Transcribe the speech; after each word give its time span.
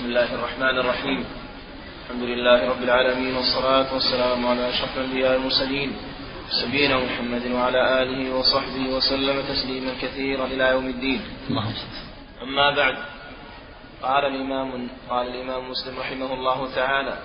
بسم 0.00 0.08
الله 0.08 0.34
الرحمن 0.34 0.78
الرحيم. 0.78 1.24
الحمد 2.04 2.22
لله 2.22 2.68
رب 2.70 2.82
العالمين 2.82 3.36
والصلاة 3.36 3.94
والسلام 3.94 4.46
على 4.46 4.68
أشرف 4.68 4.98
الأنبياء 4.98 5.32
والمرسلين 5.32 5.92
سيدنا 6.48 6.96
محمد 6.96 7.44
وعلى 7.52 8.02
آله 8.02 8.34
وصحبه 8.34 8.84
وسلم 8.96 9.42
تسليما 9.42 9.92
كثيرا 10.02 10.44
إلى 10.44 10.64
يوم 10.68 10.86
الدين. 10.86 11.20
أما 12.42 12.70
بعد 12.76 12.96
قال 14.02 14.24
الإمام 14.24 14.88
قال 15.10 15.28
الإمام 15.28 15.70
مسلم 15.70 15.98
رحمه 15.98 16.34
الله 16.34 16.74
تعالى 16.74 17.18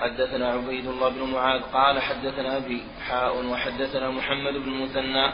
حدثنا 0.00 0.52
عبيد 0.52 0.86
الله 0.86 1.08
بن 1.08 1.22
معاذ 1.32 1.60
قال 1.62 2.02
حدثنا 2.02 2.56
أبي 2.56 2.82
حاء 3.08 3.46
وحدثنا 3.46 4.10
محمد 4.10 4.52
بن 4.52 4.68
المثنى 4.72 5.32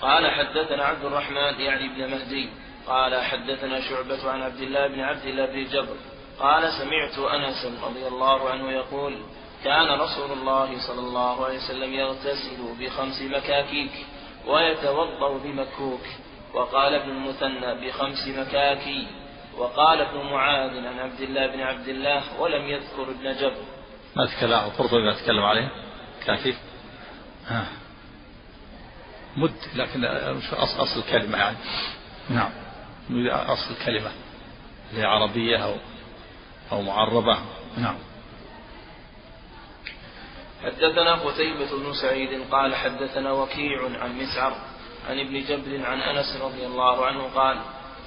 قال 0.00 0.30
حدثنا 0.30 0.84
عبد 0.84 1.04
الرحمن 1.04 1.60
يعني 1.60 1.88
بن 1.88 2.10
مهدي 2.10 2.48
قال 2.86 3.22
حدثنا 3.22 3.80
شعبة 3.80 4.30
عن 4.30 4.42
عبد 4.42 4.60
الله 4.60 4.86
بن 4.88 5.00
عبد 5.00 5.24
الله 5.24 5.46
بن 5.46 5.64
جبر 5.64 5.96
قال 6.40 6.72
سمعت 6.72 7.18
أنس 7.18 7.66
رضي 7.84 8.06
الله 8.06 8.50
عنه 8.50 8.70
يقول 8.70 9.18
كان 9.64 10.00
رسول 10.00 10.32
الله 10.32 10.78
صلى 10.86 11.00
الله 11.00 11.44
عليه 11.44 11.56
وسلم 11.56 11.92
يغتسل 11.92 12.74
بخمس 12.80 13.22
مكاكيك 13.22 13.90
ويتوضأ 14.46 15.38
بمكوك 15.38 16.00
وقال 16.54 16.94
ابن 16.94 17.10
المثنى 17.10 17.86
بخمس 17.86 18.28
مكاكي 18.28 19.06
وقال 19.58 20.00
ابن 20.00 20.18
معاذ 20.18 20.70
عن 20.70 20.98
عبد 20.98 21.20
الله 21.20 21.46
بن 21.46 21.60
عبد 21.60 21.88
الله 21.88 22.40
ولم 22.40 22.68
يذكر 22.68 23.02
ابن 23.02 23.36
جبر. 23.36 23.64
ما 24.16 24.26
تكلم 24.26 24.52
القرطبي 24.52 25.02
ما 25.02 25.12
تكلم 25.12 25.42
عليه؟ 25.42 25.70
كافي؟ 26.26 26.54
مد 29.36 29.54
لكن 29.74 30.04
أصل 30.54 31.00
الكلمة 31.00 31.38
يعني. 31.38 31.56
نعم. 32.30 32.50
أصل 33.30 33.70
الكلمة 33.70 34.10
هي 34.92 35.04
عربية 35.04 35.64
أو 35.64 35.74
أو 36.72 36.82
معربة. 36.82 37.38
نعم. 37.76 37.96
حدثنا 40.64 41.14
قتيبة 41.14 41.78
بن 41.78 41.92
سعيد 42.02 42.50
قال 42.50 42.74
حدثنا 42.74 43.32
وكيع 43.32 44.02
عن 44.02 44.18
مسعر 44.18 44.54
عن 45.08 45.18
ابن 45.18 45.44
جبر 45.44 45.86
عن 45.86 46.00
أنس 46.00 46.40
رضي 46.42 46.66
الله 46.66 47.06
عنه 47.06 47.22
قال 47.34 47.60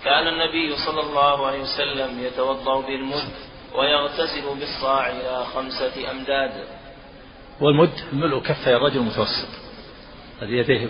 كان 0.04 0.28
النبي 0.28 0.76
صلى 0.86 1.02
الله 1.02 1.48
عليه 1.48 1.61
وسلم 1.61 2.20
يتوضأ 2.20 2.82
بالمد 2.82 3.34
ويغتسل 3.76 4.59
بالصاع 4.59 5.09
إلى 5.09 5.45
خمسة 5.45 6.11
أمداد. 6.11 6.67
والمد 7.61 8.04
ملء 8.14 8.39
كفي 8.39 8.76
الرجل 8.76 8.98
المتوسط 8.98 9.50
الذي 10.42 10.58
يديه 10.58 10.89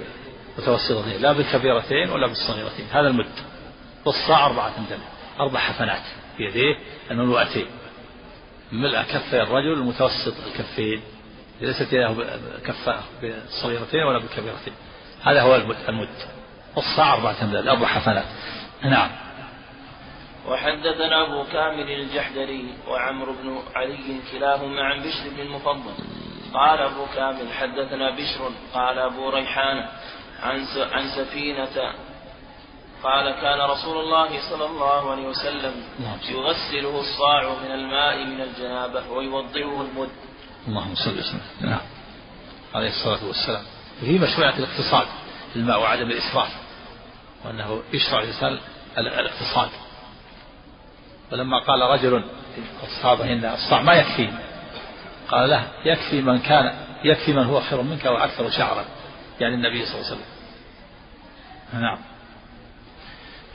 متوسطتين 0.58 1.22
لا 1.22 1.32
بالكبيرتين 1.32 2.10
ولا 2.10 2.28
بالصغيرتين 2.28 2.86
هذا 2.92 3.08
المد. 3.08 3.57
والصاع 4.08 4.46
أربعة 4.46 4.74
أمداد 4.78 5.00
أربع 5.40 5.60
حفنات 5.60 6.02
بيديه 6.38 6.76
المملوءتين. 7.12 7.68
ملء 8.72 9.02
كفي 9.02 9.42
الرجل 9.42 9.74
المتوسط 9.74 10.34
الكفين. 10.48 11.02
ليست 11.62 11.94
يده 11.94 12.16
كفة 12.66 13.00
بالصغيرتين 13.22 14.04
ولا 14.04 14.20
بالكبيرتين 14.20 14.74
هذا 15.24 15.42
هو 15.42 15.56
المد, 15.56 16.10
والصاع 16.76 17.14
أربعة 17.14 17.36
أمداد 17.44 17.68
أربع 17.68 17.88
حفنات 17.88 18.26
نعم. 18.84 19.10
وحدثنا 20.48 21.28
أبو 21.28 21.44
كامل 21.44 21.92
الجحدري 21.92 22.74
وعمرو 22.88 23.34
بن 23.34 23.60
علي 23.76 24.20
كلاهما 24.32 24.84
عن 24.84 25.00
بشر 25.00 25.30
بن 25.30 25.40
المفضل. 25.40 25.94
قال 26.54 26.80
أبو 26.80 27.06
كامل 27.16 27.54
حدثنا 27.54 28.12
بشر 28.12 28.52
قال 28.74 29.00
أبو 29.00 29.30
ريحان 29.30 29.86
عن 30.44 30.66
عن 30.92 31.08
سفينة 31.18 31.94
قال 33.04 33.32
كان 33.32 33.60
رسول 33.62 33.98
الله 33.98 34.50
صلى 34.50 34.66
الله 34.66 35.12
عليه 35.12 35.28
وسلم 35.28 35.74
يغسله 36.30 37.00
الصاع 37.00 37.54
من 37.64 37.72
الماء 37.72 38.26
من 38.26 38.42
الجنابة 38.42 39.10
ويوضعه 39.12 39.82
المد. 39.82 40.10
اللهم 40.68 40.96
صل 40.96 41.20
وسلم. 41.20 41.42
نعم. 41.62 41.82
عليه 42.76 42.90
الصلاة 42.90 43.28
والسلام. 43.28 43.64
وفي 44.02 44.20
مشروعية 44.20 44.58
الاقتصاد 44.58 45.08
في 45.54 45.60
الماء 45.60 45.80
وعدم 45.82 46.12
الإسراف 46.12 46.50
وأنه 47.46 47.82
يشرع 47.94 48.20
الإنسان 48.20 48.60
الاقتصاد. 48.98 49.70
ولما 51.32 51.60
قال 51.60 51.82
رجل 51.82 52.24
الصحابة 52.84 53.34
إن 53.34 53.46
الصاع 53.46 53.82
ما 53.82 53.94
يكفي 53.94 54.30
قال 55.28 55.50
له 55.50 55.68
يكفي 55.86 56.22
من 56.22 56.40
كان 56.40 56.76
يكفي 57.04 57.34
من 57.34 57.44
هو 57.46 57.62
خير 57.62 57.82
منك 57.82 58.06
وأكثر 58.06 58.50
شعرا. 58.50 58.86
يعني 59.40 59.56
النبي 59.56 59.86
صلى 59.86 59.96
الله 59.96 60.06
عليه 60.06 60.16
وسلم. 60.16 60.38
نعم. 61.82 62.17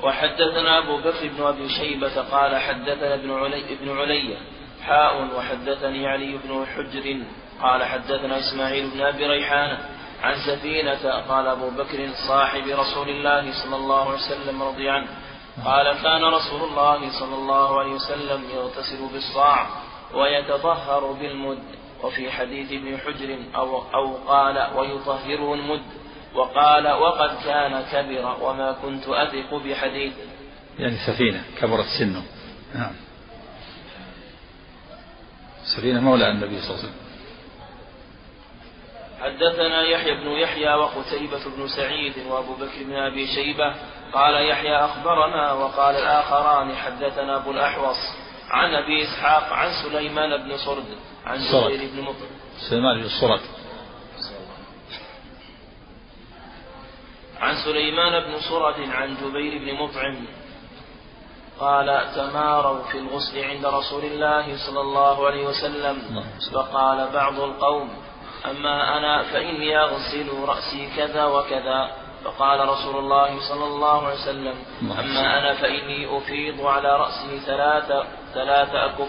وحدثنا 0.02 0.78
أبو 0.78 0.96
بكر 0.96 1.28
بن 1.28 1.42
أبي 1.42 1.68
شيبة 1.68 2.22
قال 2.22 2.56
حدثنا 2.56 3.14
ابن 3.14 3.32
علي 3.32 3.74
ابن 3.74 3.98
علي 3.98 4.36
حاء 4.82 5.36
وحدثني 5.36 6.06
علي 6.06 6.38
بن 6.44 6.66
حجر 6.66 7.22
قال 7.62 7.84
حدثنا 7.84 8.38
إسماعيل 8.38 8.90
بن 8.90 9.00
أبي 9.00 9.26
ريحانة 9.26 9.78
عن 10.22 10.34
سفينة 10.46 11.10
قال 11.28 11.46
أبو 11.46 11.70
بكر 11.70 12.08
صاحب 12.28 12.66
رسول 12.66 13.08
الله 13.08 13.52
صلى 13.64 13.76
الله 13.76 14.04
عليه 14.04 14.18
وسلم 14.18 14.62
رضي 14.62 14.90
عنه 14.90 15.08
قال 15.64 16.02
كان 16.02 16.24
رسول 16.24 16.62
الله 16.62 17.10
صلى 17.20 17.34
الله 17.34 17.80
عليه 17.80 17.92
وسلم 17.92 18.44
يغتسل 18.54 19.12
بالصاع 19.12 19.66
ويتطهر 20.14 21.12
بالمد. 21.12 21.62
وفي 22.02 22.30
حديث 22.30 22.72
ابن 22.72 22.98
حجر 22.98 23.38
أو, 23.56 23.82
أو 23.94 24.16
قال 24.26 24.66
ويطهره 24.76 25.54
المد. 25.54 25.82
وقال 26.34 26.88
وقد 26.88 27.31
كان 27.44 27.84
كبر 27.93 28.37
وما 28.43 28.72
كنت 28.72 29.09
أثق 29.09 29.54
بحديث. 29.54 30.12
يعني 30.78 30.97
سفينة 31.06 31.44
كبرت 31.60 31.87
سنه. 31.98 32.22
نعم. 32.75 32.93
سفينة 35.76 36.00
مولى 36.00 36.31
النبي 36.31 36.60
صلى 36.60 36.70
الله 36.70 36.78
عليه 36.78 36.88
وسلم. 36.88 37.03
حدثنا 39.20 39.82
يحيى 39.82 40.15
بن 40.15 40.31
يحيى 40.31 40.75
وقتيبة 40.75 41.44
بن 41.56 41.69
سعيد 41.69 42.12
وأبو 42.28 42.54
بكر 42.54 42.84
بن 42.84 42.94
أبي 42.94 43.26
شيبة 43.26 43.75
قال 44.12 44.49
يحيى 44.49 44.76
أخبرنا 44.76 45.53
وقال 45.53 45.94
الآخران 45.94 46.76
حدثنا 46.76 47.37
أبو 47.37 47.50
الأحوص 47.50 47.97
عن 48.50 48.75
أبي 48.75 49.03
إسحاق 49.03 49.53
عن 49.53 49.70
سليمان 49.82 50.37
بن 50.37 50.56
صرد 50.56 50.84
عن 51.25 51.38
جبير 51.38 51.91
بن 51.94 52.03
مطر. 52.03 52.26
سليمان 52.70 53.03
بن 53.03 53.09
صرد. 53.09 53.41
عن 57.42 57.54
سليمان 57.64 58.20
بن 58.25 58.41
صرد 58.41 58.75
عن 58.91 59.16
جبير 59.16 59.58
بن 59.58 59.82
مطعم 59.82 60.26
قال 61.60 62.14
تماروا 62.14 62.82
في 62.82 62.98
الغسل 62.98 63.44
عند 63.44 63.66
رسول 63.66 64.04
الله 64.04 64.56
صلى 64.66 64.80
الله 64.80 65.26
عليه 65.26 65.47
وسلم. 65.47 66.25
فقال 66.52 67.08
بعض 67.12 67.41
القوم 67.41 67.88
أما 68.50 68.98
أنا 68.98 69.22
فإني 69.22 69.78
أغسل 69.78 70.28
رأسي 70.47 70.91
كذا 70.97 71.25
وكذا. 71.25 71.91
فقال 72.25 72.69
رسول 72.69 72.97
الله 72.98 73.41
صلى 73.48 73.64
الله 73.64 74.06
عليه 74.06 74.16
وسلم 74.16 74.54
أما 74.82 75.38
أنا 75.38 75.54
فإني 75.54 76.19
أفيض 76.19 76.66
على 76.66 76.88
رأسي 76.88 77.41
ثلاث 77.47 77.92
ثلاث 78.34 78.75
أكف. 78.75 79.08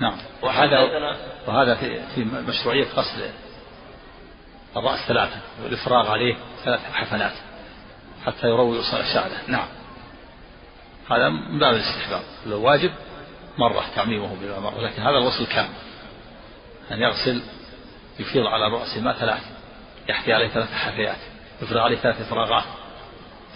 نعم. 0.00 0.16
وهذا 0.42 0.78
وهذا 1.48 1.74
في 1.74 2.02
في 2.14 2.24
مشروعية 2.24 2.86
غسل 2.96 3.30
الرأس 4.76 5.08
ثلاثة 5.08 5.40
والإفراغ 5.62 6.10
عليه 6.10 6.36
ثلاث 6.64 6.80
حفنات 6.92 7.32
حتى 8.26 8.46
يروي 8.46 8.82
شعره 8.82 9.40
نعم. 9.48 9.68
هذا 11.10 11.28
من 11.28 11.58
باب 11.58 11.74
الاستحباب. 11.74 12.22
لو 12.46 12.62
واجب 12.62 12.90
مرة 13.58 13.84
تعميمه 13.94 14.36
بما 14.40 14.60
مرة 14.60 14.80
لكن 14.80 15.02
هذا 15.02 15.18
الغسل 15.18 15.46
كامل. 15.46 15.74
أن 16.90 17.00
يغسل 17.00 17.42
يفيض 18.18 18.46
على 18.46 18.68
رأسه 18.68 19.00
ماء 19.00 19.14
ثلاث 19.14 19.42
يحكي 20.08 20.32
عليه 20.32 20.48
ثلاث 20.48 20.72
حفيات 20.72 21.18
يفرغ 21.62 21.80
عليه 21.80 21.96
ثلاث 21.96 22.20
إفراغات 22.20 22.64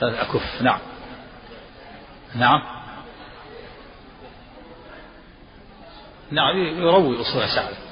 ثلاث 0.00 0.14
أكف. 0.14 0.62
نعم. 0.62 0.80
نعم. 2.34 2.62
نعم 6.30 6.58
يروي 6.58 7.20
أصول 7.20 7.48
شعره 7.48 7.89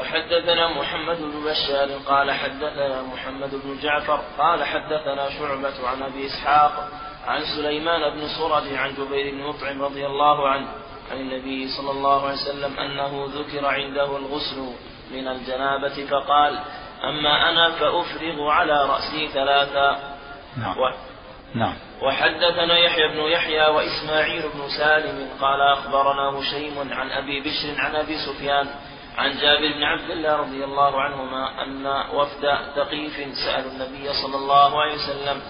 وحدثنا 0.00 0.68
محمد 0.68 1.16
بن 1.16 1.44
بشار 1.44 1.88
قال 2.06 2.32
حدثنا 2.32 3.02
محمد 3.02 3.50
بن 3.50 3.78
جعفر 3.82 4.20
قال 4.38 4.64
حدثنا 4.64 5.30
شعبة 5.30 5.88
عن 5.88 6.02
أبي 6.02 6.26
إسحاق 6.26 6.88
عن 7.26 7.40
سليمان 7.56 8.10
بن 8.10 8.28
صرد 8.28 8.72
عن 8.74 8.94
جبير 8.94 9.34
بن 9.34 9.42
مطعم 9.42 9.82
رضي 9.82 10.06
الله 10.06 10.48
عنه 10.48 10.68
عن 11.10 11.16
النبي 11.16 11.68
صلى 11.68 11.90
الله 11.90 12.26
عليه 12.26 12.38
وسلم 12.38 12.78
أنه 12.78 13.28
ذكر 13.34 13.66
عنده 13.66 14.16
الغسل 14.16 14.72
من 15.10 15.28
الجنابة 15.28 16.06
فقال 16.06 16.58
أما 17.04 17.50
أنا 17.50 17.70
فأفرغ 17.70 18.48
على 18.48 18.84
رأسي 18.84 19.28
ثلاثا 19.28 20.16
نعم. 20.56 20.78
و... 20.78 20.90
نعم. 21.54 21.74
وحدثنا 22.02 22.78
يحيى 22.78 23.08
بن 23.08 23.20
يحيى 23.20 23.66
وإسماعيل 23.66 24.42
بن 24.42 24.68
سالم 24.78 25.28
قال 25.40 25.60
أخبرنا 25.60 26.38
هشيم 26.38 26.92
عن 26.92 27.10
أبي 27.10 27.40
بشر 27.40 27.80
عن 27.80 27.96
أبي 27.96 28.16
سفيان 28.18 28.66
عن 29.20 29.30
جابر 29.36 29.72
بن 29.72 29.82
عبد 29.82 30.10
الله 30.10 30.36
رضي 30.36 30.64
الله 30.64 31.00
عنهما 31.00 31.62
أن 31.62 31.86
وفد 32.14 32.58
ثقيف 32.76 33.36
سألوا 33.44 33.70
النبي 33.70 34.12
صلى 34.12 34.36
الله 34.36 34.80
عليه 34.80 34.94
وسلم 34.94 35.42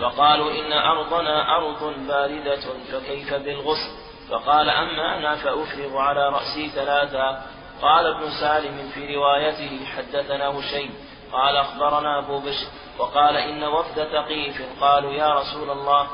فقالوا 0.00 0.50
إن 0.50 0.72
أرضنا 0.72 1.56
أرض 1.56 1.94
باردة 2.08 2.60
فكيف 2.92 3.34
بالغسل 3.34 3.90
فقال 4.30 4.70
أما 4.70 5.18
أنا 5.18 5.34
فأفرغ 5.34 5.96
على 5.96 6.28
رأسي 6.28 6.68
ثلاثا 6.68 7.42
قال 7.82 8.06
ابن 8.06 8.30
سالم 8.40 8.90
في 8.94 9.16
روايته 9.16 9.84
حدثنا 9.96 10.48
هشيم. 10.48 10.94
قال 11.32 11.56
أخبرنا 11.56 12.18
أبو 12.18 12.38
بشر. 12.38 12.66
وقال 12.98 13.36
إن 13.36 13.64
وفد 13.64 14.04
ثقيف. 14.04 14.62
قالوا 14.80 15.12
يا 15.12 15.34
رسول 15.34 15.70
الله. 15.70 16.08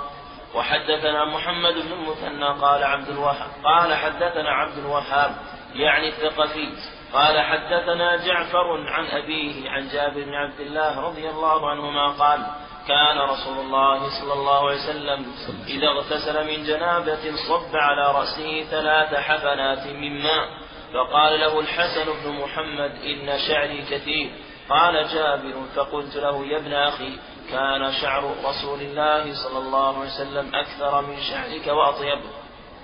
وحدثنا 0.54 1.24
محمد 1.24 1.74
بن 1.74 1.92
المثنى. 1.92 2.60
قال 2.60 2.84
عبد 2.84 3.08
الوهاب. 3.08 3.50
قال 3.64 3.94
حدثنا 3.94 4.50
عبد 4.50 4.78
الوهاب 4.78 5.36
يعني 5.74 6.08
الثقفي. 6.08 6.68
قال 7.12 7.40
حدثنا 7.40 8.16
جعفر 8.16 8.88
عن 8.88 9.06
أبيه 9.06 9.70
عن 9.70 9.88
جابر 9.88 10.24
بن 10.24 10.34
عبد 10.34 10.60
الله 10.60 11.00
رضي 11.00 11.28
الله 11.28 11.70
عنهما 11.70 12.08
قال 12.08 12.46
كان 12.88 13.18
رسول 13.18 13.58
الله 13.58 14.20
صلى 14.20 14.32
الله 14.32 14.68
عليه 14.68 14.78
وسلم 14.78 15.26
إذا 15.66 15.88
اغتسل 15.88 16.46
من 16.46 16.64
جنابة 16.64 17.36
صب 17.48 17.76
على 17.76 18.12
رأسه 18.12 18.64
ثلاث 18.70 19.14
حفنات 19.14 19.86
من 19.86 20.22
ماء 20.22 20.48
فقال 20.94 21.40
له 21.40 21.60
الحسن 21.60 22.04
بن 22.24 22.40
محمد 22.40 22.90
إن 22.90 23.38
شعري 23.48 23.82
كثير. 23.90 24.30
قال 24.68 25.08
جابر 25.08 25.54
فقلت 25.76 26.16
له 26.16 26.46
يا 26.46 26.58
ابن 26.58 26.72
أخي 26.72 27.18
كان 27.50 27.92
شعر 27.92 28.34
رسول 28.44 28.80
الله 28.80 29.34
صلى 29.34 29.58
الله 29.58 29.98
عليه 29.98 30.08
وسلم 30.08 30.54
أكثر 30.54 31.02
من 31.02 31.16
شعرك 31.20 31.66
وأطيب. 31.66 32.20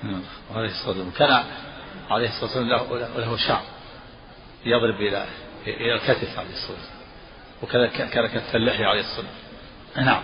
نعم 0.03 0.23
عليه 0.55 0.69
الصلاة 0.69 1.05
والسلام. 1.05 1.11
كان 1.11 1.45
عليه 2.11 2.29
الصلاة 2.29 2.45
والسلام 2.45 2.69
له, 2.69 3.21
له 3.21 3.37
شعر. 3.37 3.76
يضرب 4.67 5.01
إلى 5.01 5.27
إلى 5.67 5.95
الكتف 5.95 6.39
عليه 6.39 6.51
الصلاة 6.51 6.79
والسلام. 6.79 6.97
وكذا 7.63 7.87
كان 7.87 8.29
كتف 8.29 8.57
اللحية 8.57 8.87
عليه 8.87 9.01
الصلاة 9.01 9.33
نعم. 9.97 10.23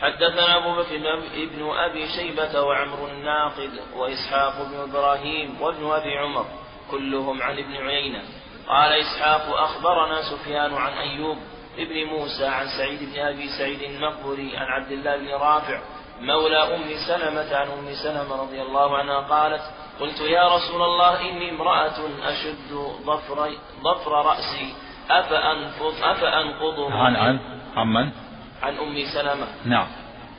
حدثنا 0.00 0.56
أبو 0.56 0.82
بكر 0.82 0.96
بن 1.34 1.70
أبي 1.70 2.08
شيبة 2.08 2.60
وعمر 2.60 3.10
الناقد 3.12 3.70
وإسحاق 3.94 4.68
بن 4.68 4.90
إبراهيم 4.90 5.60
وابن 5.62 5.86
أبي 5.86 6.18
عمر 6.18 6.46
كلهم 6.90 7.42
عن 7.42 7.58
ابن 7.58 7.76
عيينة. 7.76 8.22
قال 8.68 8.92
إسحاق 8.92 9.56
أخبرنا 9.56 10.22
سفيان 10.22 10.74
عن 10.74 10.92
أيوب 10.92 11.38
ابن 11.78 12.04
موسى 12.04 12.46
عن 12.46 12.66
سعيد 12.78 13.00
بن 13.12 13.20
أبي 13.20 13.48
سعيد 13.58 13.82
المقبري 13.82 14.56
عن 14.56 14.66
عبد 14.66 14.92
الله 14.92 15.16
بن 15.16 15.28
رافع 15.28 15.80
مولى 16.20 16.56
أم 16.56 16.94
سلمة 17.08 17.56
عن 17.56 17.68
أم 17.68 17.94
سلمة 18.02 18.42
رضي 18.42 18.62
الله 18.62 18.98
عنها 18.98 19.20
قالت 19.20 19.62
قلت 20.00 20.20
يا 20.20 20.48
رسول 20.48 20.82
الله 20.82 21.20
إني 21.20 21.50
امرأة 21.50 21.98
أشد 22.24 22.72
ضفر, 23.06 23.50
ضفر 23.82 24.12
رأسي. 24.12 24.74
أفأنفض 25.10 25.94
أفأنقضه؟ 26.02 26.94
عن 26.94 27.16
عن 27.16 27.40
عن 27.76 27.86
من؟ 27.86 28.10
عن 28.62 28.78
أم 28.78 29.04
سلمة. 29.14 29.46
نعم. 29.64 29.86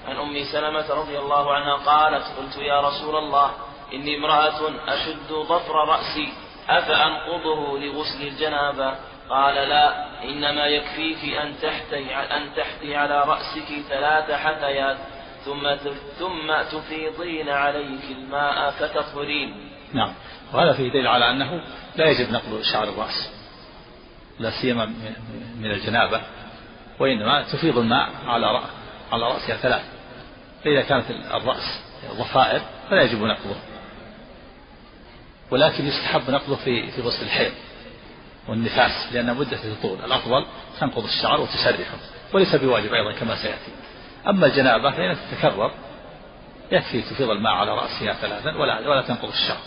عن 0.07 0.15
أم 0.15 0.43
سلمة 0.51 0.93
رضي 0.93 1.19
الله 1.19 1.53
عنها 1.53 1.73
قالت 1.73 2.23
قلت 2.37 2.57
يا 2.57 2.81
رسول 2.81 3.15
الله 3.15 3.51
إني 3.93 4.17
امرأة 4.17 4.59
أشد 4.87 5.33
ضفر 5.33 5.75
رأسي. 5.75 6.33
أفأنقضه 6.69 7.79
لغسل 7.79 8.27
الجنابة؟ 8.27 8.95
قال 9.29 9.55
لا 9.55 10.05
إنما 10.23 10.65
يكفيك 10.65 11.37
أن 11.37 11.53
تحتي 11.61 12.15
أن 12.15 12.55
تحتي 12.55 12.95
على 12.95 13.23
رأسك 13.27 13.81
ثلاث 13.89 14.31
حثيات. 14.31 14.97
ثم 15.45 15.75
ثم 16.19 16.61
تفيضين 16.71 17.49
عليك 17.49 18.11
الماء 18.11 18.71
فتطهرين. 18.71 19.69
نعم. 19.93 20.13
وهذا 20.53 20.73
فيه 20.73 20.89
دليل 20.89 21.07
على 21.07 21.29
أنه 21.29 21.61
لا 21.95 22.05
يجب 22.05 22.31
نقض 22.31 22.61
شعر 22.61 22.89
الرأس 22.89 23.29
لا 24.39 24.51
سيما 24.61 24.85
من 25.59 25.71
الجنابة 25.71 26.21
وإنما 26.99 27.43
تفيض 27.43 27.77
الماء 27.77 28.09
على 28.25 28.61
على 29.11 29.23
رأسها 29.23 29.55
ثلاث. 29.55 29.83
فإذا 30.63 30.81
كانت 30.81 31.05
الرأس 31.09 31.81
ضفائر 32.17 32.61
فلا 32.89 33.01
يجب 33.01 33.23
نقضه 33.23 33.55
ولكن 35.51 35.87
يستحب 35.87 36.29
نقضه 36.29 36.55
في 36.55 36.91
في 36.91 37.01
غسل 37.01 37.23
الحيض 37.23 37.53
والنفاس 38.47 39.13
لأن 39.13 39.35
مدة 39.35 39.63
الطول 39.63 40.05
الأفضل 40.05 40.45
تنقض 40.79 41.03
الشعر 41.03 41.41
وتسرحه 41.41 41.97
وليس 42.33 42.55
بواجب 42.55 42.93
أيضا 42.93 43.19
كما 43.19 43.35
سيأتي. 43.35 43.71
أما 44.27 44.45
الجنابة 44.45 44.91
فإنها 44.91 45.15
تتكرر 45.31 45.71
يكفي 46.71 47.01
تفيض 47.01 47.29
الماء 47.29 47.53
على 47.53 47.71
رأسها 47.71 48.13
ثلاثا 48.13 48.57
ولا 48.57 48.89
ولا 48.89 49.01
تنقض 49.01 49.29
الشعر 49.29 49.57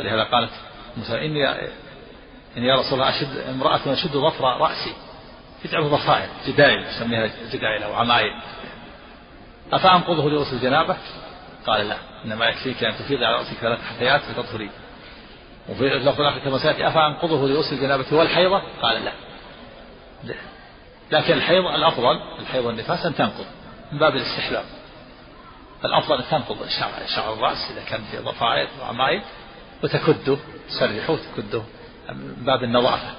ولهذا 0.00 0.24
قالت 0.24 0.50
موسى 0.96 1.26
إني 1.26 1.50
إني 2.56 2.66
يا 2.66 2.76
رسول 2.76 2.92
الله 2.92 3.08
أشد 3.08 3.36
امرأة 3.48 3.92
أشد 3.92 4.12
ظفر 4.12 4.44
رأسي. 4.44 4.94
تجعله 5.64 5.88
ضفائر 5.88 6.28
جدايل 6.46 6.84
يسميها 6.86 7.30
جدايل 7.52 7.82
أو 7.82 7.94
عمايل. 7.94 8.32
أفأنقضه 9.72 10.30
لغسل 10.30 10.56
الجنابة؟ 10.56 10.96
قال 11.66 11.88
لا 11.88 11.96
إنما 12.24 12.46
يكفيك 12.46 12.84
أن 12.84 12.94
تفيض 12.94 13.22
على 13.22 13.36
رأسك 13.36 13.56
ثلاث 13.60 13.78
حثيات 13.82 14.20
فتطهرين 14.20 14.70
وفي 15.68 15.96
اللفظ 15.96 16.20
الآخر 16.20 16.38
كما 16.38 16.58
سيأتي 16.58 16.88
أفأنقضه 16.88 17.48
لغسل 17.48 17.74
الجنابة 17.74 18.06
والحيضة؟ 18.12 18.62
قال 18.82 19.04
لا. 19.04 19.12
لكن 21.12 21.32
الحيض 21.32 21.64
الأفضل 21.66 22.20
الحيض 22.38 22.64
والنفاس 22.64 23.06
أن 23.06 23.14
تنقض. 23.14 23.46
من 23.92 23.98
باب 23.98 24.16
الاستحباب 24.16 24.64
الأفضل 25.84 26.16
أن 26.18 26.30
تنقض 26.30 26.68
شعر, 26.68 26.92
شعر 27.16 27.32
الرأس 27.32 27.70
إذا 27.70 27.84
كان 27.84 28.00
في 28.10 28.18
ضفائر 28.18 28.68
وعمايل 28.80 29.22
وتكده 29.84 30.36
تسرحه 30.68 31.12
وتكده 31.12 31.62
من 32.08 32.44
باب 32.44 32.64
النظافة. 32.64 33.14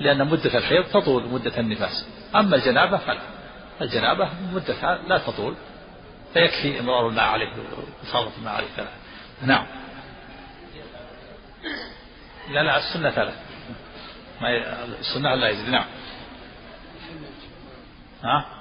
لأن 0.00 0.26
مدة 0.26 0.58
الحيض 0.58 0.84
تطول 0.84 1.28
مدة 1.28 1.58
النفاس. 1.58 2.06
أما 2.34 2.56
الجنابة 2.56 2.96
فلا. 2.96 3.20
الجنابة 3.80 4.28
مدتها 4.52 4.98
لا 5.08 5.18
تطول. 5.18 5.54
فيكفي 6.34 6.80
إمرار 6.80 7.08
الماء 7.08 7.24
عليه 7.24 7.48
وإفاضة 8.02 8.30
الماء 8.38 8.54
عليه. 8.54 8.66
ثلاث 8.76 8.88
نعم. 9.42 9.66
لا 12.50 12.62
لا 12.62 12.78
السنة 12.78 13.10
ثلاث 13.10 13.34
السنة 15.00 15.34
لا 15.34 15.48
يزيد. 15.48 15.68
نعم. 15.68 15.86
ها؟ 18.22 18.59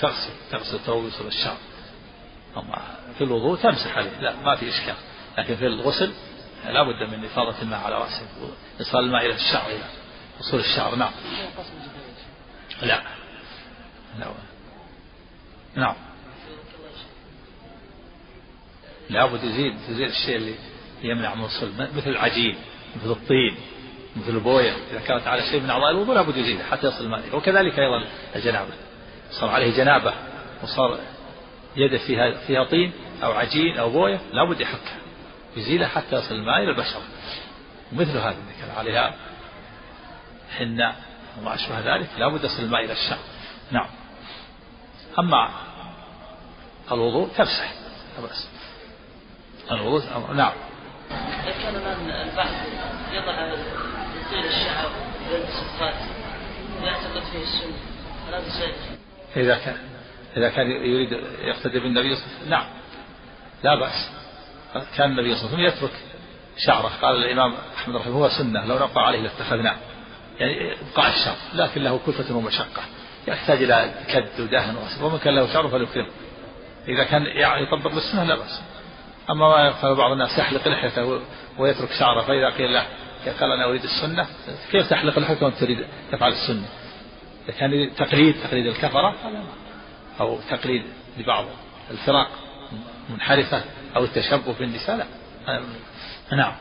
تغسل 0.00 0.30
تغسل 0.50 0.90
ويصل 0.90 1.26
الشعر. 1.26 1.56
أما 2.56 2.82
في 3.18 3.24
الوضوء 3.24 3.56
تمسح 3.56 3.96
عليه. 3.98 4.20
لا 4.20 4.36
ما 4.36 4.56
في 4.56 4.68
إشكال. 4.68 4.94
لكن 5.38 5.56
في 5.56 5.66
الغسل 5.66 6.12
لا 6.64 6.82
بد 6.82 7.10
من 7.10 7.24
إفاضة 7.24 7.62
الماء 7.62 7.80
على 7.80 7.94
رأسه 7.94 8.26
إيصال 8.80 9.04
الماء 9.04 9.26
إلى 9.26 9.34
الشعر 9.34 9.70
إلى 9.70 9.84
وصول 10.40 10.60
الشعر. 10.60 10.94
نعم. 10.94 11.12
لا. 12.82 13.02
لا. 14.18 14.32
نعم. 15.74 15.94
لابد 19.10 19.44
يزيد 19.44 19.74
يزيد 19.88 20.08
الشيء 20.08 20.36
اللي 20.36 20.54
يمنع 21.02 21.34
من 21.34 21.44
الصلب. 21.44 21.80
مثل 21.96 22.10
العجين 22.10 22.56
مثل 22.96 23.10
الطين 23.10 23.56
مثل 24.16 24.28
البوية. 24.28 24.76
إذا 24.90 25.00
كانت 25.00 25.26
على 25.26 25.42
شيء 25.42 25.60
من 25.60 25.70
أعضاء 25.70 25.90
الوضوء 25.90 26.14
لابد 26.14 26.36
يزيده 26.36 26.64
حتى 26.64 26.86
يصل 26.86 27.04
الماء. 27.04 27.36
وكذلك 27.36 27.78
أيضا 27.78 28.06
الجنابة. 28.36 28.72
صار 29.30 29.50
عليه 29.50 29.76
جنابة 29.76 30.14
وصار 30.62 30.98
يده 31.76 31.98
فيها 31.98 32.30
فيها 32.46 32.64
طين 32.64 32.92
أو 33.22 33.32
عجين 33.32 33.78
أو 33.78 33.90
بوية 33.90 34.20
لابد 34.32 34.60
يحكها 34.60 34.96
يزيلها 35.56 35.88
حتى 35.88 36.16
يصل 36.16 36.34
الماء 36.34 36.62
إلى 36.62 36.70
البشرة 36.70 37.02
مثل 37.92 38.18
هذه 38.18 38.36
إذا 38.36 38.66
كان 38.66 38.78
عليها. 38.78 39.14
حناء 40.58 40.96
وما 41.38 41.54
أشبه 41.54 41.96
ذلك 41.96 42.08
لابد 42.18 42.44
يصل 42.44 42.62
الماء 42.62 42.84
إلى 42.84 42.92
الشعر. 42.92 43.18
نعم. 43.70 43.88
أما 45.18 45.50
الوضوء 46.92 47.28
تمسح 47.28 47.72
بس 48.22 48.48
الوضوء 49.70 50.02
نعم. 50.34 50.52
إذا 51.10 51.52
كان 51.62 51.74
من 51.74 52.10
البعض 52.10 52.50
يضع 53.12 53.54
طيل 54.30 54.46
الشعر 54.46 54.90
والصفات 55.32 55.94
يعتقد 56.82 57.22
فيه 57.32 57.42
السنة 57.42 57.76
هذا 58.28 58.58
شيء 58.58 58.74
إذا 59.36 59.58
كان 59.64 59.76
إذا 60.36 60.48
كان 60.48 60.70
يريد 60.70 61.12
يقتدي 61.40 61.80
بالنبي 61.80 62.14
صلى 62.14 62.24
الله 62.24 62.36
عليه 62.36 62.36
وسلم. 62.36 62.50
نعم. 62.50 62.66
لا 63.62 63.80
بأس. 63.80 64.10
كان 64.96 65.10
النبي 65.10 65.34
صلى 65.34 65.46
الله 65.46 65.58
عليه 65.58 65.68
وسلم 65.68 65.78
يترك 65.78 65.98
شعره. 66.66 66.90
قال 67.02 67.16
الإمام 67.16 67.54
أحمد 67.76 67.96
رحمه 67.96 68.14
هو 68.14 68.28
سنة. 68.28 68.66
لو 68.66 68.74
نبقى 68.74 69.06
عليه 69.06 69.20
لاتخذناه. 69.20 69.76
يعني 70.38 70.72
إبقاء 70.72 71.08
الشعر. 71.08 71.36
لكن 71.54 71.82
له 71.82 72.00
كلفة 72.06 72.36
ومشقة. 72.36 72.82
يحتاج 73.28 73.62
إلى 73.62 73.94
كد 74.08 74.40
ودهن 74.40 74.76
ومن 75.02 75.18
كان 75.18 75.34
له 75.34 75.52
شعر 75.52 75.68
فليكرمه. 75.68 76.10
إذا 76.88 77.04
كان 77.04 77.22
يعني 77.26 77.62
يطبق 77.62 77.94
بالسنة 77.94 78.24
لا 78.24 78.34
بأس. 78.34 78.62
أما 79.30 79.48
ما 79.48 79.68
يفعل 79.68 79.94
بعض 79.94 80.12
الناس 80.12 80.38
يحلق 80.38 80.68
لحيته 80.68 81.20
ويترك 81.58 81.92
شعره 81.98 82.22
فإذا 82.22 82.50
قيل 82.50 82.74
له 82.74 82.86
قال 83.40 83.52
أنا 83.52 83.64
أريد 83.64 83.82
السنة 83.84 84.26
كيف 84.70 84.90
تحلق 84.90 85.18
لحيتك 85.18 85.42
وأنت 85.42 85.56
تريد 85.56 85.86
تفعل 86.12 86.32
السنة؟ 86.32 86.68
إذا 87.48 87.58
كان 87.58 87.94
تقليد 87.96 88.34
تقليد 88.42 88.66
الكفرة 88.66 89.14
أو 90.20 90.38
تقليد 90.50 90.84
لبعض 91.18 91.44
الفرق 91.90 92.28
منحرفة 93.10 93.64
أو 93.96 94.04
التشبه 94.04 94.52
بالنساء 94.58 94.96
لا. 94.96 95.06
نعم. 96.32 96.52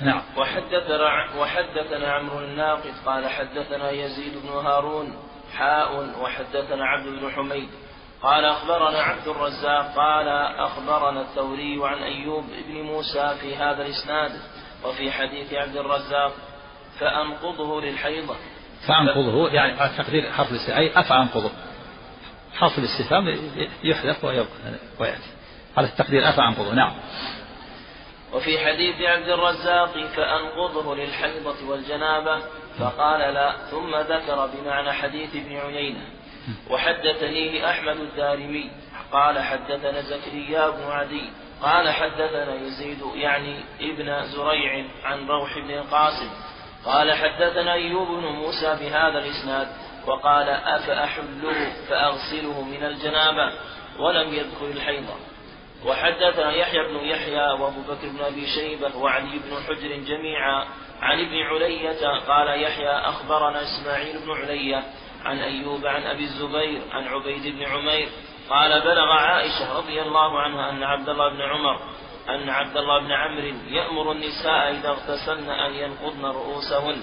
نعم. 0.00 0.22
وحدثنا 0.36 1.36
وحدثنا 1.38 2.12
عمرو 2.12 2.38
الناقد 2.38 2.94
قال 3.06 3.28
حدثنا 3.28 3.90
يزيد 3.90 4.32
بن 4.42 4.48
هارون 4.48 5.16
حاء 5.54 6.20
وحدثنا 6.20 6.84
عبد 6.84 7.06
بن 7.06 7.30
حميد 7.30 7.68
قال 8.22 8.44
أخبرنا 8.44 9.02
عبد 9.02 9.28
الرزاق 9.28 9.94
قال 9.96 10.28
أخبرنا 10.58 11.20
الثوري 11.20 11.78
عن 11.82 12.02
أيوب 12.02 12.44
بن 12.68 12.82
موسى 12.82 13.36
في 13.40 13.56
هذا 13.56 13.86
الإسناد 13.86 14.32
وفي 14.84 15.12
حديث 15.12 15.54
عبد 15.54 15.76
الرزاق 15.76 16.32
فأنقضه 16.98 17.80
للحيضة. 17.80 18.36
فأنقضه 18.86 19.50
يعني 19.50 19.88
تقدير 19.98 20.32
حرف 20.32 20.70
أي 20.70 21.00
أفأنقضه. 21.00 21.50
حرف 22.54 22.78
الاستفهام 22.78 23.38
يحذف 23.84 24.24
ويأتي. 24.98 25.30
هذا 25.78 25.86
التقدير 25.86 26.28
أفأنقضه 26.28 26.74
نعم. 26.74 26.92
وفي 28.32 28.58
حديث 28.58 29.00
عبد 29.00 29.28
الرزاق 29.28 30.06
فأنقضه 30.06 30.96
للحيضة 30.96 31.68
والجنابة 31.68 32.38
فقال 32.78 33.34
لا 33.34 33.56
ثم 33.70 33.96
ذكر 33.96 34.46
بمعنى 34.46 34.92
حديث 34.92 35.36
ابن 35.36 35.56
عيينة. 35.56 36.04
وحدثنيه 36.70 37.70
أحمد 37.70 37.96
الدارمي 37.96 38.70
قال 39.12 39.38
حدثنا 39.38 40.00
زكريا 40.00 40.70
بن 40.70 40.82
عدي 40.82 41.30
قال 41.62 41.90
حدثنا 41.90 42.54
يزيد 42.54 42.98
يعني 43.14 43.60
ابن 43.80 44.24
زريع 44.24 44.84
عن 45.04 45.26
روح 45.26 45.58
بن 45.58 45.70
القاسم 45.70 46.30
قال 46.86 47.12
حدثنا 47.12 47.72
أيوب 47.72 48.08
بن 48.08 48.26
موسى 48.26 48.76
بهذا 48.80 49.18
الإسناد 49.18 49.68
وقال 50.06 50.48
أفأحله 50.48 51.72
فأغسله 51.88 52.62
من 52.62 52.84
الجنابة 52.84 53.52
ولم 53.98 54.34
يذكر 54.34 54.66
الحيضة 54.66 55.14
وحدثنا 55.86 56.52
يحيى 56.52 56.82
بن 56.88 56.96
يحيى 56.96 57.50
وأبو 57.50 57.80
بكر 57.80 58.08
بن 58.08 58.24
أبي 58.24 58.46
شيبة 58.46 58.96
وعلي 58.96 59.38
بن 59.38 59.56
حجر 59.68 59.96
جميعا 59.96 60.66
عن 61.00 61.20
ابن 61.20 61.42
علية 61.42 62.18
قال 62.28 62.62
يحيى 62.62 62.90
أخبرنا 62.90 63.62
إسماعيل 63.62 64.18
بن 64.18 64.30
علية 64.30 64.82
عن 65.24 65.38
أيوب 65.38 65.86
عن 65.86 66.02
أبي 66.02 66.24
الزبير 66.24 66.82
عن 66.92 67.08
عبيد 67.08 67.56
بن 67.56 67.62
عمير 67.62 68.08
قال 68.50 68.80
بلغ 68.80 69.12
عائشة 69.12 69.78
رضي 69.78 70.02
الله 70.02 70.40
عنها 70.40 70.70
أن 70.70 70.82
عبد 70.82 71.08
الله 71.08 71.28
بن 71.28 71.42
عمر 71.42 71.80
أن 72.28 72.48
عبد 72.48 72.76
الله 72.76 73.00
بن 73.00 73.12
عمرو 73.12 73.52
يأمر 73.68 74.12
النساء 74.12 74.70
إذا 74.70 74.88
اغتسلن 74.88 75.50
أن 75.50 75.72
ينقضن 75.74 76.24
رؤوسهن. 76.24 76.96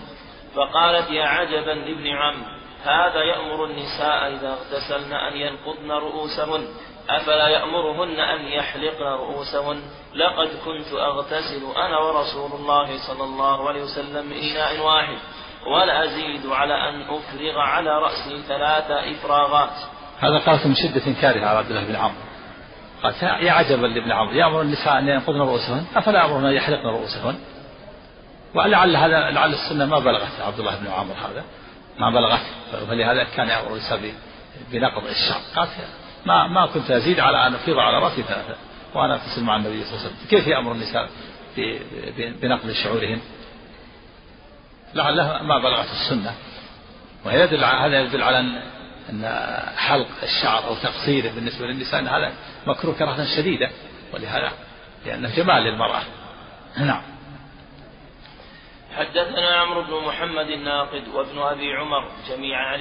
فقالت 0.55 1.11
يا 1.11 1.25
عجبا 1.25 1.71
لابن 1.71 2.07
عم 2.07 2.43
هذا 2.83 3.23
يأمر 3.23 3.65
النساء 3.65 4.33
إذا 4.33 4.57
اغتسلن 4.57 5.13
أن 5.13 5.37
ينقضن 5.37 5.91
رؤوسهن. 5.91 6.67
أفلا 7.09 7.47
يأمرهن 7.47 8.19
أن 8.19 8.45
يحلقن 8.45 9.03
رؤوسهن؟ 9.03 9.81
لقد 10.15 10.49
كنت 10.65 10.93
أغتسل 10.93 11.63
أنا 11.77 11.97
ورسول 11.97 12.51
الله 12.59 12.97
صلى 13.07 13.23
الله 13.23 13.69
عليه 13.69 13.83
وسلم 13.83 14.33
إناء 14.33 14.85
واحد 14.85 15.17
ولا 15.67 16.03
أزيد 16.05 16.45
على 16.47 16.89
أن 16.89 17.01
أفرغ 17.01 17.59
على 17.59 17.89
رأسي 17.89 18.41
ثلاث 18.47 18.91
إفراغات. 18.91 19.75
هذا 20.19 20.37
قالت 20.45 20.65
من 20.65 20.75
شدة 20.75 21.07
إنكاره 21.07 21.45
على 21.45 21.57
عبد 21.57 21.69
الله 21.69 21.85
بن 21.85 21.95
عمرو. 21.95 22.32
قالت 23.03 23.23
يا 23.23 23.51
عجبا 23.51 23.87
لابن 23.87 24.11
عمرو 24.11 24.33
يأمر 24.33 24.61
النساء 24.61 24.99
أن 24.99 25.07
ينقضن 25.07 25.39
رؤوسهن 25.39 25.85
أفلا 25.95 26.19
يأمرهن 26.19 26.45
أن 26.45 26.53
يحلقن 26.53 26.87
رؤوسهن؟ 26.87 27.35
ولعل 28.55 28.95
هذا 28.95 29.29
لعل 29.29 29.53
السنة 29.53 29.85
ما 29.85 29.99
بلغت 29.99 30.41
عبد 30.41 30.59
الله 30.59 30.75
بن 30.75 30.87
عمرو 30.87 31.15
هذا 31.15 31.43
ما 31.99 32.09
بلغت 32.09 32.41
فلهذا 32.89 33.23
كان 33.23 33.47
يأمر 33.47 33.73
النساء 33.73 33.99
بنقض 34.71 35.03
الشعر. 35.07 35.41
قالت 35.55 35.71
ما 36.25 36.47
ما 36.47 36.65
كنت 36.65 36.91
أزيد 36.91 37.19
على 37.19 37.47
أن 37.47 37.53
أفيض 37.53 37.79
على 37.79 37.99
رأسي 37.99 38.23
ثلاثة 38.23 38.55
وأنا 38.95 39.13
أغتسل 39.13 39.43
مع 39.43 39.55
النبي 39.55 39.83
صلى 39.83 39.91
الله 39.91 39.99
عليه 39.99 40.15
وسلم. 40.15 40.27
كيف 40.29 40.47
يأمر 40.47 40.71
النساء 40.71 41.09
بنقل 42.41 42.75
شعورهن؟ 42.75 43.21
لعلها 44.93 45.41
ما 45.43 45.59
بلغت 45.59 45.87
السنة. 45.91 46.33
ويدل 47.25 47.63
هذا 47.63 48.01
يدل 48.01 48.23
على 48.23 48.39
أن 49.09 49.25
حلق 49.77 50.07
الشعر 50.23 50.67
أو 50.67 50.75
تقصيره 50.75 51.31
بالنسبة 51.35 51.65
للنساء 51.65 51.99
أن 51.99 52.07
هذا 52.07 52.31
مكروه 52.67 52.95
كراهة 52.95 53.25
شديدة 53.37 53.69
ولهذا 54.13 54.51
لأنه 55.05 55.35
جمال 55.35 55.63
للمرأة. 55.63 56.01
نعم. 56.77 57.01
حدثنا 58.95 59.55
عمرو 59.55 59.81
بن 59.81 60.07
محمد 60.07 60.47
الناقد 60.47 61.07
وابن 61.07 61.39
أبي 61.39 61.73
عمر 61.73 62.07
جميعا 62.29 62.65
عن 62.65 62.79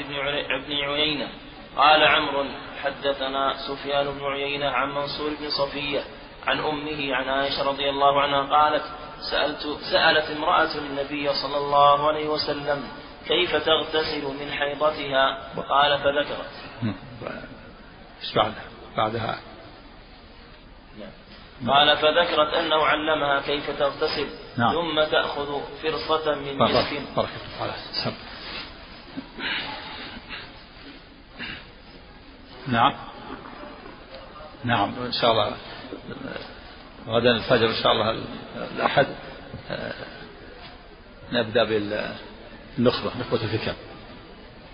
ابن 0.63 0.73
عيينة. 0.73 1.29
قال 1.77 2.03
عمرو 2.03 2.45
حدثنا 2.83 3.55
سفيان 3.69 4.19
بن 4.19 4.25
عيينة 4.25 4.71
عن 4.71 4.89
منصور 4.89 5.31
بن 5.41 5.51
صفية 5.51 6.01
عن 6.47 6.59
أمه 6.59 7.15
عن 7.15 7.29
عائشة 7.29 7.69
رضي 7.69 7.91
الله 7.91 8.23
عنها 8.23 8.43
قالت 8.43 8.85
سألت 9.31 9.79
سألت 9.93 10.31
امرأة 10.37 10.79
النبي 10.79 11.33
صلى 11.33 11.57
الله 11.57 12.09
عليه 12.09 12.29
وسلم 12.29 12.89
كيف 13.29 13.57
تغتسل 13.57 14.25
من 14.25 14.53
حيضتها؟ 14.53 15.39
قال 15.69 15.99
فذكرت. 15.99 16.51
إيش 18.23 18.35
بعدها؟ 18.35 18.65
بعدها 18.97 19.27
نعم. 19.27 19.52
قال 21.67 21.97
فذكرت 21.97 22.55
أنه 22.55 22.87
علمها 22.87 23.41
كيف 23.41 23.71
تغتسل 23.71 24.27
نعم. 24.57 24.73
ثم 24.73 25.11
تأخذ 25.11 25.61
فرصة 25.83 26.35
من 26.35 26.59
مسك 26.59 26.93
نعم. 32.69 32.95
نعم. 34.65 34.95
إن 35.07 35.13
شاء 35.13 35.33
الله. 35.33 35.57
غدا 37.07 37.31
الفجر 37.31 37.67
إن 37.67 37.83
شاء 37.83 37.93
الله 37.93 38.25
الأحد. 38.77 39.07
نبدأ 41.33 41.65
بالنخبة 41.65 43.11
نخبة 43.21 43.43
الفكر. 43.43 43.75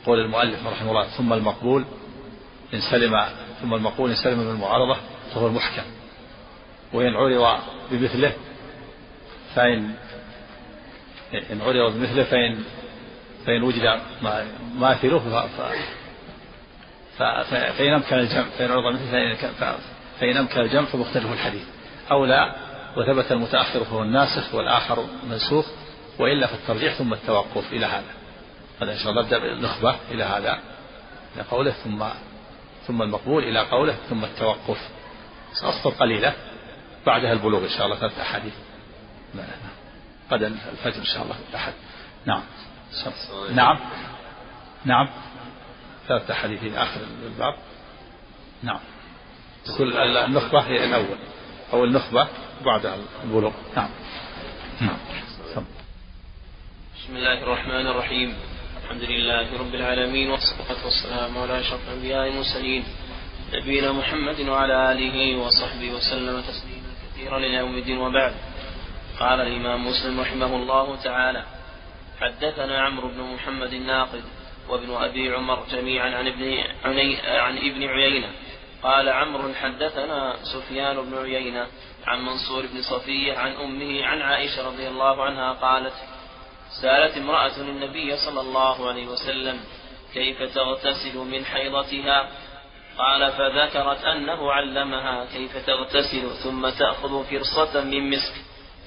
قول 0.06 0.18
المؤلف 0.18 0.66
رحمه 0.66 0.90
الله 0.90 1.04
ثم 1.04 1.32
المقبول 1.32 1.84
إن 2.75 2.80
سلم 2.80 3.25
ثم 3.60 3.75
المقبول 3.75 4.10
إن 4.10 4.16
سلم 4.16 4.38
من 4.38 4.50
المعارضة 4.50 4.96
فهو 5.34 5.46
المحكم. 5.46 5.98
وإن 6.92 7.16
عرض 7.16 7.61
بمثله 7.90 8.33
فإن 9.54 9.95
إن 11.35 11.61
عرض 11.61 11.92
بمثله 11.92 12.25
فإن 12.25 12.64
فإن 13.47 13.62
وجد 13.62 14.00
ماثله 14.75 15.18
فإن 17.78 17.92
أمكن 17.92 18.18
الجمع 18.18 18.45
فإن 18.59 18.71
عرض 18.71 18.95
مثل 18.95 19.37
فإن 20.21 20.37
أمكن 20.37 20.61
الجمع 20.61 20.85
فمختلف 20.85 21.33
الحديث. 21.33 21.62
أو 22.11 22.25
لا 22.25 22.54
وثبت 22.97 23.33
المتأخر 23.33 23.85
فهو 23.85 24.02
الناسخ 24.02 24.54
والآخر 24.54 25.07
منسوخ 25.30 25.66
وإلا 26.18 26.47
فالترجيح 26.47 26.95
ثم 26.95 27.12
التوقف 27.12 27.73
إلى 27.73 27.87
هذا. 27.87 28.14
هذا 28.83 28.92
إن 28.92 28.99
شاء 28.99 29.11
الله 29.11 29.23
نبدأ 29.23 29.38
بالنخبة 29.38 29.97
إلى 30.11 30.25
هذا 30.25 30.59
إلى 31.37 31.45
قوله 31.50 31.71
ثم 31.71 32.04
ثم 32.87 33.02
المقبول 33.02 33.45
إلى 33.45 33.61
قوله 33.61 33.97
ثم 34.11 34.25
التوقف. 34.25 34.88
أسطر 35.62 35.90
قليلة. 35.90 36.35
بعدها 37.07 37.33
البلوغ 37.33 37.64
إن 37.64 37.69
شاء 37.69 37.87
الله 37.87 37.97
ثلاث 37.97 38.19
أحاديث. 38.19 38.55
غدا 40.31 40.47
الفجر 40.47 41.00
إن 41.00 41.05
شاء 41.05 41.23
الله 41.23 41.37
الأحد 41.50 41.73
نعم. 42.26 42.43
نعم. 43.52 43.78
نعم. 44.85 45.09
ثلاثة 46.09 46.35
أحاديث 46.35 46.61
في 46.61 46.83
آخر 46.83 47.00
الباب. 47.26 47.55
نعم. 48.62 48.81
كل 49.78 49.97
النخبة 49.97 50.61
هي 50.61 50.85
الأول. 50.85 51.19
أو 51.73 51.85
النخبة 51.85 52.28
بعدها 52.64 52.97
البلوغ. 53.25 53.52
نعم. 53.76 53.90
نعم. 54.81 54.97
بسم 56.97 57.17
الله 57.17 57.43
الرحمن 57.43 57.87
الرحيم. 57.87 58.35
الحمد 58.85 59.02
لله 59.02 59.59
رب 59.59 59.75
العالمين 59.75 60.31
والصلاة 60.31 60.85
والسلام 60.85 61.38
على 61.38 61.61
أشرف 61.61 61.81
الأنبياء 61.88 62.28
المرسلين 62.28 62.85
نبينا 63.52 63.93
محمد 63.93 64.40
وعلى 64.40 64.93
آله 64.93 65.37
وصحبه 65.37 65.90
وسلم 65.90 66.40
تسليما. 66.40 66.88
كثيرا 67.18 67.38
إلى 67.38 67.54
يوم 67.54 67.75
الدين 67.75 67.98
وبعد. 67.98 68.34
قال 69.20 69.40
الإمام 69.40 69.87
مسلم 69.87 70.20
رحمه 70.20 70.56
الله 70.56 70.96
تعالى 70.96 71.44
حدثنا 72.20 72.82
عمرو 72.82 73.08
بن 73.08 73.20
محمد 73.20 73.72
الناقد 73.72 74.25
وابن 74.68 74.94
أبي 74.94 75.34
عمر 75.34 75.64
جميعا 75.70 76.16
عن 76.16 76.26
ابن 76.26 76.58
عن 77.25 77.58
ابن 77.58 77.84
عيينة. 77.84 78.30
قال 78.82 79.08
عمرو 79.08 79.54
حدثنا 79.54 80.37
سفيان 80.42 81.10
بن 81.10 81.18
عيينة 81.18 81.66
عن 82.06 82.25
منصور 82.25 82.66
بن 82.66 82.82
صفية 82.82 83.38
عن 83.38 83.52
أمه 83.52 84.04
عن 84.04 84.22
عائشة 84.22 84.66
رضي 84.68 84.88
الله 84.88 85.25
عنها 85.25 85.52
قالت 85.52 85.94
سألت 86.82 87.16
امرأة 87.16 87.56
النبي 87.56 88.16
صلى 88.16 88.40
الله 88.40 88.88
عليه 88.88 89.06
وسلم 89.06 89.60
كيف 90.14 90.42
تغتسل 90.42 91.18
من 91.18 91.44
حيضتها؟ 91.44 92.28
قال 92.99 93.33
فذكرت 93.33 94.05
أنه 94.05 94.52
علمها 94.52 95.25
كيف 95.25 95.67
تغتسل 95.67 96.31
ثم 96.43 96.69
تأخذ 96.69 97.25
فرصة 97.25 97.85
من 97.85 98.11
مسك 98.11 98.35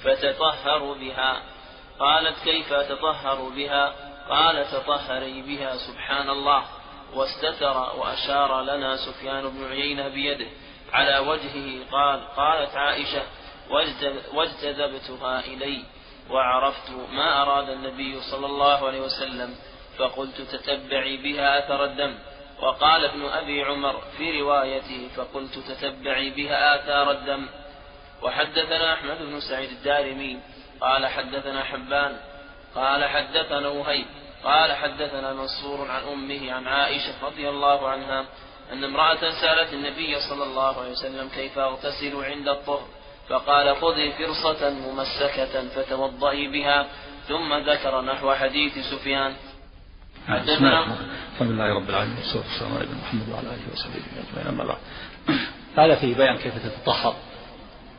فتطهر 0.04 0.92
بها. 0.92 1.42
قالت 1.98 2.38
كيف 2.44 2.72
أتطهر 2.72 3.48
بها؟ 3.56 3.94
قال 4.28 4.66
تطهري 4.70 5.42
بها 5.42 5.76
سبحان 5.76 6.30
الله. 6.30 6.62
واستتر 7.14 7.76
وأشار 7.98 8.62
لنا 8.62 8.96
سفيان 8.96 9.48
بن 9.48 9.64
عيينة 9.70 10.08
بيده 10.08 10.46
على 10.92 11.18
وجهه. 11.18 11.90
قال 11.92 12.20
قالت 12.36 12.74
عائشة 12.74 13.22
واجتذبتها 14.34 15.40
إلي 15.40 15.84
وعرفت 16.30 16.90
ما 17.12 17.42
أراد 17.42 17.68
النبي 17.68 18.20
صلى 18.20 18.46
الله 18.46 18.86
عليه 18.86 19.00
وسلم 19.00 19.54
فقلت 19.98 20.40
تتبعي 20.40 21.16
بها 21.16 21.58
أثر 21.58 21.84
الدم. 21.84 22.18
وقال 22.62 23.04
ابن 23.04 23.24
أبي 23.24 23.62
عمر 23.62 24.02
في 24.16 24.40
روايته 24.40 25.08
فقلت 25.16 25.58
تتبعي 25.58 26.30
بها 26.30 26.76
آثار 26.76 27.10
الدم. 27.10 27.46
وحدثنا 28.22 28.94
أحمد 28.94 29.18
بن 29.18 29.40
سعيد 29.40 29.70
الدارمي 29.70 30.38
قال 30.80 31.06
حدثنا 31.06 31.64
حبان 31.64 32.16
قال 32.74 33.04
حدثنا 33.04 33.68
وهيب 33.68 34.06
قال 34.44 34.72
حدثنا 34.72 35.32
منصور 35.32 35.90
عن 35.90 36.02
أمه 36.02 36.52
عن 36.52 36.66
عائشة 36.66 37.14
رضي 37.22 37.48
الله 37.48 37.88
عنها 37.88 38.26
أن 38.72 38.84
امرأة 38.84 39.30
سألت 39.40 39.72
النبي 39.72 40.20
صلى 40.20 40.44
الله 40.44 40.80
عليه 40.80 40.90
وسلم 40.90 41.28
كيف 41.28 41.58
أغتسل 41.58 42.24
عند 42.24 42.48
الطهر؟ 42.48 42.88
فقال 43.28 43.76
خذي 43.76 44.12
فرصة 44.12 44.70
ممسكة 44.70 45.68
فتوضئي 45.68 46.48
بها 46.48 46.86
ثم 47.28 47.54
ذكر 47.54 48.00
نحو 48.00 48.32
حديث 48.32 48.78
سفيان 48.78 49.36
الحمد 50.28 51.50
لله 51.50 51.74
رب 51.74 51.90
العالمين 51.90 52.16
والصلاة 52.16 52.42
والسلام 52.42 52.72
على 52.76 52.86
محمد 53.02 53.28
وعلى 53.28 53.46
آله 53.46 53.72
وصحبه 53.72 53.94
أجمعين 54.30 54.46
أما 54.48 54.64
بعد. 54.64 54.78
هذا 55.76 55.94
فيه 55.94 56.14
بيان 56.16 56.36
كيف 56.36 56.54
تتطهر 56.66 57.14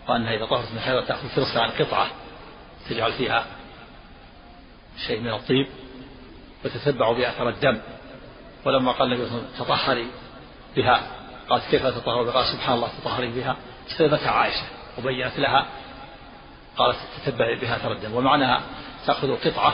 وأنها 0.09 0.35
إذا 0.35 0.45
طهرت 0.45 0.71
من 0.71 0.79
حيض 0.79 1.05
تأخذ 1.05 1.27
فرصة 1.27 1.61
عن 1.61 1.69
قطعة 1.69 2.07
تجعل 2.89 3.13
فيها 3.13 3.45
شيء 5.07 5.19
من 5.21 5.33
الطيب 5.33 5.67
وتتبع 6.65 7.11
بها 7.11 7.29
أثر 7.29 7.49
الدم. 7.49 7.81
ولما 8.65 8.91
قال 8.91 9.13
النبي 9.13 9.29
صلى 9.29 9.37
الله 9.37 9.47
عليه 9.47 9.53
وسلم 9.53 9.65
تطهري 9.65 10.07
بها 10.75 11.01
قالت 11.49 11.63
كيف 11.71 11.85
تطهر 11.85 12.23
بها؟ 12.23 12.33
قال 12.33 12.45
سبحان 12.45 12.75
الله 12.75 12.89
تطهري 13.01 13.27
بها. 13.27 13.55
استلمتها 13.87 14.31
عائشة 14.31 14.65
وبينت 14.97 15.39
لها 15.39 15.65
قالت 16.77 16.97
تتبع 17.25 17.59
بها 17.61 17.75
أثر 17.75 17.91
الدم. 17.91 18.13
ومعناها 18.13 18.61
تأخذ 19.05 19.37
قطعة 19.49 19.73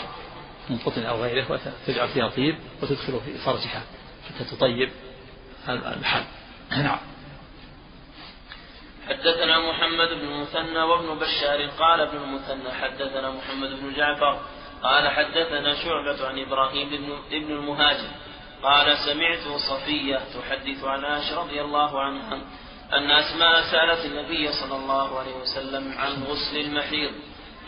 من 0.69 0.77
قطن 0.77 1.03
أو 1.03 1.23
غيره 1.23 1.51
وتجعل 1.51 2.07
فيها 2.07 2.29
طيب 2.29 2.55
وتدخل 2.81 3.19
في 3.25 3.38
فرجها 3.38 3.83
حتى 4.29 4.55
تطيب 4.55 4.91
المحل 5.69 6.23
نعم. 6.71 6.99
حدثنا 9.07 9.59
محمد 9.59 10.07
بن 10.07 10.27
المثنى 10.27 10.79
وابن 10.79 11.19
بشار 11.19 11.67
قال 11.67 12.01
ابن 12.01 12.17
المثنى 12.17 12.71
حدثنا 12.71 13.31
محمد 13.31 13.69
بن 13.69 13.93
جعفر 13.93 14.39
قال 14.83 15.09
حدثنا 15.09 15.75
شعبة 15.75 16.27
عن 16.27 16.39
إبراهيم 16.39 16.89
بن 17.31 17.51
المهاجر 17.51 18.09
قال 18.63 18.97
سمعت 18.97 19.57
صفية 19.57 20.17
تحدث 20.17 20.83
عن 20.83 21.05
عائشة 21.05 21.41
رضي 21.41 21.61
الله 21.61 22.01
عنها 22.01 22.41
أن 22.93 23.11
أسماء 23.11 23.61
سألت 23.61 24.05
النبي 24.05 24.51
صلى 24.51 24.75
الله 24.75 25.19
عليه 25.19 25.35
وسلم 25.35 25.93
عن 25.97 26.23
غسل 26.23 26.57
المحيض. 26.57 27.11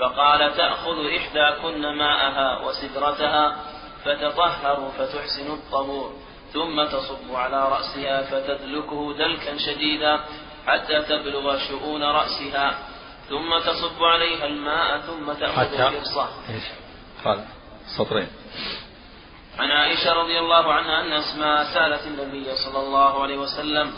فقال 0.01 0.57
تأخذ 0.57 1.05
إحداكن 1.17 1.81
ماءها 1.81 2.59
وسدرتها 2.65 3.55
فتطهر 4.05 4.91
فتحسن 4.97 5.53
الطهور 5.53 6.13
ثم 6.53 6.83
تصب 6.83 7.35
على 7.35 7.69
رأسها 7.69 8.21
فتدلكه 8.21 9.13
دلكا 9.17 9.57
شديدا 9.57 10.19
حتى 10.67 11.01
تبلغ 11.01 11.57
شؤون 11.57 12.03
رأسها 12.03 12.77
ثم 13.29 13.59
تصب 13.59 14.03
عليها 14.03 14.45
الماء 14.45 14.97
ثم 14.97 15.33
تأخذ 15.33 15.77
فرصة 15.77 16.29
قال 17.25 17.45
سطرين. 17.97 18.27
عن 19.59 19.71
عائشة 19.71 20.13
رضي 20.13 20.39
الله 20.39 20.73
عنها 20.73 21.01
أن 21.01 21.13
أسماء 21.13 21.63
سألت 21.73 22.07
النبي 22.07 22.55
صلى 22.55 22.79
الله 22.79 23.23
عليه 23.23 23.37
وسلم 23.37 23.93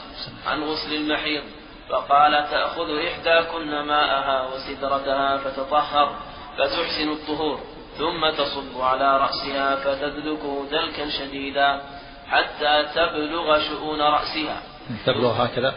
عن 0.48 0.63
غسل 0.63 0.93
المحيض. 0.93 1.43
فقال 1.89 2.31
تأخذ 2.31 2.97
إحداكن 3.07 3.81
ماءها 3.81 4.47
وسدرتها 4.47 5.37
فتطهر 5.37 6.15
فتحسن 6.57 7.11
الطهور 7.11 7.59
ثم 7.97 8.29
تصب 8.29 8.81
على 8.81 9.17
رأسها 9.17 9.75
فتدلكه 9.75 10.65
دلكا 10.71 11.09
شديدا 11.09 11.81
حتى 12.27 12.85
تبلغ 12.95 13.59
شؤون 13.59 14.01
رأسها. 14.01 14.61
تبلغ 15.05 15.45
هكذا؟ 15.45 15.75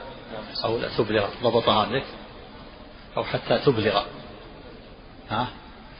أو 0.64 0.78
لا 0.78 0.88
تبلغ 0.98 1.28
ضبطها 1.42 1.82
عندك 1.82 2.04
أو 3.16 3.24
حتى 3.24 3.58
تبلغ. 3.58 4.02
ها؟ 5.30 5.46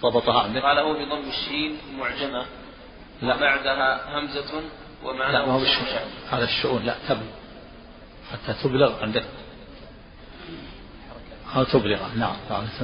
ضبطها 0.03 0.41
عندك 0.43 0.63
قال 0.63 0.79
هو 0.79 0.93
بضم 0.93 1.29
الشين 1.29 1.79
معجمة. 1.99 2.47
لا. 3.23 3.37
بعدها 3.37 4.19
همزة 4.19 4.63
ومعنى 5.05 5.33
لا 5.33 5.47
ما 5.47 5.53
هو 5.53 5.65
هذا 6.31 6.45
الشؤون 6.45 6.83
لا 6.83 6.95
تبلغ. 7.09 7.33
حتى 8.33 8.53
تبلغ 8.63 9.03
عندك. 9.03 9.25
أو 11.55 11.65
تبلغ. 11.65 12.15
نعم 12.15 12.37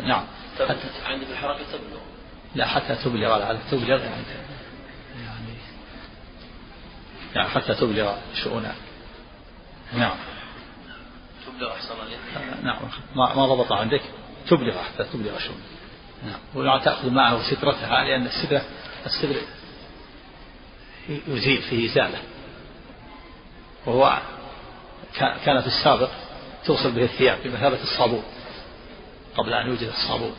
نعم 0.03 0.25
حتى 0.59 0.89
عندك 1.05 1.27
الحركة 1.31 1.65
تبلغ. 1.73 2.01
لا 2.55 2.67
حتى 2.67 2.95
تبلغ 2.95 3.33
على 3.33 3.59
تبلغ 3.71 4.01
يعني. 4.01 4.25
يعني 5.25 5.55
يعني 7.35 7.49
حتى 7.49 7.75
تبلغ 7.75 8.17
شؤونها 8.35 8.75
نعم. 9.93 10.17
تبلغ 11.47 11.73
أحسن 11.73 11.95
نعم. 12.63 12.79
ما 13.17 13.35
ما 13.35 13.47
ضبط 13.47 13.73
عندك؟ 13.73 14.03
تبلغ 14.49 14.79
حتى 14.79 15.05
تبلغ 15.05 15.39
شؤون 15.39 15.61
نعم. 16.27 16.39
ولا 16.55 16.79
تأخذ 16.79 17.11
معه 17.11 17.51
سترتها 17.51 18.05
لأن 18.05 18.27
السترة 18.27 18.63
الستر 19.07 19.37
يزيل 21.09 21.63
فيه 21.63 21.93
إزالة. 21.93 22.19
وهو 23.87 24.19
كان 25.45 25.61
في 25.61 25.67
السابق 25.67 26.11
توصل 26.65 26.93
به 26.93 27.05
الثياب 27.05 27.39
بمثابة 27.45 27.83
الصابون. 27.83 28.23
قبل 29.37 29.53
أن 29.53 29.67
يوجد 29.67 29.89
الصابون. 29.89 30.35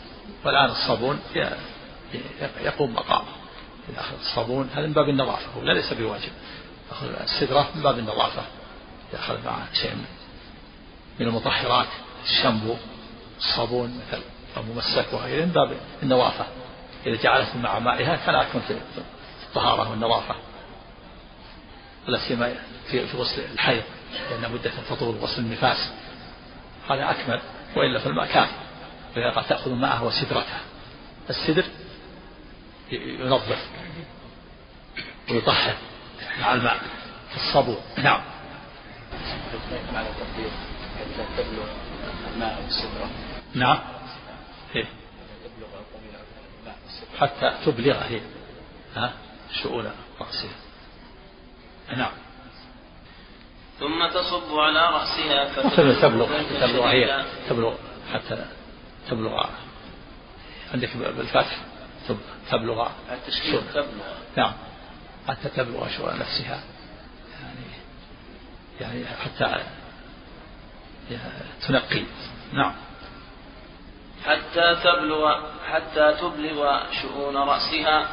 والآن 0.46 0.70
الصابون 0.70 1.20
يقوم 2.62 2.94
مقامه 2.94 3.28
إذا 3.90 4.00
أخذ 4.00 4.16
الصابون 4.20 4.70
هذا 4.76 4.88
من 4.88 4.94
باب 4.94 5.10
النظافة 5.10 5.58
ولا 5.58 5.74
ليس 5.74 5.94
بواجب. 5.94 6.32
أخذ 6.92 7.08
السدرة 7.22 7.70
من 7.76 7.82
باب 7.82 8.00
النظافة. 8.00 8.42
يأخذ 9.14 9.46
معه 9.46 9.74
شيء 9.74 9.96
من 11.20 11.28
المطهرات 11.28 11.88
الشامبو 12.24 12.76
الصابون 13.38 14.02
مثل 14.08 14.22
الممسك 14.58 15.14
وغيره 15.14 15.46
من 15.46 15.52
باب 15.52 15.78
النظافة. 16.04 16.46
إذا 17.06 17.16
جعلته 17.16 17.58
مع 17.58 17.80
مائها 17.80 18.16
كان 18.16 18.36
أكمل 18.36 18.62
في 18.62 18.78
الطهارة 19.48 19.92
والنظافة. 19.92 20.36
ولا 22.08 22.28
سيما 22.28 22.56
في 22.88 23.06
غسل 23.16 23.42
الحيض 23.54 23.84
لأن 24.30 24.52
مدة 24.52 24.72
تطول 24.90 25.16
غسل 25.16 25.40
النفاس. 25.42 25.92
هذا 26.90 27.12
أكمل 27.12 27.42
وإلا 27.76 28.00
في 28.00 28.06
الماء 28.06 28.26
كافي 28.26 28.52
قد 29.16 29.48
تأخذ 29.48 29.72
معه 29.72 30.04
وسدرتها 30.04 30.62
السدر 31.30 31.66
ينظف 32.92 33.68
ويطهر 35.30 35.76
مع 36.42 36.54
الماء 36.54 36.82
الصابون. 37.36 37.78
نعم. 37.98 38.22
على 39.94 40.08
تقدير 40.20 40.52
حتى 41.00 41.44
تبلغ 41.44 41.68
الماء 42.34 42.62
والسدرة 42.64 43.10
نعم. 43.54 43.80
إيه؟ 44.76 44.86
حتى 47.20 47.54
تبلغ 47.66 48.04
هي 48.04 48.22
ها 48.96 49.14
شؤون 49.64 49.92
رأسها 50.20 50.50
نعم. 51.98 52.12
ثم 53.80 54.08
تصب 54.08 54.60
على 54.60 54.80
رأسها 54.80 55.70
تبلغ 56.02 56.42
تبلغ 56.62 56.86
هي 56.88 57.26
تبلغ 57.50 57.74
حتى 58.14 58.46
تبلغ. 59.10 59.46
عندك 60.74 60.98
بالفتح 60.98 61.58
تبلغ. 62.52 62.90
تبلغ. 63.74 64.14
نعم. 64.38 64.54
حتى 65.28 65.50
تبلغ 65.50 65.88
شؤون 65.90 66.20
نفسها. 66.20 66.60
يعني 68.82 69.06
يعني 69.06 69.06
حتى 69.06 69.64
تنقي. 71.68 72.04
نعم. 72.54 72.74
حتى 74.26 74.76
تبلغ 74.84 75.42
حتى 75.72 76.14
تبلغ 76.22 76.84
شؤون 77.02 77.38
رأسها 77.38 78.08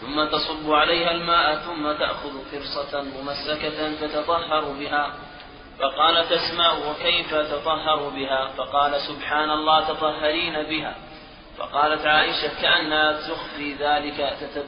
ثم 0.00 0.24
تصب 0.24 0.72
عليها 0.72 1.10
الماء 1.10 1.56
ثم 1.56 1.92
تأخذ 1.92 2.32
فرصة 2.52 3.02
ممسكة 3.02 3.94
تتطهر 4.00 4.64
بها. 4.64 5.14
فقالت 5.78 6.32
أسماء 6.32 6.90
وكيف 6.90 7.34
تطهر 7.34 8.08
بها؟ 8.08 8.48
فقال 8.48 9.00
سبحان 9.00 9.50
الله 9.50 9.80
تطهرين 9.80 10.62
بها. 10.62 10.94
فقالت 11.58 12.06
عائشة 12.06 12.60
كأنها 12.62 13.12
تخفي 13.12 13.74
ذلك 13.74 14.36
تتب... 14.40 14.64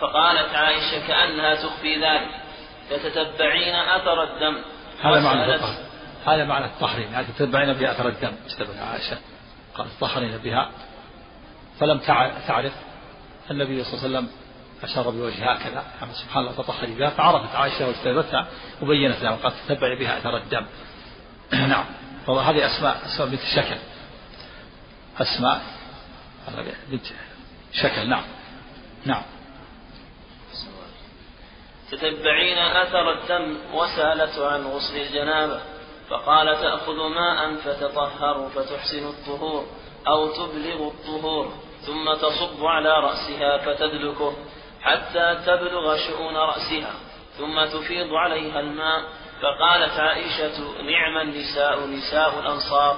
فقالت 0.00 0.54
عائشة 0.54 1.06
كأنها 1.06 1.54
تخفي 1.54 1.94
ذلك. 1.94 2.30
فتتبعين 2.90 3.74
أثر 3.74 4.22
الدم. 4.22 4.62
هذا 5.00 5.20
معنى 5.20 5.60
هذا 6.26 6.44
معنى 6.44 6.64
الطهرين 6.64 7.12
يعني 7.12 7.26
تتبعين 7.26 7.72
بها 7.72 7.90
أثر 7.92 8.08
الدم 8.08 8.32
تتبع 8.48 8.84
عائشة. 8.92 9.18
قالت 9.74 9.90
طهرين 10.00 10.38
بها. 10.38 10.70
فلم 11.80 11.98
تعرف 12.46 12.72
النبي 13.50 13.84
صلى 13.84 13.92
الله 13.92 14.04
عليه 14.04 14.18
وسلم 14.18 14.28
أشار 14.82 15.10
بوجهها 15.10 15.56
هكذا. 15.56 15.84
يعني 16.00 16.12
سبحان 16.12 16.42
الله 16.42 16.52
تطهري 16.52 16.94
بها 16.94 17.10
فعرفت 17.10 17.54
عائشة 17.54 17.86
واجتنبتها 17.86 18.46
وبينت 18.82 19.22
لها 19.22 19.30
وقالت 19.30 19.54
تتبعي 19.68 19.96
بها 19.96 20.18
أثر 20.18 20.36
الدم. 20.36 20.66
نعم. 21.52 21.84
هذه 22.28 22.66
أسماء 22.66 23.02
أسماء 23.06 23.28
بنت 23.28 23.40
شكل. 23.56 23.76
أسماء 25.20 25.62
بنت 26.90 27.06
شكل. 27.72 28.08
نعم. 28.08 28.24
نعم. 29.04 29.22
تتبعين 31.90 32.58
أثر 32.58 33.12
الدم 33.12 33.56
وسألت 33.74 34.38
عن 34.38 34.64
غسل 34.64 34.96
الجنابة 34.96 35.60
فقال 36.10 36.56
تأخذ 36.60 36.96
ماء 37.14 37.56
فتطهر 37.56 38.48
فتحسن 38.54 39.08
الطهور 39.08 39.66
أو 40.08 40.28
تبلغ 40.28 40.88
الطهور 40.88 41.52
ثم 41.86 42.14
تصب 42.14 42.64
على 42.64 42.88
رأسها 42.88 43.58
فتدلكه. 43.58 44.32
حتى 44.88 45.38
تبلغ 45.46 45.96
شؤون 45.96 46.36
رأسها 46.36 46.92
ثم 47.38 47.64
تفيض 47.64 48.14
عليها 48.14 48.60
الماء 48.60 49.02
فقالت 49.42 49.92
عائشة 49.92 50.58
نعم 50.82 51.28
النساء 51.28 51.86
نساء 51.86 52.40
الأنصار 52.40 52.96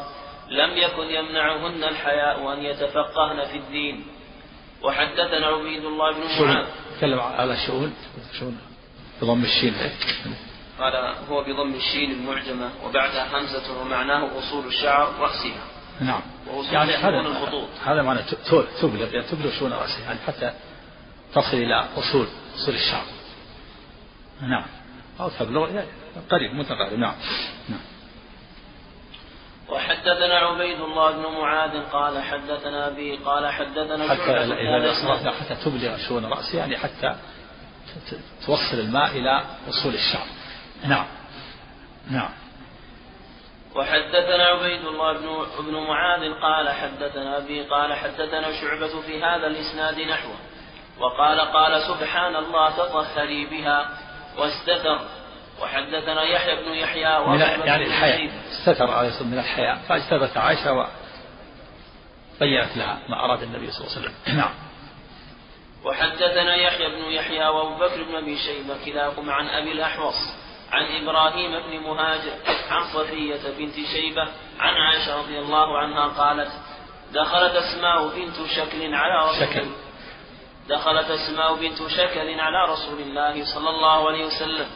لم 0.51 0.77
يكن 0.77 1.03
يمنعهن 1.03 1.85
الحياء 1.85 2.53
أن 2.53 2.65
يتفقهن 2.65 3.45
في 3.45 3.59
الدين. 3.59 4.07
وحدثنا 4.83 5.47
عبيد 5.47 5.85
الله 5.85 6.13
بن 6.13 6.21
معاذ. 6.21 6.67
تكلم 6.99 7.21
على 7.21 7.57
شؤون؟ 7.67 7.95
شؤون 8.39 8.59
بضم 9.23 9.45
الشين. 9.45 9.75
قال 10.79 11.15
هو 11.29 11.45
بضم 11.45 11.75
الشين 11.75 12.11
المعجمة 12.11 12.71
وبعدها 12.85 13.39
همزة 13.39 13.81
ومعناه 13.81 14.39
أصول 14.39 14.67
الشعر 14.67 15.09
رأسها. 15.21 15.65
نعم. 16.01 16.23
يعني 16.73 16.93
هذا 16.93 17.21
الخطوط. 17.21 17.69
هذا 17.85 18.03
معنى 18.03 18.21
تبلغ 18.81 19.15
يعني 19.15 19.27
تبلغ 19.27 19.51
شؤون 19.59 19.73
رأسها 19.73 20.05
يعني 20.05 20.19
حتى 20.27 20.53
تصل 21.35 21.57
إلى 21.57 21.89
أصول 21.97 22.27
أصول 22.55 22.75
الشعر 22.75 23.05
نعم. 24.43 24.67
أو 25.21 25.29
تبلغ 25.29 25.83
قريب 26.31 26.55
متقارب 26.55 26.99
نعم. 26.99 27.15
نعم. 27.69 27.81
وحدثنا 29.69 30.39
عبيد 30.39 30.81
الله 30.81 31.11
بن 31.13 31.23
معاذ 31.23 31.83
قال 31.93 32.23
حدثنا 32.23 32.89
أبي 32.89 33.17
قال 33.17 33.53
حدثنا 33.53 34.09
حتى 34.09 34.31
إذا 34.31 35.31
حتى 35.31 35.55
تبلغ 35.65 35.97
شؤون 36.09 36.25
رأسه 36.25 36.59
يعني 36.59 36.77
حتى 36.77 37.17
توصل 38.47 38.79
الماء 38.79 39.11
إلى 39.11 39.45
أصول 39.69 39.95
الشعر 39.95 40.27
نعم. 40.85 41.07
نعم. 42.11 42.31
وحدثنا 43.77 44.45
عبيد 44.45 44.85
الله 44.85 45.13
بن 45.13 45.47
بن 45.65 45.75
معاذ 45.75 46.35
قال 46.43 46.69
حدثنا 46.69 47.39
أبي 47.39 47.63
قال 47.63 47.93
حدثنا 47.93 48.61
شعبة 48.61 49.01
في 49.01 49.23
هذا 49.23 49.47
الإسناد 49.47 50.01
نحوه. 50.01 50.37
وقال 51.01 51.41
قال 51.41 51.83
سبحان 51.83 52.37
الله 52.37 52.71
تطهري 52.71 53.47
بها 53.47 53.91
واستتر. 54.39 55.01
وحدثنا 55.63 56.23
يحيى 56.23 56.57
بن 56.57 56.75
يحيى 56.75 57.19
من 57.19 57.41
يعني 57.41 57.87
الحياء 57.87 58.31
استتر 58.53 58.91
عليه 58.91 59.09
الصلاة 59.09 59.29
من 59.29 59.39
الحياء 59.39 59.79
فاجتبت 59.89 60.37
عائشة 60.37 60.73
وبينت 60.73 62.77
لها 62.77 62.99
ما 63.09 63.25
أراد 63.25 63.43
النبي 63.43 63.71
صلى 63.71 63.87
الله 63.87 63.97
عليه 63.97 64.01
وسلم. 64.01 64.15
نعم. 64.41 64.55
وحدثنا 65.85 66.55
يحيى 66.55 66.89
بن 66.89 67.13
يحيى 67.13 67.49
وأبو 67.49 67.75
بكر 67.75 68.03
بن 68.03 68.15
أبي 68.15 68.39
شيبة 68.39 68.75
كلاهما 68.85 69.33
عن 69.33 69.47
أبي 69.47 69.73
الأحوص 69.73 70.15
عن 70.73 71.03
إبراهيم 71.03 71.51
بن 71.51 71.81
مهاجر 71.81 72.33
عن 72.71 72.85
صفية 72.95 73.51
بنت 73.59 73.75
شيبة 73.75 74.29
عن 74.61 74.75
عائشة 74.75 75.19
رضي 75.19 75.39
الله 75.39 75.79
عنها 75.79 76.09
قالت 76.09 76.51
دخلت 77.13 77.55
أسماء 77.55 78.09
بنت 78.09 78.51
شكل 78.57 78.95
على 78.95 79.31
رسول 79.31 79.49
شكل. 79.49 79.67
دخلت 80.71 81.11
أسماء 81.11 81.55
بنت 81.55 81.89
شكل 81.89 82.41
على 82.41 82.73
رسول 82.73 83.01
الله 83.01 83.45
صلى 83.55 83.71
الله 83.71 84.09
عليه 84.09 84.25
وسلم 84.27 84.67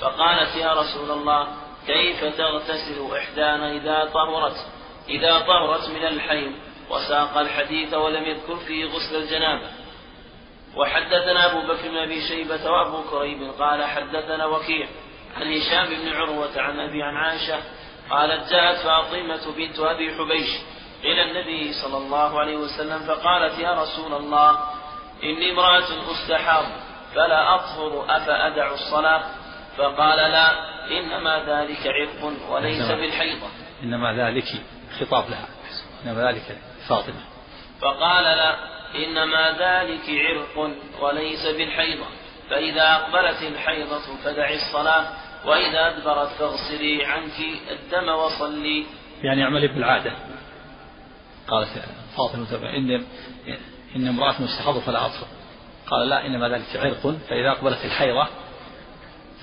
فقالت 0.00 0.56
يا 0.56 0.72
رسول 0.72 1.10
الله 1.10 1.48
كيف 1.86 2.24
تغتسل 2.24 3.16
إحدانا 3.16 3.72
إذا 3.72 4.10
طهرت؟ 4.14 4.56
إذا 5.08 5.38
طهرت 5.38 5.88
من 5.88 6.06
الحيض 6.06 6.52
وساق 6.90 7.38
الحديث 7.38 7.94
ولم 7.94 8.24
يذكر 8.24 8.56
فيه 8.56 8.84
غسل 8.84 9.16
الجنابة. 9.16 9.68
وحدثنا 10.76 11.46
أبو 11.52 11.60
بكر 11.60 11.88
بن 11.88 11.96
أبي 11.96 12.20
شيبة 12.28 12.70
وأبو 12.70 13.02
كريب 13.10 13.52
قال 13.58 13.84
حدثنا 13.84 14.46
وكيع 14.46 14.88
عن 15.36 15.52
هشام 15.52 15.86
بن 15.86 16.08
عروة 16.08 16.60
عن 16.60 16.80
أبي 16.80 17.02
عن 17.02 17.16
عائشة 17.16 17.58
قالت 18.10 18.50
جاءت 18.50 18.76
فاطمة 18.78 19.52
بنت 19.56 19.78
أبي 19.78 20.14
حبيش 20.14 20.48
إلى 21.04 21.22
النبي 21.22 21.72
صلى 21.72 21.96
الله 21.96 22.40
عليه 22.40 22.56
وسلم 22.56 22.98
فقالت 22.98 23.58
يا 23.58 23.82
رسول 23.82 24.14
الله 24.14 24.58
إني 25.22 25.52
امرأة 25.52 26.12
أستحاض 26.12 26.64
فلا 27.14 27.54
أطهر 27.54 28.04
أفأدع 28.08 28.72
الصلاة؟ 28.72 29.22
فقال 29.76 30.18
لا 30.18 30.50
إنما 30.98 31.44
ذلك 31.46 31.86
عرق 31.86 32.32
وليس 32.50 32.90
بالحيضة. 32.90 33.46
إنما 33.82 34.12
ذلك 34.12 34.44
خطاب 35.00 35.30
لها. 35.30 35.48
إنما 36.04 36.30
ذلك 36.30 36.58
فاطمة. 36.88 37.20
فقال 37.80 38.24
لا 38.24 38.56
إنما 38.94 39.50
ذلك 39.50 40.08
عرق 40.08 40.70
وليس 41.00 41.46
بالحيضة. 41.46 42.06
فإذا 42.50 42.92
أقبلت 42.92 43.42
الحيضة 43.42 44.16
فدعي 44.24 44.54
الصلاة 44.54 45.06
وإذا 45.44 45.86
أدبرت 45.86 46.28
فاغسلي 46.28 47.04
عنك 47.04 47.40
الدم 47.70 48.08
وصلي. 48.08 48.86
يعني 49.22 49.44
اعملي 49.44 49.68
بالعادة. 49.68 50.12
قالت 51.48 51.68
فاطمة 52.16 52.76
إن 52.76 53.06
إن 53.96 54.08
امرأة 54.08 54.42
مستحاضة 54.42 54.80
فلا 54.80 55.06
أطفل 55.06 55.26
قال 55.86 56.08
لا 56.08 56.26
إنما 56.26 56.48
ذلك 56.48 56.64
عرق 56.74 57.16
فإذا 57.28 57.50
أقبلت 57.50 57.84
الحيضة 57.84 58.28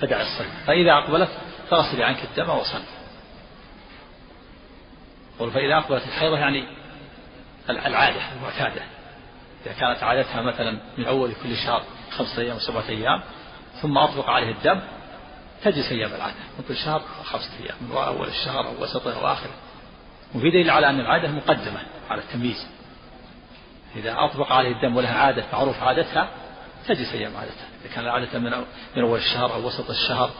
فدعي 0.00 0.22
الصلاة 0.22 0.66
فإذا 0.66 0.92
أقبلت 0.92 1.30
فاغسلي 1.70 2.04
عنك 2.04 2.24
الدم 2.24 2.50
وصلي 2.50 2.82
فإذا 5.38 5.78
أقبلت 5.78 6.02
الحيضة 6.06 6.38
يعني 6.38 6.64
العادة 7.70 8.20
المعتادة. 8.36 8.82
إذا 9.66 9.72
كانت 9.72 10.02
عادتها 10.02 10.42
مثلا 10.42 10.78
من 10.98 11.04
أول 11.04 11.32
كل 11.42 11.56
شهر 11.56 11.82
خمسة 12.10 12.42
أيام 12.42 12.56
وسبعة 12.56 12.88
أيام 12.88 13.22
ثم 13.82 13.98
أطلق 13.98 14.30
عليه 14.30 14.50
الدم 14.50 14.80
تجلس 15.64 15.92
أيام 15.92 16.10
العادة. 16.14 16.36
من 16.58 16.64
كل 16.68 16.76
شهر 16.76 17.02
خمسة 17.24 17.50
أيام 17.64 17.76
من 17.80 17.96
أول 17.96 18.28
الشهر 18.28 18.66
أو 18.66 18.82
وسطه 18.82 19.20
أو 19.20 19.32
آخره. 19.32 19.54
وفي 20.34 20.50
دليل 20.50 20.70
على 20.70 20.90
أن 20.90 21.00
العادة 21.00 21.28
مقدمة 21.28 21.80
على 22.10 22.20
التمييز. 22.22 22.66
إذا 23.96 24.14
أطبق 24.18 24.52
عليه 24.52 24.72
الدم 24.72 24.96
ولها 24.96 25.14
عادة 25.14 25.44
معروف 25.52 25.82
عادتها 25.82 26.28
تجلس 26.88 27.12
أيام 27.12 27.36
عادتها. 27.36 27.66
إذا 27.84 27.94
كان 27.94 28.06
عادة 28.06 28.38
من 28.38 28.50
من 28.96 29.02
أول 29.02 29.18
الشهر 29.18 29.54
أو 29.54 29.66
وسط 29.66 29.90
الشهر 29.90 30.30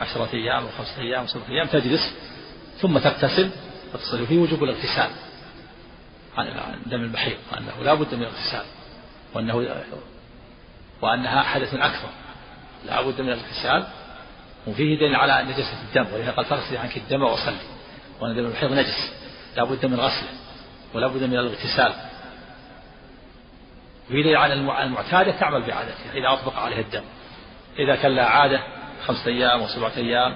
عشرة 0.00 0.28
أيام 0.34 0.62
أو 0.62 0.68
خمسة 0.78 1.00
أيام 1.00 1.26
أو 1.34 1.40
أيام 1.48 1.66
تجلس 1.66 2.14
ثم 2.80 2.98
تغتسل 2.98 3.50
وتصل 3.94 4.26
فيه 4.26 4.38
وجوب 4.38 4.64
الاغتسال. 4.64 5.10
عن 6.36 6.46
دم 6.86 7.00
المحيض 7.00 7.36
وأنه 7.52 7.82
لا 7.82 7.94
بد 7.94 8.14
من 8.14 8.22
الاغتسال. 8.22 8.64
وأنه 9.34 9.84
وأنها 11.02 11.42
حدث 11.42 11.74
أكبر 11.74 12.08
لا 12.86 13.02
بد 13.02 13.20
من 13.20 13.28
الاغتسال. 13.28 13.86
وفيه 14.66 14.96
دليل 14.96 15.16
على 15.16 15.52
نجاسة 15.52 15.82
الدم. 15.88 16.14
ولهذا 16.14 16.30
قال 16.30 16.44
فاغسلي 16.44 16.78
عنك 16.78 16.96
الدم 16.96 17.22
وصلي 17.22 17.56
وأن 18.20 18.36
دم 18.36 18.44
المحيض 18.44 18.72
نجس. 18.72 19.12
لا 19.56 19.64
بد 19.64 19.86
من 19.86 20.00
غسله. 20.00 20.28
ولا 20.94 21.06
بد 21.06 21.22
من 21.22 21.38
الاغتسال. 21.38 21.92
دليل 24.10 24.36
على 24.36 24.54
المعتادة 24.54 25.32
تعمل 25.32 25.62
بعادتها 25.62 26.12
إذا 26.14 26.32
أطبق 26.32 26.56
عليها 26.56 26.80
الدم. 26.80 27.04
إذا 27.78 27.96
كان 27.96 28.16
لها 28.16 28.24
عادة 28.24 28.60
خمسة 29.06 29.26
أيام 29.26 29.60
أو 29.60 29.68
سبعة 29.68 29.92
أيام 29.96 30.34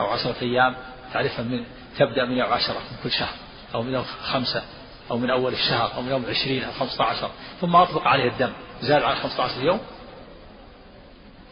أو 0.00 0.06
عشرة 0.06 0.36
أيام 0.42 0.74
تعرفها 1.12 1.42
من 1.42 1.64
تبدأ 1.98 2.24
من 2.24 2.38
يوم 2.38 2.52
عشرة 2.52 2.74
من 2.74 2.96
كل 3.02 3.10
شهر 3.10 3.34
أو 3.74 3.82
من 3.82 3.94
يوم 3.94 4.04
خمسة 4.04 4.62
أو 5.10 5.18
من 5.18 5.30
أول 5.30 5.52
الشهر 5.52 5.94
أو 5.96 6.02
من 6.02 6.10
يوم 6.10 6.24
العشرين 6.24 6.64
أو 6.64 6.72
خمسة 6.72 7.04
عشر 7.04 7.30
ثم 7.60 7.76
أطلق 7.76 8.08
عليه 8.08 8.28
الدم. 8.28 8.52
زاد 8.82 9.02
على 9.02 9.16
خمسة 9.16 9.42
عشر 9.42 9.64
يوم 9.64 9.80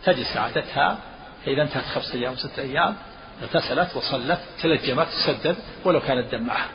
تجلس 0.04 0.36
عادتها 0.36 0.98
فإذا 1.44 1.62
انتهت 1.62 1.84
خمسة 1.84 2.14
أيام 2.14 2.36
ستة 2.36 2.62
أيام 2.62 2.96
اغتسلت 3.42 3.96
وصلت 3.96 4.40
تلجمت 4.62 5.06
تسدد 5.08 5.56
ولو 5.84 6.00
كان 6.00 6.18
الدم 6.18 6.42
معها. 6.42 6.68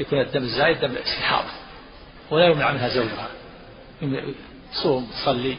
يكون 0.00 0.20
الدم 0.20 0.42
الزايد 0.42 0.80
دم 0.80 0.96
استحاضة 0.96 1.48
ولا 2.30 2.46
يمنع 2.46 2.72
منها 2.72 2.88
زوجها. 2.88 3.28
تصوم 4.72 5.10
تصلي 5.10 5.56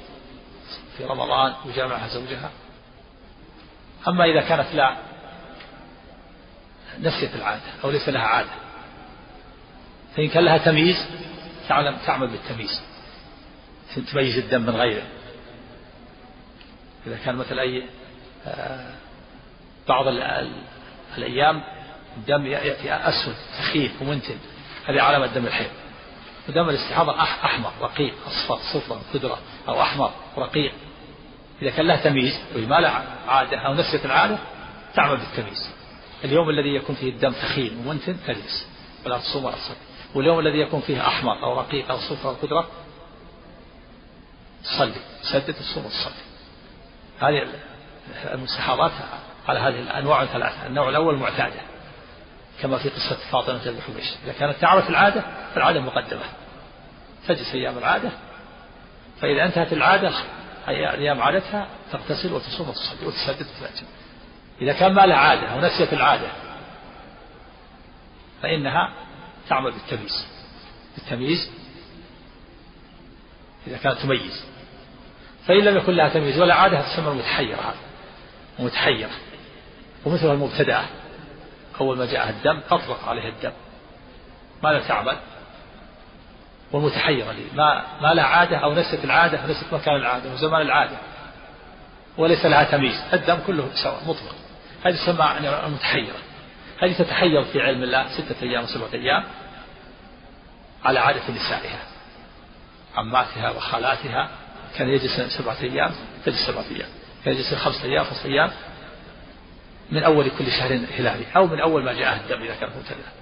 في 0.98 1.04
رمضان 1.06 1.54
وجامعها 1.66 2.08
زوجها. 2.08 2.52
أما 4.08 4.26
إذا 4.26 4.42
كانت 4.42 4.76
لا 4.76 4.98
نسيت 7.00 7.36
العادة 7.36 7.62
أو 7.84 7.92
ليس 7.92 8.10
لها 8.10 8.22
عادة. 8.22 8.50
فإن 10.16 10.30
كان 10.30 10.44
لها 10.44 10.58
تمييز 10.58 10.96
تعلم 11.70 11.98
تعمل 12.06 12.28
بالتمييز. 12.28 12.82
تميز 14.12 14.38
الدم 14.38 14.62
من 14.62 14.76
غيره. 14.76 15.04
إذا 17.08 17.18
كان 17.26 17.36
مثل 17.36 17.60
أي 17.60 17.86
آه، 18.46 18.92
بعض 19.88 20.06
الأيام 21.18 21.64
الدم 22.18 22.46
يأتي 22.46 22.94
أسود 22.94 23.36
سخيف 23.58 24.02
ومنتن. 24.02 24.38
هذه 24.86 25.02
علامة 25.02 25.26
دم 25.26 25.46
الحيض. 25.46 25.81
ودم 26.52 26.70
الاستحاضة 26.70 27.22
أحمر 27.22 27.72
رقيق 27.82 28.14
أصفر 28.28 28.60
صفر 28.74 29.00
خضرة 29.14 29.38
أو 29.68 29.82
أحمر 29.82 30.12
رقيق. 30.38 30.74
إذا 31.62 31.70
كان 31.70 31.88
لها 31.88 31.96
تمييز 31.96 32.40
لها 32.56 33.04
عادة 33.28 33.58
أو 33.58 33.74
نسية 33.74 34.06
العادة 34.06 34.38
تعمل 34.96 35.18
بالتمييز. 35.18 35.70
اليوم 36.24 36.50
الذي 36.50 36.76
يكون 36.76 36.96
فيه 36.96 37.10
الدم 37.10 37.32
ثخين 37.32 37.78
ومنتن 37.86 38.18
تجلس. 38.28 38.68
ولا 39.06 39.18
تصوم 39.18 39.46
ولا 39.46 39.56
تصلي. 39.56 39.76
واليوم 40.16 40.40
الذي 40.40 40.58
يكون 40.58 40.82
فيه 40.82 41.08
أحمر 41.08 41.44
أو 41.44 41.60
رقيق 41.60 41.92
أو 41.92 41.98
صفر 41.98 42.30
أو 42.30 42.36
خضرة 42.36 42.68
تصلي. 44.64 44.94
تسدد 45.24 45.54
تصوم 45.54 45.86
وتصلي. 45.86 46.24
هذه 47.20 47.48
المستحاضات 48.34 48.92
على 49.48 49.60
هذه 49.60 49.80
الأنواع 49.80 50.22
الثلاثة. 50.22 50.68
النوع 50.68 50.90
الأول 50.90 51.16
معتادة 51.16 51.62
كما 52.62 52.78
في 52.78 52.90
قصة 52.90 53.18
فاطمة 53.32 53.72
بن 53.72 53.82
حبيش. 53.82 54.14
إذا 54.24 54.34
كانت 54.34 54.56
تعرف 54.62 54.90
العادة 54.90 55.24
فالعادة 55.54 55.80
مقدمة. 55.80 56.24
تجلس 57.28 57.54
أيام 57.54 57.78
العادة 57.78 58.10
فإذا 59.22 59.46
انتهت 59.46 59.74
العادة 59.74 60.12
أيام 60.68 61.22
عادتها 61.22 61.68
تغتسل 61.92 62.34
وتصوم 62.34 62.70
وتصلي 62.70 63.08
وتسدد 63.08 63.48
وتأتي 63.58 63.86
إذا 64.62 64.74
كان 64.74 64.94
ما 64.94 65.06
لها 65.06 65.18
عادة 65.18 65.56
ونسيت 65.56 65.94
العادة 65.94 66.28
فإنها 68.42 68.94
تعمل 69.50 69.72
بالتمييز. 69.72 70.26
بالتمييز 70.96 71.52
إذا 73.68 73.78
كانت 73.78 73.98
تميز. 73.98 74.46
فإن 75.48 75.60
لم 75.60 75.78
يكن 75.78 75.94
لها 75.94 76.10
تمييز 76.10 76.40
ولا 76.40 76.54
عادة 76.56 76.82
تسمى 76.82 77.12
المتحيرة 77.12 77.56
هذا. 77.56 77.76
متحيرة 78.60 79.10
ومثل 80.06 80.32
المبتدأة. 80.32 80.86
أول 81.82 81.98
ما 81.98 82.06
جاءها 82.06 82.30
الدم 82.30 82.62
أطلق 82.72 83.08
عليه 83.08 83.30
الدم. 83.30 83.52
ماذا 84.64 84.88
تعمل؟ 84.88 85.18
والمتحيرة 86.74 87.32
لي. 87.32 87.44
ما 87.54 87.84
ما 88.02 88.14
لها 88.14 88.24
عادة 88.24 88.58
أو 88.58 88.74
نست 88.74 89.00
العادة 89.04 89.46
نست 89.46 89.74
مكان 89.74 89.96
العادة 89.96 90.34
وزمان 90.34 90.62
العادة. 90.62 90.98
وليس 92.18 92.46
لها 92.46 92.64
تمييز. 92.64 93.02
الدم 93.14 93.38
كله 93.48 93.70
سواء 93.84 94.02
مطلق. 94.08 94.36
هذه 94.86 94.96
تسمى 94.96 95.38
المتحيرة. 95.66 96.18
هذه 96.84 96.94
تتحير 96.94 97.44
في 97.44 97.62
علم 97.62 97.84
الله 97.84 98.08
ستة 98.10 98.44
أيام 98.44 98.64
وسبعة 98.64 98.94
أيام 98.94 99.24
على 100.86 101.00
عادة 101.00 101.22
نسائها. 101.36 101.80
عماتها 102.96 103.50
وخالاتها 103.50 104.30
كان 104.78 104.90
يجلس 104.90 105.22
سبعة 105.38 105.58
أيام 105.62 105.92
تجلس 106.26 106.48
سبعة 106.48 106.66
أيام. 106.72 106.90
كان 107.26 107.34
يجلس 107.34 107.54
خمسة 107.54 107.86
أيام 107.86 108.04
خمسة 108.04 108.26
أيام. 108.26 108.52
من 109.92 110.04
أول 110.04 110.30
كل 110.40 110.52
شهر 110.52 110.80
هلالي. 111.00 111.26
أو 111.36 111.48
من 111.48 111.60
أول 111.60 111.84
ما 111.84 111.94
جاءه 111.94 112.16
الدم 112.16 112.42
إذا 112.42 112.56
كان 112.56 112.70
مبتدأ. 112.70 113.21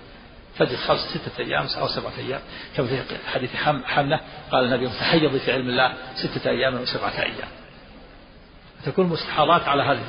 فجلس 0.57 0.79
خمس 0.87 0.99
ستة 0.99 1.39
أيام 1.39 1.67
أو 1.77 1.87
سبعة 1.87 2.13
أيام. 2.17 2.41
كما 2.77 2.87
في 2.87 3.03
حديث 3.33 3.55
حملة 3.85 4.19
قال 4.51 4.65
النبي 4.65 4.89
تحيضي 4.89 5.39
في 5.39 5.51
علم 5.51 5.69
الله 5.69 5.93
ستة 6.15 6.49
أيام 6.49 6.81
وسبعة 6.81 7.21
أيام. 7.21 7.49
تكون 8.85 9.05
مستحاضات 9.05 9.67
على 9.67 9.83
هذه 9.83 10.01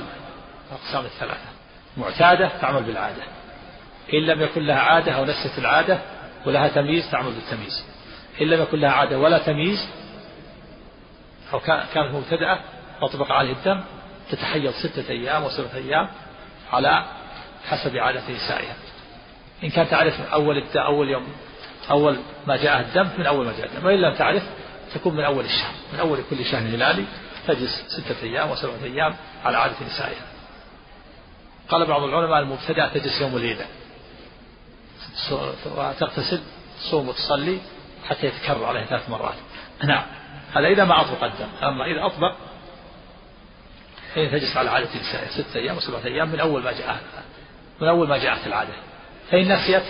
الأقسام 0.71 1.05
الثلاثة. 1.05 1.49
معتادة 1.97 2.51
تعمل 2.61 2.83
بالعادة. 2.83 3.23
إن 4.15 4.27
لم 4.27 4.43
يكن 4.43 4.67
لها 4.67 4.81
عادة 4.81 5.13
أو 5.13 5.25
نسيت 5.25 5.59
العادة 5.59 5.99
ولها 6.47 6.69
تمييز 6.69 7.11
تعمل 7.11 7.33
بالتمييز. 7.33 7.85
إن 8.41 8.47
لم 8.47 8.63
يكن 8.63 8.81
لها 8.81 8.91
عادة 8.91 9.19
ولا 9.19 9.39
تمييز 9.39 9.89
أو 11.53 11.61
كانت 11.61 12.15
مبتدأة 12.15 12.61
أطبق 13.03 13.33
عليه 13.33 13.53
الدم 13.53 13.81
تتحيض 14.31 14.73
ستة 14.73 15.11
أيام 15.11 15.45
وسبعة 15.45 15.75
أيام 15.75 16.09
على 16.73 17.05
حسب 17.69 17.97
عادة 17.97 18.23
نسائها. 18.31 18.75
إن 19.65 19.71
كانت 19.71 19.91
تعرف 19.91 20.21
أول 20.21 20.65
أول 20.77 21.09
يوم 21.09 21.29
أول 21.91 22.19
ما 22.47 22.57
جاء 22.57 22.81
الدم 22.81 23.09
من 23.19 23.27
أول 23.27 23.47
ما 23.47 23.53
جاء 23.59 23.67
الدم. 23.67 23.87
وإن 23.87 24.01
لم 24.01 24.15
تعرف 24.15 24.43
تكون 24.95 25.17
من 25.17 25.25
أول 25.25 25.45
الشهر. 25.45 25.73
من 25.93 26.01
أول 26.01 26.19
كل 26.31 26.45
شهر 26.45 26.63
هلالي 26.63 27.05
تجلس 27.47 27.85
ستة 27.89 28.23
أيام 28.23 28.51
وسبعة 28.51 28.85
أيام 28.85 29.17
على 29.45 29.59
عادة 29.59 29.87
نسائها. 29.87 30.27
قال 31.69 31.87
بعض 31.87 32.03
العلماء 32.03 32.39
المبتدأ 32.39 32.89
تجلس 32.89 33.21
يوم 33.21 33.37
الليلة 33.37 33.67
وتغتسل 35.77 36.41
تصوم 36.81 37.09
وتصلي 37.09 37.59
حتى 38.09 38.27
يتكرر 38.27 38.65
عليه 38.65 38.85
ثلاث 38.85 39.11
مرات. 39.11 39.35
نعم. 39.85 40.05
هذا 40.55 40.67
إذا 40.67 40.85
ما 40.85 41.01
أطبق 41.01 41.25
الدم. 41.25 41.49
أما 41.63 41.85
إذا 41.85 42.07
أطبق 42.07 42.35
فإن 44.15 44.31
تجلس 44.31 44.57
على 44.57 44.71
عادة 44.71 44.89
نسائها 45.01 45.31
ستة 45.31 45.57
أيام 45.57 45.77
وسبعة 45.77 46.05
أيام 46.05 46.29
من 46.29 46.41
أول 46.41 46.63
ما 46.63 46.73
جاء 46.73 47.01
من 47.81 47.89
أول 47.89 48.09
ما 48.09 48.19
جاءت 48.19 48.47
العادة. 48.47 48.73
فإن 49.31 49.53
نسيت 49.53 49.83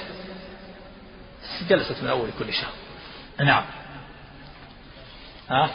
جلست 1.69 2.03
من 2.03 2.09
أول 2.09 2.31
كل 2.39 2.53
شهر. 2.53 2.73
نعم. 3.41 3.65
ها؟ 5.51 5.71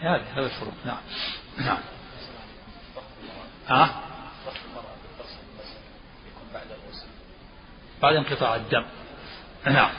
هذه 0.00 0.24
هذا 0.34 0.46
الفروق. 0.46 0.74
نعم. 0.86 1.00
نعم. 1.58 1.78
ها؟ 3.68 4.00
بعد 8.02 8.16
انقطاع 8.16 8.56
الدم. 8.56 8.84
نعم. 9.66 9.90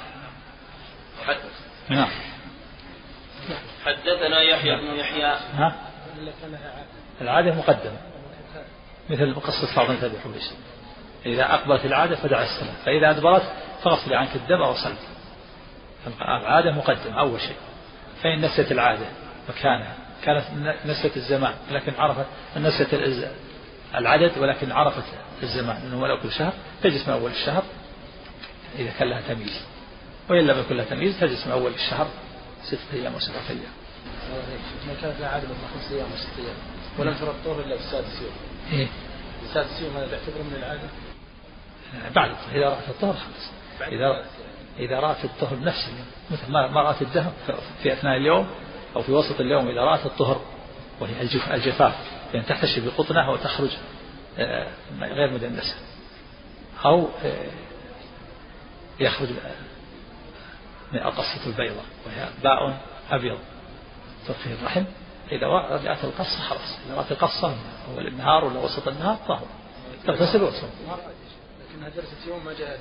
نعم. 1.90 2.10
حدثنا 3.86 4.42
يحيى 4.42 4.76
بن 4.76 5.00
يحيى. 5.00 5.38
ها؟ 5.54 5.76
العادة 7.22 7.56
مقدمة. 7.56 7.98
مثل 9.10 9.36
قصة 9.36 9.76
فاطمة 9.76 10.08
بن 10.08 10.20
حبيش 10.20 10.44
إذا 11.26 11.54
أقبلت 11.54 11.86
العادة 11.86 12.16
فدع 12.16 12.44
الصلاة 12.44 12.74
فإذا 12.86 13.10
أدبرت 13.10 13.44
فاغسل 13.84 14.14
عنك 14.14 14.36
الدم 14.36 14.62
وصلت 14.62 14.98
العادة 16.22 16.72
مقدمة 16.72 17.20
أول 17.20 17.42
شيء 17.42 17.56
فإن 18.24 18.42
نسيت 18.42 18.72
العادة 18.72 19.06
مكانها 19.50 19.96
كانت 20.24 20.44
نسيت 20.86 21.18
الزمان 21.18 21.54
لكن 21.72 21.94
عرفت 21.98 22.26
نسيت 22.58 22.90
العدد 23.96 24.38
ولكن 24.38 24.72
عرفت 24.72 25.04
الزمان 25.44 25.76
أنه 25.76 26.02
ولو 26.02 26.20
كل 26.20 26.32
شهر 26.32 26.54
تجلس 26.84 27.08
من 27.08 27.14
أول 27.14 27.32
الشهر 27.32 27.64
إذا 28.80 28.92
كان 29.00 29.10
لها 29.10 29.22
تمييز 29.22 29.62
وإن 30.30 30.48
لم 30.48 30.60
يكن 30.60 30.78
لها 30.78 30.86
تمييز 30.86 31.20
تجلس 31.20 31.48
من 31.48 31.52
أول 31.52 31.72
الشهر 31.74 32.08
ستة 32.64 32.94
أيام 32.94 33.16
وسبعة 33.16 33.50
أيام. 33.50 33.74
ما 34.88 34.94
كانت 35.02 35.20
لها 35.20 35.30
عادة 35.30 35.48
خمس 35.48 35.92
أيام 35.92 36.06
وست 36.14 36.40
أيام 36.40 36.56
ولم 37.00 37.14
ترى 37.14 37.30
الطهر 37.30 37.66
إلا 37.66 37.76
بالسادس 37.76 38.22
يوم. 38.22 38.32
إيه؟ 38.74 38.88
السادس 39.44 39.82
يوم 39.82 39.98
هذا 39.98 40.08
تعتبر 40.08 40.44
من 40.44 40.56
العادة؟ 40.58 40.90
بعد 42.16 42.32
إذا 42.52 42.70
رأت 42.70 42.90
الطهر 42.90 43.14
خلاص. 43.14 43.52
إذا 43.92 44.26
إذا 44.80 45.00
رأت 45.00 45.26
الطهر 45.26 45.56
اليوم 45.56 46.06
مثل 46.32 46.52
ما 46.52 46.82
رأت 46.82 47.02
الدهر 47.02 47.32
في 47.84 47.94
أثناء 47.94 48.18
اليوم 48.18 48.48
أو 48.96 49.02
في 49.02 49.12
وسط 49.12 49.40
اليوم 49.40 49.68
إذا 49.68 49.82
رأت 49.82 50.06
الطهر 50.06 50.42
وهي 51.00 51.22
الجفاف 51.54 51.94
يعني 52.34 52.46
تحتشي 52.46 52.82
بقطنة 52.82 53.32
وتخرج 53.32 53.70
آه، 54.38 54.68
غير 55.00 55.32
مدنسة. 55.34 55.76
أو 56.86 57.08
آه، 57.24 57.52
يخرج 59.00 59.30
من 60.94 61.00
القصة 61.00 61.46
البيضاء 61.48 61.86
وهي 62.06 62.30
باء 62.44 62.78
أبيض 63.12 63.38
ترخي 64.28 64.54
الرحم. 64.54 64.84
إذا 65.32 65.48
رجعت 65.48 66.04
القصة 66.04 66.40
خلاص. 66.40 66.80
إذا 66.88 66.96
رأت 66.96 67.12
القصة 67.12 67.56
أول 67.92 68.08
النهار 68.08 68.46
ولا 68.46 68.60
وسط 68.60 68.88
النهار 68.88 69.18
طهر. 69.28 69.48
تغتسل 70.08 70.44
وتصوم. 70.44 70.70
لكنها 71.76 71.90
جلست 71.90 72.28
يوم 72.28 72.46
ما 72.46 72.54
جاء 72.54 72.80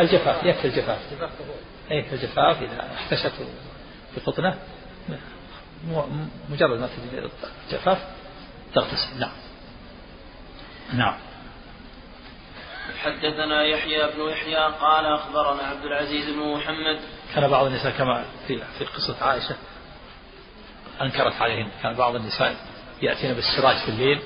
الجفاف؟ 0.00 0.44
يكفي 0.44 0.64
الجفاف. 0.64 0.98
أي 1.90 2.12
الجفاف 2.12 2.62
إذا 2.62 2.90
احتشت 2.94 3.32
بقطنة 4.16 4.58
مجرد 6.50 6.80
ما 6.80 6.86
تجد 6.86 7.30
الجفاف 7.66 7.98
تغتسل. 8.74 9.20
نعم. 9.20 9.32
نعم. 10.94 11.14
حدثنا 13.02 13.64
يحيى 13.64 14.10
بن 14.16 14.20
يحيى 14.30 14.56
قال 14.56 15.06
أخبرنا 15.06 15.62
عبد 15.62 15.84
العزيز 15.84 16.30
بن 16.30 16.54
محمد. 16.54 17.00
كان 17.34 17.48
بعض 17.48 17.66
النساء 17.66 17.92
كما 17.92 18.24
في 18.48 18.62
في 18.78 18.84
قصة 18.84 19.24
عائشة 19.24 19.56
أنكرت 21.02 21.42
عليهن. 21.42 21.70
كان 21.82 21.94
بعض 21.94 22.14
النساء 22.14 22.56
يأتين 23.02 23.34
بالسراج 23.34 23.76
في 23.76 23.88
الليل 23.88 24.20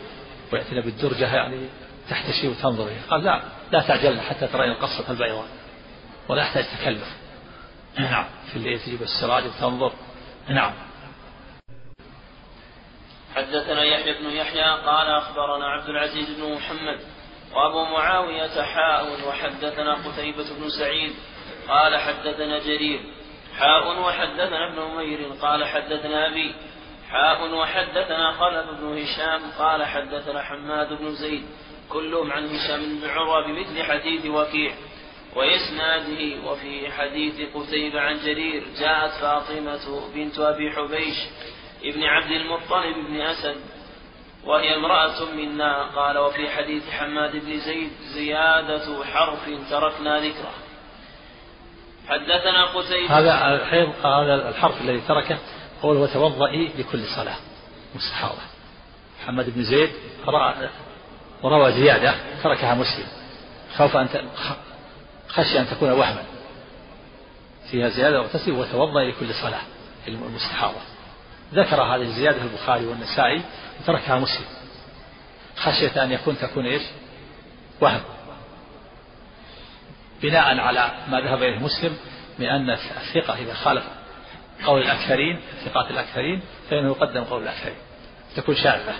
ويأتين 0.52 0.80
بالدرجة 0.80 1.34
يعني 1.34 1.68
تحتشي 2.10 2.48
وتنظر. 2.48 2.90
قال 3.10 3.24
لا 3.24 3.57
لا 3.72 3.80
تعجلن 3.80 4.20
حتى 4.20 4.46
ترين 4.46 4.70
القصة 4.70 5.10
البيضاء 5.10 5.46
ولا 6.28 6.42
يحتاج 6.42 6.64
تكلف. 6.64 7.08
نعم 7.98 8.24
في 8.50 8.56
الليل 8.56 8.80
تجيب 8.80 9.02
السراج 9.02 9.44
وتنظر. 9.46 9.92
نعم. 10.48 10.72
حدثنا 13.34 13.84
يحيى 13.84 14.14
بن 14.14 14.30
يحيى 14.30 14.62
قال 14.62 15.08
أخبرنا 15.08 15.66
عبد 15.66 15.88
العزيز 15.88 16.30
بن 16.30 16.52
محمد 16.52 17.00
وأبو 17.52 17.84
معاوية 17.84 18.62
حاء 18.62 19.28
وحدثنا 19.28 19.94
قتيبة 19.94 20.44
بن 20.58 20.68
سعيد 20.78 21.12
قال 21.68 21.96
حدثنا 21.96 22.58
جرير 22.58 23.00
حاء 23.58 24.00
وحدثنا 24.00 24.68
ابن 24.68 24.78
أمير 24.78 25.32
قال 25.42 25.64
حدثنا 25.64 26.26
أبي 26.26 26.54
حاء 27.10 27.54
وحدثنا 27.54 28.32
خلف 28.32 28.80
بن 28.80 29.02
هشام 29.02 29.40
قال 29.58 29.84
حدثنا 29.84 30.42
حماد 30.42 30.92
بن 30.92 31.14
زيد 31.14 31.46
كلهم 31.92 32.32
عن 32.32 32.46
هشام 32.46 33.00
بن 33.00 33.08
عروة 33.08 33.46
بمثل 33.46 33.82
حديث 33.82 34.26
وكيع 34.26 34.74
وإسناده 35.36 36.50
وفي 36.50 36.92
حديث 36.92 37.34
قتيبة 37.54 38.00
عن 38.00 38.18
جرير 38.18 38.64
جاءت 38.80 39.10
فاطمة 39.20 40.10
بنت 40.14 40.38
أبي 40.38 40.70
حبيش 40.70 41.16
ابن 41.84 42.04
عبد 42.04 42.30
المطلب 42.30 43.06
بن 43.08 43.20
أسد 43.20 43.56
وهي 44.44 44.76
امرأة 44.76 45.24
منا 45.24 45.82
قال 45.96 46.18
وفي 46.18 46.50
حديث 46.50 46.90
حماد 46.90 47.36
بن 47.36 47.58
زيد 47.58 47.90
زيادة 48.14 49.04
حرف 49.04 49.70
تركنا 49.70 50.20
ذكره. 50.20 50.52
حدثنا 52.08 52.64
قتيبة. 52.64 53.18
هذا 53.18 53.54
الحيض 53.54 54.06
هذا 54.06 54.48
الحرف 54.48 54.80
الذي 54.80 55.00
تركه 55.00 55.38
قول 55.82 55.96
وتوضئي 55.96 56.72
لكل 56.78 57.04
صلاة. 57.16 57.36
مستحاضة. 57.94 58.42
محمد 59.22 59.54
بن 59.54 59.62
زيد 59.62 59.90
وروى 61.42 61.72
زيادة 61.72 62.14
تركها 62.42 62.74
مسلم. 62.74 63.06
خوف 63.76 63.96
أن 63.96 64.08
خشي 65.28 65.60
أن 65.60 65.66
تكون 65.70 65.90
وهما. 65.90 66.22
فيها 67.70 67.88
زيادة 67.88 68.20
وتسلم 68.20 68.58
وتوضأ 68.58 69.02
لكل 69.02 69.34
صلاة 69.34 69.62
المستحاضة. 70.08 70.80
ذكر 71.54 71.82
هذه 71.82 72.02
الزيادة 72.02 72.42
البخاري 72.42 72.86
والنسائي 72.86 73.42
وتركها 73.80 74.18
مسلم. 74.18 74.44
خشية 75.56 76.04
أن 76.04 76.12
يكون 76.12 76.38
تكون 76.38 76.66
إيش؟ 76.66 76.82
وهم. 77.80 78.00
بناء 80.22 80.58
على 80.58 80.92
ما 81.08 81.20
ذهب 81.20 81.42
إليه 81.42 81.58
مسلم 81.58 81.96
من 82.38 82.46
أن 82.46 82.70
الثقة 82.70 83.38
إذا 83.38 83.54
خالف 83.54 83.84
قول 84.66 84.82
الأكثرين 84.82 85.40
ثقات 85.64 85.90
الأكثرين 85.90 86.42
فإنه 86.70 86.88
يقدم 86.88 87.24
قول 87.24 87.42
الأكثرين. 87.42 87.76
تكون 88.36 88.54
شاذة. 88.54 88.94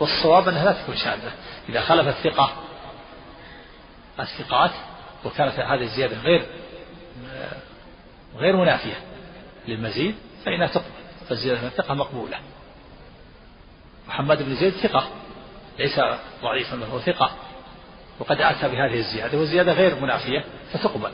والصواب 0.00 0.48
أنها 0.48 0.64
لا 0.64 0.82
تكون 0.82 0.96
شاذة. 0.96 1.32
إذا 1.68 1.80
خالف 1.80 2.08
الثقة 2.08 2.52
الثقات 4.20 4.70
وكانت 5.24 5.58
هذه 5.58 5.82
الزيادة 5.82 6.16
غير 6.16 6.46
غير 8.36 8.56
منافية 8.56 8.98
للمزيد 9.68 10.14
فإنها 10.44 10.66
تقبل. 10.66 10.84
فالزيادة 11.28 11.60
من 11.60 11.66
الثقة 11.66 11.94
مقبولة. 11.94 12.38
محمد 14.08 14.42
بن 14.42 14.54
زيد 14.54 14.72
ثقة. 14.72 15.08
ليس 15.78 16.00
ضعيفا 16.42 16.76
بل 16.76 16.82
هو 16.82 17.00
ثقة. 17.00 17.30
وقد 18.18 18.40
أتى 18.40 18.68
بهذه 18.68 18.98
الزيادة 18.98 19.38
والزيادة 19.38 19.72
غير 19.72 20.00
منافية 20.00 20.44
فتقبل. 20.72 21.12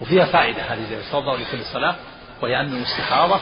وفيها 0.00 0.24
فائدة 0.24 0.62
هذه 0.62 0.80
الزيادة 0.80 1.10
توضأ 1.10 1.36
لكل 1.36 1.64
صلاة 1.72 1.96
وهي 2.42 2.60
أن 2.60 2.66
المستحاضة 2.66 3.40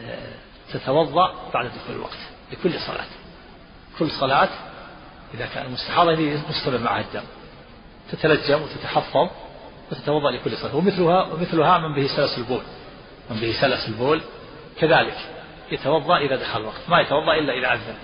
آه، 0.00 0.32
تتوضأ 0.72 1.34
بعد 1.54 1.66
دخول 1.66 1.96
الوقت. 1.96 2.37
لكل 2.52 2.80
صلاة. 2.80 3.06
كل 3.98 4.10
صلاة 4.10 4.48
إذا 5.34 5.46
كان 5.54 5.66
المستحاضة 5.66 6.40
مستمر 6.50 6.78
معها 6.78 7.00
الدم. 7.00 7.24
تتلجم 8.12 8.62
وتتحفظ 8.62 9.28
وتتوضأ 9.92 10.30
لكل 10.30 10.56
صلاة. 10.56 10.76
ومثلها 10.76 11.22
ومثلها 11.22 11.78
من 11.78 11.94
به 11.94 12.06
سلس 12.16 12.38
البول. 12.38 12.62
من 13.30 13.40
به 13.40 13.54
سلس 13.60 13.88
البول. 13.88 14.22
كذلك 14.80 15.16
يتوضأ 15.72 16.18
إذا 16.18 16.36
دخل 16.36 16.60
الوقت. 16.60 16.80
ما 16.88 17.00
يتوضأ 17.00 17.34
إلا 17.34 17.52
إذا 17.52 17.74
أذن. 17.74 17.96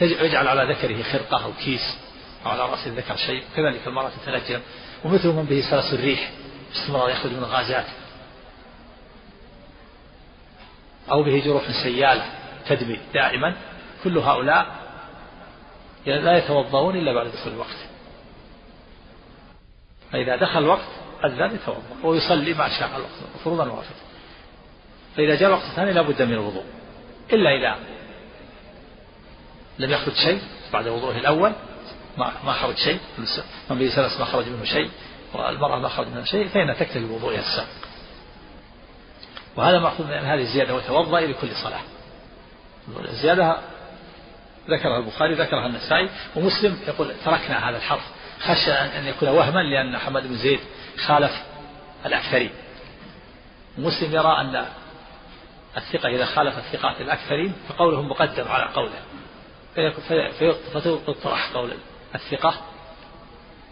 يجعل 0.00 0.48
على 0.48 0.72
ذكره 0.74 1.02
خرقة 1.02 1.44
أو 1.44 1.52
كيس 1.64 1.96
أو 2.46 2.50
على 2.50 2.62
رأس 2.62 2.86
الذكر 2.86 3.16
شيء. 3.16 3.44
كذلك 3.56 3.80
المرأة 3.86 4.10
تتلجم. 4.24 4.60
ومثل 5.04 5.28
من 5.28 5.44
به 5.44 5.60
سلس 5.70 5.94
الريح. 5.94 6.30
باستمرار 6.72 7.10
يخرج 7.10 7.32
من 7.32 7.38
الغازات. 7.38 7.86
أو 11.10 11.22
به 11.22 11.42
جروح 11.44 11.70
سيالة. 11.82 12.37
تدمي 12.68 12.98
دائما. 13.14 13.54
كل 14.04 14.18
هؤلاء 14.18 14.66
لا 16.06 16.38
يتوضؤون 16.38 16.96
إلا 16.96 17.12
بعد 17.12 17.26
دخول 17.26 17.52
الوقت. 17.52 17.76
فإذا 20.12 20.36
دخل 20.36 20.58
الوقت 20.58 20.88
أذن 21.24 21.54
يتوضأ 21.54 21.80
ويصلي 22.04 22.54
ما 22.54 22.68
شاء 22.68 22.88
الوقت 22.96 23.42
فروضا 23.44 23.64
وافتا 23.64 23.94
فإذا 25.16 25.34
جاء 25.34 25.48
الوقت 25.48 25.64
الثاني 25.64 25.92
لابد 25.92 26.22
من 26.22 26.32
الوضوء. 26.32 26.64
إلا 27.32 27.50
إذا 27.50 27.76
لم 29.78 29.90
يخرج 29.90 30.14
شيء 30.14 30.40
بعد 30.72 30.88
وضوءه 30.88 31.16
الأول 31.18 31.52
ما 32.18 32.32
ما 32.44 32.52
خرج 32.52 32.76
شيء 32.76 32.98
من 33.70 33.78
به 33.78 33.88
سلس 33.88 34.18
ما 34.18 34.24
خرج 34.24 34.48
منه 34.48 34.64
شيء 34.64 34.90
والمرأة 35.34 35.78
ما 35.78 35.88
خرج 35.88 36.06
منها 36.06 36.24
شيء 36.24 36.48
فإنها 36.48 36.74
تكتفي 36.74 37.06
بوضوئها 37.06 37.40
السابق 37.40 37.88
وهذا 39.56 39.78
مأخوذ 39.78 40.06
من 40.06 40.12
هذه 40.12 40.40
الزيادة 40.40 40.74
وتوضأ 40.74 41.20
لكل 41.20 41.48
صلاة. 41.62 41.80
الزيادة 43.08 43.56
ذكرها 44.70 44.98
البخاري 44.98 45.34
ذكرها 45.34 45.66
النسائي. 45.66 46.08
ومسلم 46.36 46.78
يقول 46.88 47.14
تركنا 47.24 47.68
هذا 47.70 47.76
الحرف. 47.76 48.02
خشى 48.40 48.72
أن 48.72 49.06
يكون 49.06 49.28
وهما 49.28 49.60
لأن 49.60 49.92
محمد 49.92 50.26
بن 50.26 50.36
زيد 50.36 50.60
خالف 51.06 51.32
الأكثرين 52.06 52.50
ومسلم 53.78 54.14
يرى 54.14 54.40
أن 54.40 54.66
الثقة 55.76 56.08
إذا 56.08 56.24
خالف 56.24 56.58
الثقات 56.58 57.00
الأكثرين 57.00 57.52
فقوله 57.68 58.02
مقدم 58.02 58.48
على 58.48 58.64
قوله. 58.74 59.02
فيطرح 61.06 61.52
قول 61.54 61.72
الثقة 62.14 62.54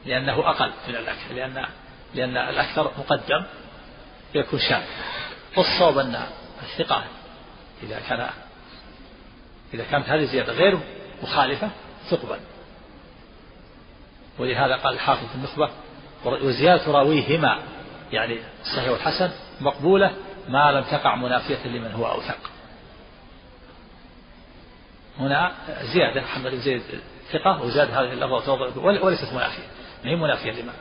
لأنه 0.06 0.50
أقل 0.50 0.72
من 0.88 0.96
الأكثر 0.96 1.34
لأن 1.34 1.66
لأن 2.14 2.36
الأكثر 2.36 2.90
مقدم 2.98 3.44
فيكون 4.32 4.60
شاذ. 4.60 4.82
والصواب 5.56 5.98
أن 5.98 6.26
الثقة 6.62 7.04
إذا 7.82 8.00
كان 8.08 8.30
إذا 9.74 9.84
كانت 9.84 10.08
هذه 10.08 10.22
الزيادة 10.22 10.52
غير 10.52 10.78
مخالفة 11.22 11.70
تقبل. 12.10 12.38
ولهذا 14.38 14.76
قال 14.76 14.94
الحافظ 14.94 15.28
في 15.28 15.34
النخبة 15.34 15.70
وزيادة 16.24 16.92
راويهما 16.92 17.62
يعني 18.12 18.38
الصحيح 18.62 18.90
والحسن 18.90 19.30
مقبولة 19.60 20.12
ما 20.48 20.72
لم 20.72 20.84
تقع 20.84 21.16
منافية 21.16 21.66
لمن 21.66 21.92
هو 21.92 22.06
أوثق. 22.06 22.38
هنا 25.18 25.52
زيادة 25.82 26.20
محمد 26.20 26.50
بن 26.50 26.60
زيد 26.60 26.82
ثقة 27.32 27.62
وزاد 27.62 27.90
هذه 27.90 28.12
اللفظة 28.12 28.52
وليست 29.04 29.32
منافية. 29.32 29.62
ما 30.04 30.10
هي 30.10 30.16
منافية 30.16 30.50
لما 30.50 30.72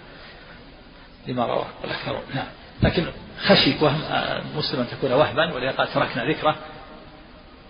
لما 1.28 1.46
رواه 1.46 1.68
الأكثرون. 1.84 2.22
نعم. 2.36 2.48
لكن 2.84 3.06
خشي 3.42 3.76
وهم 3.82 4.02
مسلم 4.56 4.80
أن 4.80 4.88
تكون 4.88 5.14
وهما 5.14 5.54
ولهذا 5.54 5.86
تركنا 5.86 6.30
ذكره 6.30 6.56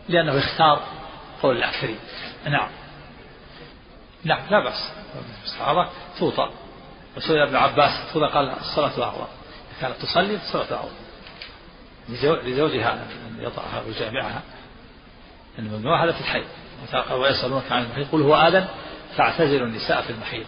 لأنه 0.10 0.40
اختار 0.40 0.82
قول 1.42 1.58
الأكثرين. 1.58 2.00
نعم. 2.46 2.70
نعم 4.24 4.50
لا 4.50 4.64
بأس. 4.64 4.92
الصحابة 5.44 5.90
توطأ. 6.20 6.52
وسئل 7.18 7.38
ابن 7.38 7.56
عباس 7.56 8.14
توطأ 8.14 8.28
قال 8.34 8.50
الصلاة 8.50 9.04
أعظم 9.04 9.26
كانت 9.82 9.96
تصلي 10.02 10.36
الصلاة 10.36 10.74
أعظم 10.74 10.96
لزوجها 12.44 12.94
أن 12.94 13.38
يطأها 13.40 13.82
ويجامعها. 13.88 14.42
أن 15.60 15.64
ممنوع 15.64 16.04
هذا 16.04 16.12
في 16.12 16.20
الحي. 16.20 16.44
ويسألونك 17.12 17.72
عن 17.72 17.84
المحيط. 17.84 18.08
قل 18.12 18.22
هو 18.22 18.36
آذن 18.36 18.68
فاعتزلوا 19.18 19.68
النساء 19.68 20.02
في 20.02 20.10
المحيط. 20.10 20.46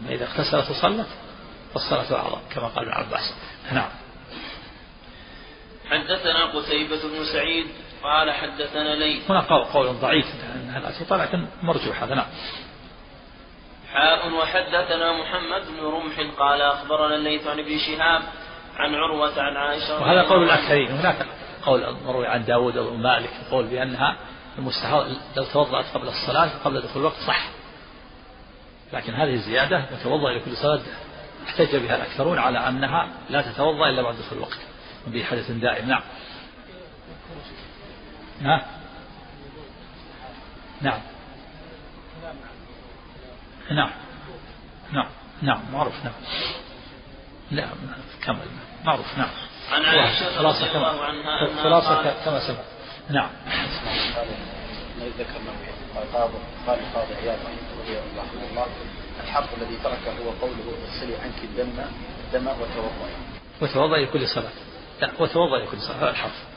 أما 0.00 0.14
إذا 0.14 0.24
اغتسلت 0.24 0.70
وصلت 0.70 1.06
فالصلاة 1.74 2.20
أعظم 2.20 2.38
كما 2.54 2.66
قال 2.66 2.84
ابن 2.84 2.92
عباس. 2.92 3.34
نعم. 3.72 3.90
حدثنا 5.90 6.46
قتيبة 6.46 6.96
بن 6.96 7.24
سعيد 7.32 7.66
قال 8.02 8.32
حدثنا 8.32 8.94
ليث. 8.94 9.30
هنا 9.30 9.40
قول, 9.40 9.64
قول 9.64 9.94
ضعيف 10.00 10.26
لكن 11.10 11.46
مرجوح 11.62 12.02
هذا 12.02 12.14
نعم. 12.14 12.26
حاء 13.92 14.32
وحدثنا 14.32 15.12
محمد 15.12 15.62
بن 15.66 15.86
رمح 15.86 16.38
قال 16.38 16.62
أخبرنا 16.62 17.14
الليث 17.14 17.46
عن 17.46 17.58
ابن 17.58 17.78
شهاب 17.78 18.22
عن 18.76 18.94
عروة 18.94 19.42
عن 19.42 19.56
عائشة 19.56 20.00
وهذا 20.00 20.22
قول 20.22 20.44
الأكثرين 20.44 20.90
هناك 20.90 21.26
قول 21.66 21.96
مروي 22.06 22.26
عن 22.26 22.44
داود 22.44 22.76
ومالك 22.76 23.30
يقول 23.46 23.66
بأنها 23.66 24.16
المستحاض 24.58 25.06
لو 25.36 25.44
توضأت 25.52 25.84
قبل 25.94 26.08
الصلاة 26.08 26.50
قبل 26.64 26.80
دخول 26.80 27.02
الوقت 27.02 27.16
صح. 27.26 27.48
لكن 28.92 29.14
هذه 29.14 29.34
الزيادة 29.34 29.84
وتوضأ 29.92 30.32
لكل 30.32 30.56
صلاة 30.56 30.80
احتج 31.48 31.76
بها 31.76 31.96
الأكثرون 31.96 32.38
على 32.38 32.58
أنها 32.58 33.08
لا 33.30 33.42
تتوضأ 33.42 33.88
إلا 33.88 34.02
بعد 34.02 34.14
دخول 34.14 34.38
الوقت. 34.38 34.58
وبه 35.06 35.24
حدث 35.24 35.50
دائم 35.50 35.88
نعم. 35.88 36.02
نعم 38.40 38.62
نعم. 40.80 41.00
نعم. 43.70 43.90
نعم. 44.92 45.06
نعم. 45.42 45.60
معروف 45.72 45.94
نعم. 46.04 46.12
لا 47.50 47.68
كمل 48.22 48.46
معروف 48.84 49.18
نعم. 49.18 49.28
عن 49.72 49.84
عائشة 49.84 50.38
خلاصة 50.38 50.72
كما 50.72 50.92
خلاصة 51.62 52.24
كما 52.24 52.40
سبق 52.48 52.64
نعم 53.10 53.30
ذكرنا 55.18 55.52
قال 56.14 56.30
قال 56.66 56.78
القاضي 56.78 57.14
عياض 57.14 57.38
رحمه 58.18 58.50
الله 58.50 58.66
الحق 59.24 59.44
الذي 59.56 59.76
تركه 59.84 60.24
هو 60.24 60.30
قوله 60.30 60.72
اغسلي 60.84 61.16
عنك 61.16 61.44
الدم 61.44 61.84
الدم 62.24 62.48
وتوضئي 62.48 63.14
وتوضئي 63.60 64.04
لكل 64.04 64.28
صلاة. 64.28 64.50
لا 65.00 65.10
وتوضئي 65.18 65.66
لكل 65.66 65.80
صلاة. 65.80 65.96
هذا 65.96 66.10
الحرف 66.10 66.49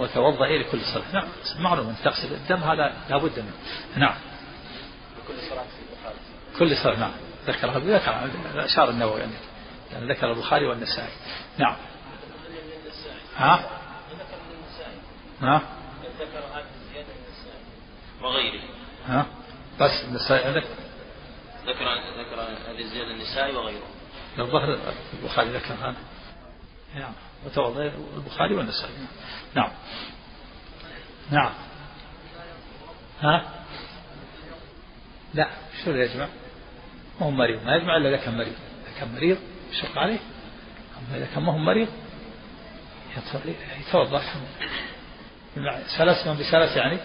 وتوضئي 0.00 0.58
لكل 0.58 0.80
صلاة. 0.80 1.12
نعم 1.12 1.28
معلوم. 1.58 1.88
أن 1.88 1.96
تغسل 2.04 2.32
الدم 2.32 2.56
هذا 2.56 2.96
لابد 3.10 3.38
منه. 3.38 3.52
نعم. 3.96 4.14
كل 5.28 5.34
صلاة 5.50 5.64
كل 6.58 6.76
صلاة 6.76 6.98
نعم. 6.98 7.12
ذكرها 7.46 7.78
ذكر 7.78 8.30
أشار 8.64 8.90
النووي 8.90 9.20
يعني. 9.20 9.32
يعني 9.92 10.12
ذكر 10.12 10.32
البخاري 10.32 10.66
والنسائي. 10.66 11.12
نعم. 11.58 11.76
ها؟ 13.36 13.70
ها؟ 15.40 15.62
وغيره. 18.22 18.62
ها؟ 19.06 19.26
بس 19.80 20.04
النسائي 20.08 20.44
عندك؟ 20.44 20.64
ذكر 21.66 21.84
ذكر 22.18 22.40
هذه 22.40 22.80
الزيادة 22.80 23.10
النسائي 23.10 23.56
وغيره. 23.56 23.86
الظهر 24.38 24.78
البخاري 25.12 25.48
ذكر 25.48 25.74
هذا. 25.74 25.96
نعم. 26.94 27.12
وتوضأ 27.46 27.92
البخاري 28.16 28.54
والنسائي. 28.54 28.92
نعم. 29.54 29.70
نعم. 31.30 31.52
ها؟ 33.20 33.64
لا 35.34 35.50
شو 35.84 35.90
اللي 35.90 36.02
يجمع؟ 36.02 36.28
ما 37.20 37.26
هو 37.26 37.30
مريض. 37.30 37.64
ما 37.64 37.76
يجمع 37.76 37.96
إلا 37.96 38.08
إذا 38.08 38.16
كان 38.16 38.36
مريض. 38.36 38.54
إذا 38.86 39.00
كان 39.00 39.14
مريض 39.14 39.38
يشق 39.72 39.98
عليه. 39.98 40.18
أما 40.98 41.16
إذا 41.16 41.26
كان 41.34 41.42
ما 41.42 41.52
هو 41.52 41.58
مريض 41.58 41.88
يتوضأ. 43.88 44.22
سلس 45.98 46.26
من 46.26 46.34
بسلس 46.34 46.76
يعني؟ 46.76 46.98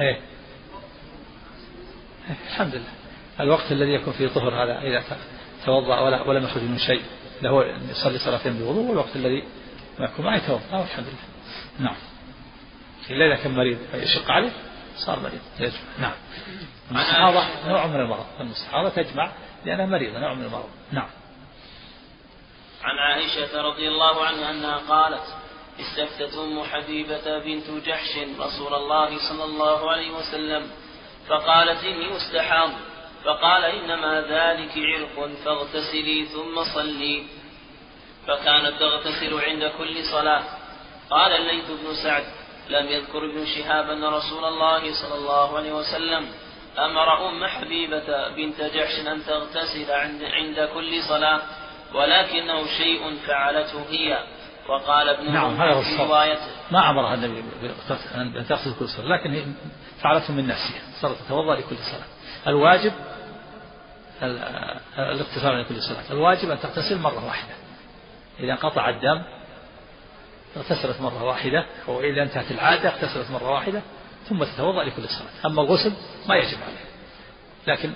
إيه. 0.00 0.20
الحمد 2.46 2.74
لله. 2.74 2.92
الوقت 3.40 3.72
الذي 3.72 3.90
يكون 3.90 4.12
فيه 4.12 4.28
طهر 4.28 4.64
هذا 4.64 4.78
إذا 4.78 5.04
توضأ 5.64 6.00
ولا 6.00 6.22
ولم 6.22 6.44
يخرج 6.44 6.62
منه 6.62 6.78
شيء. 6.78 7.02
له 7.44 7.64
يصلي 7.90 8.18
صلاتين 8.18 8.52
بوضوء 8.52 8.90
والوقت 8.90 9.16
الذي 9.16 9.44
ما 9.98 10.04
يكون 10.04 10.24
ما 10.24 10.36
يتوضأ 10.36 10.82
الحمد 10.82 11.06
لله. 11.06 11.28
نعم. 11.78 11.96
إلا 13.10 13.26
إذا 13.26 13.42
كان 13.42 13.54
مريض 13.54 13.78
يشق 13.94 14.30
عليه؟ 14.30 14.50
صار 14.96 15.20
مريض. 15.20 15.40
يجمع. 15.60 15.78
نعم. 15.98 16.12
المستحاضة 16.90 17.44
نوع 17.68 17.86
من 17.86 18.00
المرض. 18.00 18.26
المستحاضة 18.40 18.88
تجمع 18.88 19.32
لأنها 19.64 19.86
مريضة 19.86 20.18
نوع 20.18 20.34
من 20.34 20.44
المرض. 20.44 20.68
نعم. 20.92 21.08
عن 22.82 22.98
عائشة 22.98 23.62
رضي 23.62 23.88
الله 23.88 24.24
عنها 24.26 24.50
أنها 24.50 24.76
قالت 24.76 25.24
استفتت 25.80 26.34
أم 26.38 26.62
حبيبة 26.62 27.38
بنت 27.38 27.86
جحش 27.86 28.18
رسول 28.40 28.74
الله 28.74 29.18
صلى 29.28 29.44
الله 29.44 29.90
عليه 29.90 30.10
وسلم 30.10 30.70
فقالت 31.28 31.84
إني 31.84 32.08
مستحاض. 32.14 32.70
فقال 33.24 33.64
إنما 33.64 34.20
ذلك 34.20 34.72
عرق 34.76 35.30
فاغتسلي 35.44 36.24
ثم 36.24 36.64
صلي. 36.74 37.24
فكانت 38.26 38.80
تغتسل 38.80 39.40
عند 39.40 39.72
كل 39.78 40.04
صلاة. 40.04 40.42
قال 41.10 41.32
الليث 41.32 41.64
بن 41.70 41.94
سعد 42.02 42.24
لم 42.68 42.86
يذكر 42.86 43.18
ابن 43.18 43.46
شهاب 43.46 43.90
أن 43.90 44.04
رسول 44.04 44.44
الله 44.44 44.92
صلى 44.92 45.14
الله 45.14 45.56
عليه 45.56 45.72
وسلم 45.72 46.28
أمر 46.78 47.28
أم 47.28 47.46
حبيبة 47.46 48.28
بنت 48.28 48.60
جحش 48.60 49.06
أن 49.06 49.24
تغتسل 49.24 49.90
عند, 49.90 50.22
عند 50.22 50.68
كل 50.74 51.02
صلاة 51.08 51.40
ولكنه 51.94 52.66
شيء 52.66 53.18
فعلته 53.26 53.84
هي. 53.90 54.18
وقال 54.68 55.08
ابن 55.08 55.32
نعم 55.32 55.60
هذا 55.60 55.74
هو 55.74 55.80
الصواب. 55.80 56.38
ما 56.70 56.90
أمرها 56.90 57.14
النبي 57.14 57.44
أن 58.14 58.46
تغسل 58.48 58.74
كل 58.78 58.88
صلاة 58.88 59.06
لكن 59.06 59.34
هي 59.34 59.44
فعلته 60.02 60.32
من 60.32 60.46
نفسها 60.46 60.82
صارت 61.00 61.16
تتوضأ 61.26 61.54
لكل 61.54 61.76
صلاة. 61.76 62.06
الواجب 62.46 62.92
الاغتسال 64.98 65.60
لكل 65.60 65.82
صلاة. 65.82 66.10
الواجب 66.10 66.50
أن 66.50 66.60
تغتسل 66.60 66.98
مرة 66.98 67.26
واحدة. 67.26 67.54
إذا 68.40 68.52
انقطع 68.52 68.88
الدم 68.88 69.22
اغتسلت 70.56 71.00
مرة 71.00 71.24
واحدة 71.24 71.66
وإذا 71.86 72.22
انتهت 72.22 72.50
العادة 72.50 72.88
اغتسلت 72.88 73.30
مرة 73.30 73.50
واحدة 73.50 73.82
ثم 74.28 74.44
تتوضأ 74.44 74.84
لكل 74.84 75.08
صلاة. 75.08 75.52
أما 75.52 75.62
الغسل 75.62 75.92
ما 76.28 76.36
يجب 76.36 76.58
عليه. 76.62 76.84
لكن 77.66 77.92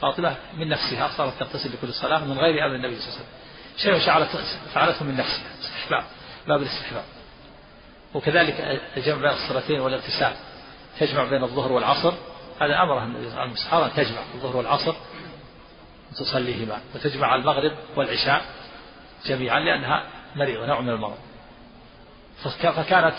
فاطمة 0.00 0.36
من 0.56 0.68
نفسها 0.68 1.08
صارت 1.16 1.32
تغتسل 1.40 1.72
لكل 1.72 1.92
صلاة 1.92 2.24
من 2.24 2.38
غير 2.38 2.66
أمر 2.66 2.74
النبي 2.74 2.96
صلى 2.96 3.08
الله 3.08 3.18
عليه 3.18 3.26
وسلم. 3.26 3.26
شيء 3.76 3.98
فعلته 4.74 5.04
من 5.04 5.16
نفسها. 5.16 5.50
استحباب. 5.60 6.04
باب 6.48 6.62
الاستحباب. 6.62 7.04
وكذلك 8.14 8.80
الجمع 8.96 9.16
بين 9.16 9.30
الصلاتين 9.30 9.80
والاغتسال. 9.80 10.32
تجمع 11.00 11.24
بين 11.24 11.42
الظهر 11.42 11.72
والعصر. 11.72 12.12
هذا 12.60 12.82
أمره 12.82 13.04
النبي 13.04 13.30
صلى 13.30 13.44
الله 13.44 13.56
عليه 13.72 13.92
وسلم. 13.92 14.04
تجمع 14.04 14.20
الظهر 14.34 14.56
والعصر 14.56 14.94
وتصليهما. 16.10 16.80
وتجمع 16.94 17.34
المغرب 17.34 17.72
والعشاء. 17.96 18.44
جميعا 19.26 19.60
لأنها 19.60 20.06
مريضة 20.36 20.66
نوع 20.66 20.80
من 20.80 20.88
المرض. 20.88 21.18
فكانت 22.44 23.14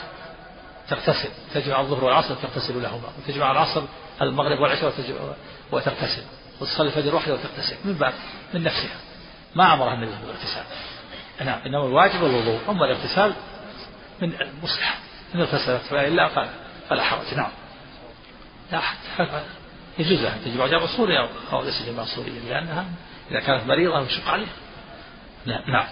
تغتسل 0.90 1.30
تجمع 1.54 1.80
الظهر 1.80 2.04
والعصر 2.04 2.36
تغتسل 2.36 2.84
لهما 2.84 3.10
وتجمع 3.20 3.52
العصر 3.52 3.82
المغرب 4.22 4.60
والعشاء 4.60 4.94
وتغتسل 5.72 6.24
وتصلي 6.62 6.88
الفجر 6.88 7.16
وحده 7.16 7.34
وتغتسل 7.34 7.76
من 7.86 7.94
باب 7.94 8.14
من 8.54 8.64
نفسها. 8.64 8.98
ما 9.56 9.74
أمرها 9.74 9.94
النبي 9.94 10.12
بالاغتسال. 10.22 10.64
نعم 11.46 11.60
إنما 11.66 11.86
الواجب 11.86 12.26
الوضوء. 12.26 12.60
أما 12.70 12.86
الاغتسال 12.86 13.34
من 14.22 14.42
المصلحة 14.42 14.96
إن 15.36 15.42
اغتسلت 15.42 15.82
فإلا 15.82 16.28
فلا 16.90 17.04
حرج. 17.04 17.34
نعم. 17.36 17.52
لا 18.72 18.82
يجوز 20.00 20.22
لها 20.22 20.38
تجمع 20.46 20.68
جمع 20.68 20.88
سوريا 20.98 21.30
أو 21.52 21.64
ليس 21.64 21.84
جمع 21.88 22.06
سوريا 22.06 22.42
لأنها 22.50 22.86
إذا 23.32 23.40
كانت 23.40 23.68
مريضة 23.68 24.00
ويشق 24.00 24.30
عليها. 24.30 24.48
نعم 25.48 25.62
نعم 25.68 25.88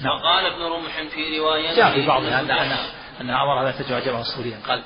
نعم 0.00 0.20
وقال 0.20 0.46
ابن 0.46 0.62
رمح 0.62 1.02
في 1.02 1.38
رواية 1.38 1.76
جاء 1.76 1.94
في 1.94 2.06
بعضها 2.06 2.40
أن 2.40 2.50
أن 3.20 3.30
أن 3.30 3.74
تجمع 3.78 3.98
جمع 3.98 4.22
سوريا 4.22 4.60
قال 4.68 4.82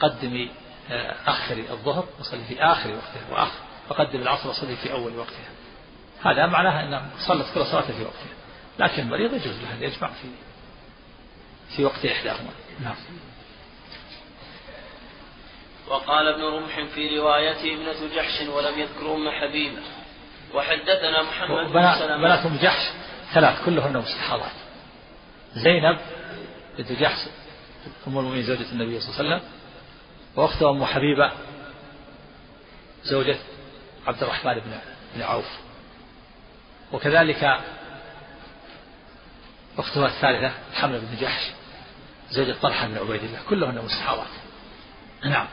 قدمي 0.00 0.50
آه، 0.90 1.14
أخري 1.26 1.70
الظهر 1.70 2.04
وصلي 2.20 2.44
في 2.44 2.62
آخر 2.62 2.90
وقتها 2.90 3.32
وآخر 3.32 3.58
فقدم 3.88 4.22
العصر 4.22 4.48
وصلي 4.48 4.76
في 4.76 4.92
أول 4.92 5.16
وقتها. 5.16 5.50
هذا 6.22 6.46
معناه 6.46 6.82
أن 6.82 7.10
صلت 7.18 7.46
كل 7.54 7.66
صلاة 7.66 7.80
في 7.80 8.02
وقتها. 8.02 8.36
لكن 8.78 9.02
المريض 9.02 9.34
يجوز 9.34 9.62
له 9.62 9.74
أن 9.74 9.82
يجمع 9.82 10.08
في 10.08 10.28
في 11.76 11.84
وقت 11.84 12.06
إحداهما. 12.06 12.50
نعم. 12.80 12.94
وقال 15.88 16.28
ابن 16.28 16.42
رمح 16.42 16.80
في 16.94 17.18
روايته 17.18 17.74
ابنة 17.74 18.14
جحش 18.14 18.48
ولم 18.48 18.78
يذكر 18.78 19.14
أم 19.14 19.30
حبيبة. 19.30 19.82
وحدثنا 20.54 21.22
محمد 21.22 21.72
بن 21.72 21.94
سلمة. 21.98 22.16
بنات 22.16 22.46
أم 22.46 22.56
جحش 22.56 22.90
ثلاث 23.34 23.64
كلهن 23.64 23.96
مستحاضات 23.96 24.52
زينب 25.54 25.98
بنت 26.78 26.92
جحش 26.92 27.18
أم 28.06 28.18
المؤمنين 28.18 28.42
زوجة 28.42 28.72
النبي 28.72 29.00
صلى 29.00 29.08
الله 29.10 29.18
عليه 29.18 29.36
وسلم 29.36 29.50
وأختها 30.36 30.70
أم 30.70 30.84
حبيبة 30.84 31.32
زوجة 33.04 33.36
عبد 34.06 34.22
الرحمن 34.22 34.54
بن 35.16 35.22
عوف. 35.22 35.58
وكذلك 36.92 37.60
أختها 39.78 40.06
الثالثة 40.06 40.52
حملة 40.74 40.98
بن 40.98 41.16
جحش 41.20 41.50
زوجة 42.30 42.54
طلحة 42.62 42.86
بن 42.86 42.98
عبيد 42.98 43.22
الله 43.24 43.38
كلهن 43.48 43.84
مستحاضات 43.84 44.26
نعم. 45.24 45.46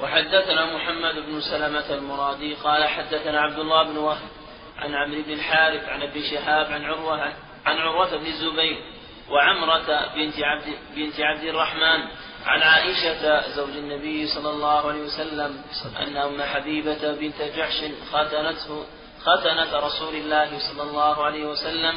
وحدثنا 0.00 0.76
محمد 0.76 1.14
بن 1.14 1.40
سلمة 1.40 1.94
المرادي 1.94 2.54
قال 2.54 2.84
حدثنا 2.84 3.40
عبد 3.40 3.58
الله 3.58 3.82
بن 3.82 3.96
وهب 3.96 4.28
عن 4.78 4.94
عمرو 4.94 5.22
بن 5.22 5.32
الحارث 5.32 5.88
عن 5.88 6.02
أبي 6.02 6.30
شهاب 6.30 6.72
عن 6.72 6.84
عروة 6.84 7.32
عن 7.66 7.78
عروة 7.78 8.16
بن 8.16 8.26
الزبير 8.26 8.76
وعمرة 9.30 10.14
بنت 10.14 10.34
عبد 10.40 10.78
بنت 10.96 11.20
عبد 11.20 11.44
الرحمن 11.44 12.04
عن 12.46 12.62
عائشة 12.62 13.48
زوج 13.48 13.70
النبي 13.70 14.26
صلى 14.26 14.50
الله 14.50 14.88
عليه 14.88 15.00
وسلم 15.00 15.62
أن 16.00 16.16
أم 16.16 16.42
حبيبة 16.42 17.12
بنت 17.12 17.42
جحش 17.42 17.84
ختنته 18.12 18.84
ختنة 19.22 19.78
رسول 19.78 20.14
الله 20.14 20.58
صلى 20.58 20.82
الله 20.82 21.24
عليه 21.24 21.46
وسلم 21.46 21.94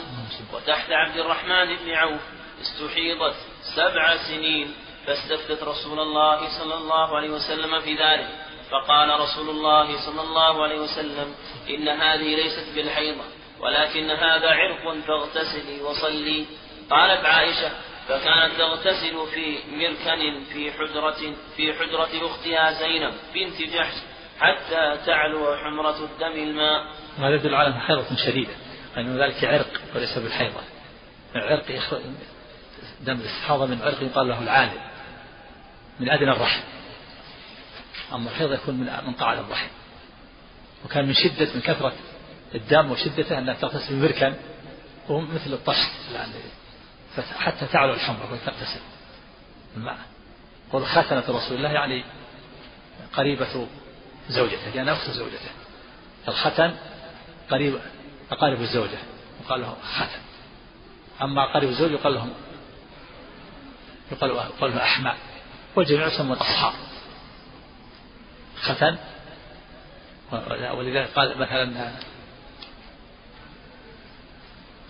وتحت 0.53 0.91
عبد 0.91 1.17
الرحمن 1.17 1.75
بن 1.75 1.91
عوف 1.91 2.21
استحيضت 2.61 3.35
سبع 3.75 4.17
سنين 4.17 4.73
فاستفتت 5.09 5.63
رسول 5.63 5.99
الله 5.99 6.59
صلى 6.59 6.75
الله 6.75 7.17
عليه 7.17 7.29
وسلم 7.29 7.79
في 7.79 7.93
ذلك 7.95 8.27
فقال 8.71 9.19
رسول 9.19 9.49
الله 9.49 10.05
صلى 10.05 10.21
الله 10.21 10.63
عليه 10.63 10.79
وسلم 10.79 11.35
إن 11.69 11.87
هذه 11.87 12.35
ليست 12.35 12.75
بالحيضة 12.75 13.23
ولكن 13.59 14.09
هذا 14.09 14.49
عرق 14.49 14.97
فاغتسلي 15.07 15.81
وصلي 15.81 16.45
قالت 16.89 17.25
عائشة 17.25 17.71
فكانت 18.07 18.53
تغتسل 18.57 19.27
في 19.33 19.57
مركن 19.71 20.43
في 20.53 20.71
حجرة 20.71 21.35
في 21.55 21.73
حجرة 21.73 22.25
أختها 22.25 22.71
زينب 22.71 23.13
بنت 23.33 23.61
جحش 23.61 23.95
حتى 24.39 24.97
تعلو 25.05 25.55
حمرة 25.55 25.97
الدم 26.03 26.43
الماء. 26.43 26.85
هذا 27.17 27.35
يدل 27.35 27.55
على 27.55 27.73
حيضة 27.73 28.15
شديدة 28.25 28.53
لأن 28.95 29.21
ذلك 29.21 29.43
عرق 29.43 29.81
وليس 29.95 30.17
بالحيضة. 30.17 30.61
العرق 31.35 31.71
يخرج 31.71 32.01
دم 33.01 33.19
الاستحاضة 33.19 33.65
من 33.65 33.81
عرق 33.81 34.03
يقال 34.03 34.27
له 34.27 34.43
العالم 34.43 34.88
من 35.99 36.09
أدنى 36.09 36.31
الرحم. 36.31 36.61
أما 38.13 38.29
الحيض 38.29 38.53
يكون 38.53 38.75
من 38.75 38.85
من 39.07 39.13
قاعد 39.13 39.37
الرحم. 39.37 39.67
وكان 40.85 41.05
من 41.05 41.13
شدة 41.13 41.53
من 41.55 41.61
كثرة 41.61 41.93
الدم 42.55 42.91
وشدته 42.91 43.37
أنها 43.37 43.53
تغتسل 43.53 43.95
بمركن 43.95 44.33
وهو 45.09 45.21
مثل 45.21 45.53
الطشت 45.53 45.91
يعني 46.13 46.33
حتى 47.37 47.65
تعلو 47.65 47.93
الحمرة 47.93 48.33
وتغتسل 48.33 48.79
الماء 49.77 49.97
قول 50.71 50.85
خاتنة 50.85 51.23
رسول 51.29 51.57
الله 51.57 51.71
يعني 51.71 52.03
قريبة 53.13 53.67
زوجته. 54.29 54.69
لأنها 54.75 54.93
أخت 54.93 55.09
زوجته. 55.09 55.51
الختن 56.27 56.75
قريب 57.51 57.79
أقارب 58.31 58.61
الزوجة. 58.61 58.97
يقال 59.45 59.61
له 59.61 59.77
ختن 59.83 60.19
أما 61.21 61.51
أقارب 61.51 61.67
الزوج 61.69 61.91
يقال 61.91 62.13
لهم 62.13 62.33
يقال 64.11 64.29
يقال 64.29 64.71
له 64.71 64.83
أحماء. 64.83 65.17
والجميع 65.75 66.07
يسمون 66.07 66.37
أصحاب. 66.37 66.73
ختن 68.61 68.97
ولذلك 70.77 71.09
قال 71.15 71.37
مثلا 71.37 71.91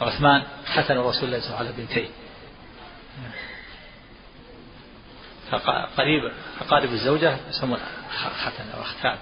عثمان 0.01 0.43
ختن 0.65 0.97
رسول 0.97 1.23
الله 1.23 1.39
صلى 1.39 1.47
الله 1.47 1.57
عليه 1.57 1.69
وسلم 1.69 1.85
بنتين. 1.85 2.09
فقريب 5.51 6.31
أقارب 6.61 6.93
الزوجة 6.93 7.37
يسمون 7.49 7.79
ختن 8.17 8.69
أو 8.75 8.81
أختان 8.81 9.17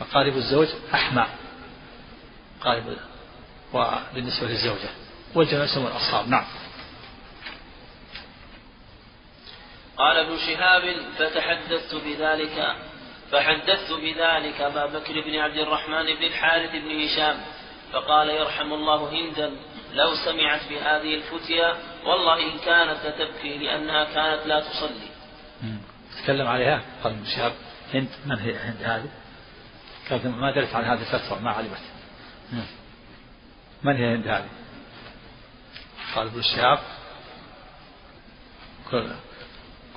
أقارب 0.00 0.36
الزوج 0.36 0.68
أحمى. 0.94 1.26
قارب 2.60 2.96
وبالنسبة 3.72 4.48
للزوجة. 4.48 4.88
والجمع 5.34 5.64
يسمون 5.64 5.92
أصحاب. 5.92 6.28
نعم. 6.28 6.44
قال 10.02 10.16
ابن 10.16 10.38
شهاب 10.38 10.96
فتحدثت 11.18 11.94
بذلك 11.94 12.76
فحدثت 13.30 13.92
بذلك 13.92 14.60
أبا 14.60 14.86
بكر 14.86 15.20
بن 15.20 15.38
عبد 15.38 15.56
الرحمن 15.56 16.04
بن 16.04 16.22
الحارث 16.22 16.70
بن 16.70 17.04
هشام 17.04 17.36
فقال 17.92 18.28
يرحم 18.28 18.72
الله 18.72 19.10
هندا 19.10 19.52
لو 19.92 20.14
سمعت 20.14 20.60
بهذه 20.70 21.14
الفتيا 21.14 21.76
والله 22.04 22.52
إن 22.52 22.58
كانت 22.58 23.06
لتبكي 23.06 23.58
لأنها 23.58 24.04
كانت 24.04 24.46
لا 24.46 24.60
تصلي. 24.60 25.08
تكلم 26.22 26.46
عليها؟ 26.46 26.82
قال 27.04 27.12
ابن 27.12 27.24
شهاب 27.24 27.52
هند 27.94 28.08
من 28.26 28.38
هي؟ 28.38 28.56
هند 28.56 28.82
هذه؟ 28.82 29.10
قال 30.10 30.28
ما 30.28 30.54
درت 30.54 30.74
عن 30.74 30.84
هذه 30.84 31.00
الفتوى 31.00 31.40
ما 31.40 31.50
علمت. 31.50 31.82
من 33.82 33.96
هي 33.96 34.14
هند 34.14 34.28
هذه؟ 34.28 34.48
قال 36.14 36.26
ابن 36.26 36.42
شهاب 36.42 36.78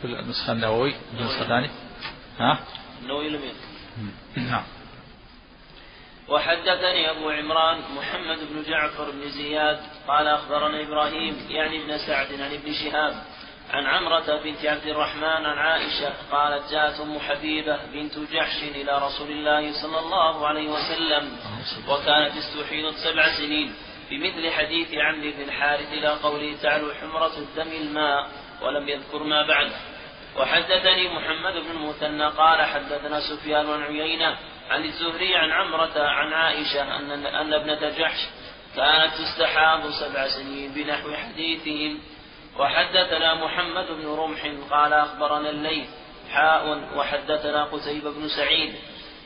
كل 0.01 0.15
النسخة 0.15 0.51
النووي 0.51 0.95
النسخة 1.13 1.41
الثانية 1.41 1.69
ها؟ 2.39 2.59
النووي 3.01 3.29
لم 3.29 3.41
نعم. 4.35 4.63
وحدثني 6.29 7.11
أبو 7.11 7.29
عمران 7.29 7.81
محمد 7.97 8.37
بن 8.51 8.63
جعفر 8.63 9.11
بن 9.11 9.29
زياد 9.29 9.79
قال 10.07 10.27
أخبرنا 10.27 10.81
إبراهيم 10.81 11.47
يعني 11.49 11.83
ابن 11.83 11.97
سعد 11.97 12.41
عن 12.41 12.53
ابن 12.53 12.73
شهاب 12.73 13.15
عن 13.69 13.85
عمرة 13.85 14.43
بنت 14.43 14.65
عبد 14.65 14.87
الرحمن 14.87 15.45
عن 15.45 15.57
عائشة 15.57 16.13
قالت 16.31 16.71
جاءت 16.71 16.99
أم 16.99 17.19
حبيبة 17.19 17.79
بنت 17.93 18.19
جحش 18.19 18.63
إلى 18.63 18.97
رسول 18.97 19.31
الله 19.31 19.81
صلى 19.81 19.99
الله 19.99 20.47
عليه 20.47 20.69
وسلم 20.69 21.37
وكانت 21.89 22.37
استحيضت 22.37 22.95
سبع 22.95 23.37
سنين. 23.37 23.73
بمثل 24.09 24.51
حديث 24.51 24.93
عمرو 24.93 25.31
بن 25.31 25.41
الحارث 25.41 25.93
إلى 25.93 26.07
قوله 26.07 26.55
تعالى 26.61 26.95
حمرة 27.01 27.31
الدم 27.37 27.71
الماء. 27.81 28.29
ولم 28.61 28.89
يذكر 28.89 29.23
ما 29.23 29.47
بعده 29.47 29.75
وحدثني 30.37 31.09
محمد 31.09 31.53
بن 31.53 31.71
المثنى 31.71 32.27
قال 32.27 32.61
حدثنا 32.61 33.19
سفيان 33.19 33.69
عن 33.69 33.83
عيينة 33.83 34.37
عن 34.69 34.83
الزهري 34.83 35.35
عن 35.35 35.51
عمرة 35.51 35.99
عن 35.99 36.33
عائشة 36.33 36.97
أن 36.97 37.25
أن 37.25 37.53
ابنة 37.53 37.89
جحش 37.89 38.27
كانت 38.75 39.13
تستحاض 39.13 39.89
سبع 39.89 40.27
سنين 40.27 40.71
بنحو 40.71 41.13
حديثهم. 41.13 41.99
وحدثنا 42.59 43.33
محمد 43.33 43.87
بن 43.87 44.07
رمح 44.07 44.51
قال 44.71 44.93
أخبرنا 44.93 45.49
الليث 45.49 45.87
حاء 46.31 46.89
وحدثنا 46.95 47.63
قتيبة 47.63 48.11
بن 48.11 48.27
سعيد 48.27 48.75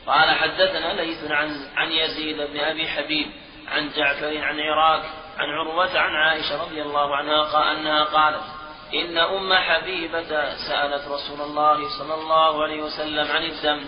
قال 0.06 0.30
حدثنا 0.30 0.92
ليث 0.92 1.30
عن 1.30 1.56
عن 1.76 1.92
يزيد 1.92 2.36
بن 2.36 2.60
أبي 2.60 2.88
حبيب 2.88 3.26
عن 3.68 3.90
جعفر 3.96 4.38
عن 4.38 4.60
عراك 4.60 5.02
عن 5.38 5.48
عروة 5.48 5.98
عن 5.98 6.14
عائشة 6.14 6.62
رضي 6.62 6.82
الله 6.82 7.16
عنها 7.16 7.72
أنها 7.72 8.04
قالت 8.04 8.59
إن 8.94 9.18
أم 9.18 9.54
حبيبة 9.54 10.54
سألت 10.68 11.08
رسول 11.08 11.40
الله 11.40 11.98
صلى 11.98 12.14
الله 12.14 12.62
عليه 12.62 12.82
وسلم 12.82 13.26
عن 13.30 13.42
الدم 13.42 13.84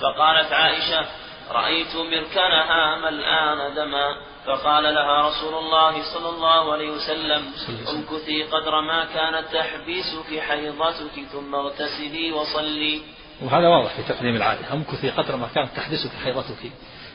فقالت 0.00 0.52
عائشة 0.52 1.06
رأيت 1.50 1.96
مركنها 1.96 2.96
ملآن 2.96 3.74
دما 3.74 4.16
فقال 4.46 4.84
لها 4.84 5.28
رسول 5.28 5.54
الله 5.54 6.02
صلى 6.14 6.28
الله 6.28 6.72
عليه 6.72 6.90
وسلم 6.90 7.44
امكثي 7.88 8.42
قدر 8.42 8.80
ما 8.80 9.04
كانت 9.04 9.46
تحبسك 9.52 10.40
حيضتك 10.40 11.26
ثم 11.32 11.54
اغتسلي 11.54 12.32
وصلي. 12.32 13.00
وهذا 13.42 13.68
واضح 13.68 13.94
في 13.96 14.02
تقديم 14.02 14.36
العادة. 14.36 14.72
امكثي 14.72 15.10
قدر 15.10 15.36
ما 15.36 15.48
كانت 15.54 15.76
تحبسك 15.76 16.10
حيضتك. 16.24 16.72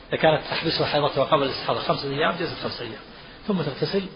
إذا 0.08 0.16
كانت 0.16 0.40
تحبسها 0.50 0.86
حيضتها 0.86 1.24
قبل 1.24 1.42
الاستحاضة 1.42 1.80
خمسة 1.80 2.10
أيام 2.10 2.36
جزت 2.40 2.62
خمسة 2.62 2.84
أيام. 2.84 3.00
ثم 3.46 3.62
تغتسل 3.62 4.06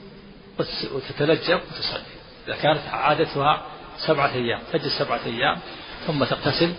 وتتلجم 0.94 1.56
وتصلي. 1.56 2.15
إذا 2.46 2.56
كانت 2.56 2.88
عادتها 2.88 3.62
سبعة 4.06 4.32
أيام 4.32 4.62
تجلس 4.72 4.98
سبعة 4.98 5.20
أيام 5.26 5.58
ثم 6.06 6.24
تغتسل 6.24 6.74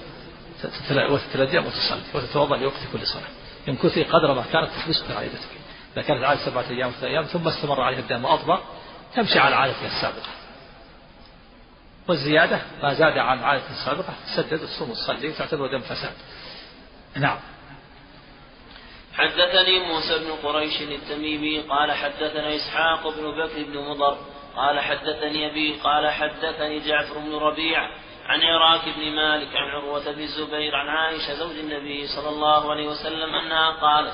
وتتلجم 1.09 1.65
وتصلي 1.65 2.01
وتتوضأ 2.13 2.57
لوقت 2.57 2.79
كل 2.93 3.07
صلاة. 3.07 3.29
يمكثي 3.67 4.03
قدر 4.03 4.33
ما 4.33 4.43
كانت 4.53 4.69
تحبسك 4.69 5.11
عادتك. 5.11 5.49
إذا 5.93 6.01
كانت 6.01 6.23
عادة 6.23 6.45
سبعة 6.45 6.65
أيام 6.69 6.91
ثلاثة 6.91 7.07
أيام 7.07 7.23
ثم 7.23 7.47
استمر 7.47 7.81
عليها 7.81 7.99
الدم 7.99 8.25
وأطبق 8.25 8.59
تمشي 9.15 9.39
على 9.39 9.55
عادتها 9.55 9.87
السابقة. 9.87 10.29
والزيادة 12.07 12.61
ما 12.83 12.93
زاد 12.93 13.17
عن 13.17 13.39
عادة 13.39 13.69
السابقة 13.69 14.13
تسدد 14.27 14.61
الصوم 14.61 14.89
وتصلي 14.89 15.29
وتعتبر 15.29 15.67
دم 15.67 15.81
فساد. 15.81 16.13
نعم. 17.15 17.37
حدثني 19.13 19.79
موسى 19.79 20.19
بن 20.19 20.31
قريش 20.47 20.81
التميمي 20.81 21.59
قال 21.59 21.91
حدثنا 21.91 22.55
إسحاق 22.55 23.07
بن 23.07 23.31
بكر 23.31 23.63
بن 23.63 23.77
مضر 23.77 24.17
قال 24.57 24.79
حدثني 24.79 25.51
أبي 25.51 25.73
قال 25.83 26.09
حدثني 26.09 26.79
جعفر 26.79 27.19
بن 27.19 27.35
ربيع 27.35 27.89
عن 28.25 28.41
عراك 28.41 28.81
بن 28.97 29.15
مالك 29.15 29.55
عن 29.55 29.69
عروة 29.69 30.11
بن 30.11 30.21
الزبير 30.21 30.75
عن 30.75 30.87
عائشة 30.87 31.33
زوج 31.33 31.55
النبي 31.59 32.07
صلى 32.07 32.29
الله 32.29 32.71
عليه 32.71 32.87
وسلم 32.87 33.35
أنها 33.35 33.71
قالت 33.71 34.13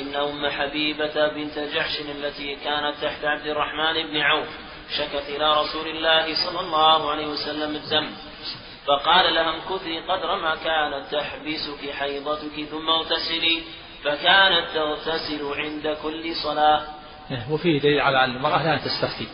إن 0.00 0.14
أم 0.14 0.48
حبيبة 0.48 1.28
بنت 1.28 1.58
جحش 1.58 2.00
التي 2.00 2.56
كانت 2.64 2.94
تحت 3.02 3.24
عبد 3.24 3.46
الرحمن 3.46 4.06
بن 4.06 4.16
عوف 4.16 4.48
شكت 4.98 5.28
إلى 5.28 5.60
رسول 5.60 5.88
الله 5.88 6.34
صلى 6.46 6.60
الله 6.60 7.10
عليه 7.10 7.26
وسلم 7.26 7.76
الدم 7.76 8.10
فقال 8.86 9.34
لها 9.34 9.50
امكثي 9.54 10.00
قدر 10.00 10.36
ما 10.36 10.54
كانت 10.54 11.06
تحبسك 11.12 11.90
حيضتك 11.90 12.64
ثم 12.70 12.88
اغتسلي 12.88 13.62
فكانت 14.04 14.66
تغتسل 14.74 15.44
عند 15.54 15.96
كل 16.02 16.34
صلاة. 16.44 16.82
وفيه 17.50 17.80
دليل 17.80 18.00
على 18.00 18.24
أن 18.24 18.36
المرأة 18.36 18.62
لا 18.62 18.76
تستفتي. 18.76 19.28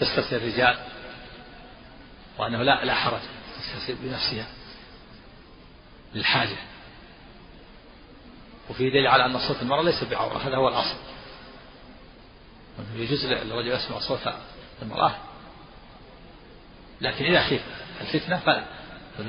تستفتي 0.00 0.36
الرجال 0.36 0.78
وأنه 2.38 2.62
لا 2.62 2.84
لا 2.84 2.94
حرج 2.94 3.20
تستفتي 3.56 3.94
بنفسها 4.02 4.46
للحاجة. 6.14 6.56
وفيه 8.70 8.88
دليل 8.88 9.06
على 9.06 9.26
أن 9.26 9.38
صوت 9.38 9.62
المرأة 9.62 9.82
ليس 9.82 10.04
بعورة 10.04 10.38
هذا 10.38 10.56
هو 10.56 10.68
الأصل. 10.68 10.96
يجوز 12.96 13.26
للرجل 13.26 13.68
يسمع 13.68 13.98
صوت 13.98 14.34
المرأة. 14.82 15.14
لكن 17.00 17.24
إذا 17.24 17.42
خيف 17.42 17.62
الفتنة 18.00 18.38
فلا 18.38 18.64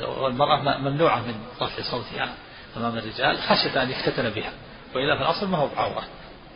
والمرأة 0.05 0.77
ممنوعة 0.77 1.19
من 1.19 1.45
رفع 1.61 1.83
صوتها 1.91 2.33
أمام 2.77 2.97
الرجال 2.97 3.37
خشية 3.37 3.83
أن 3.83 3.91
يفتتن 3.91 4.29
بها. 4.29 4.53
وإلا 4.95 5.17
في 5.17 5.21
الأصل 5.21 5.47
ما 5.47 5.57
هو 5.57 5.67
بعورة. 5.67 6.03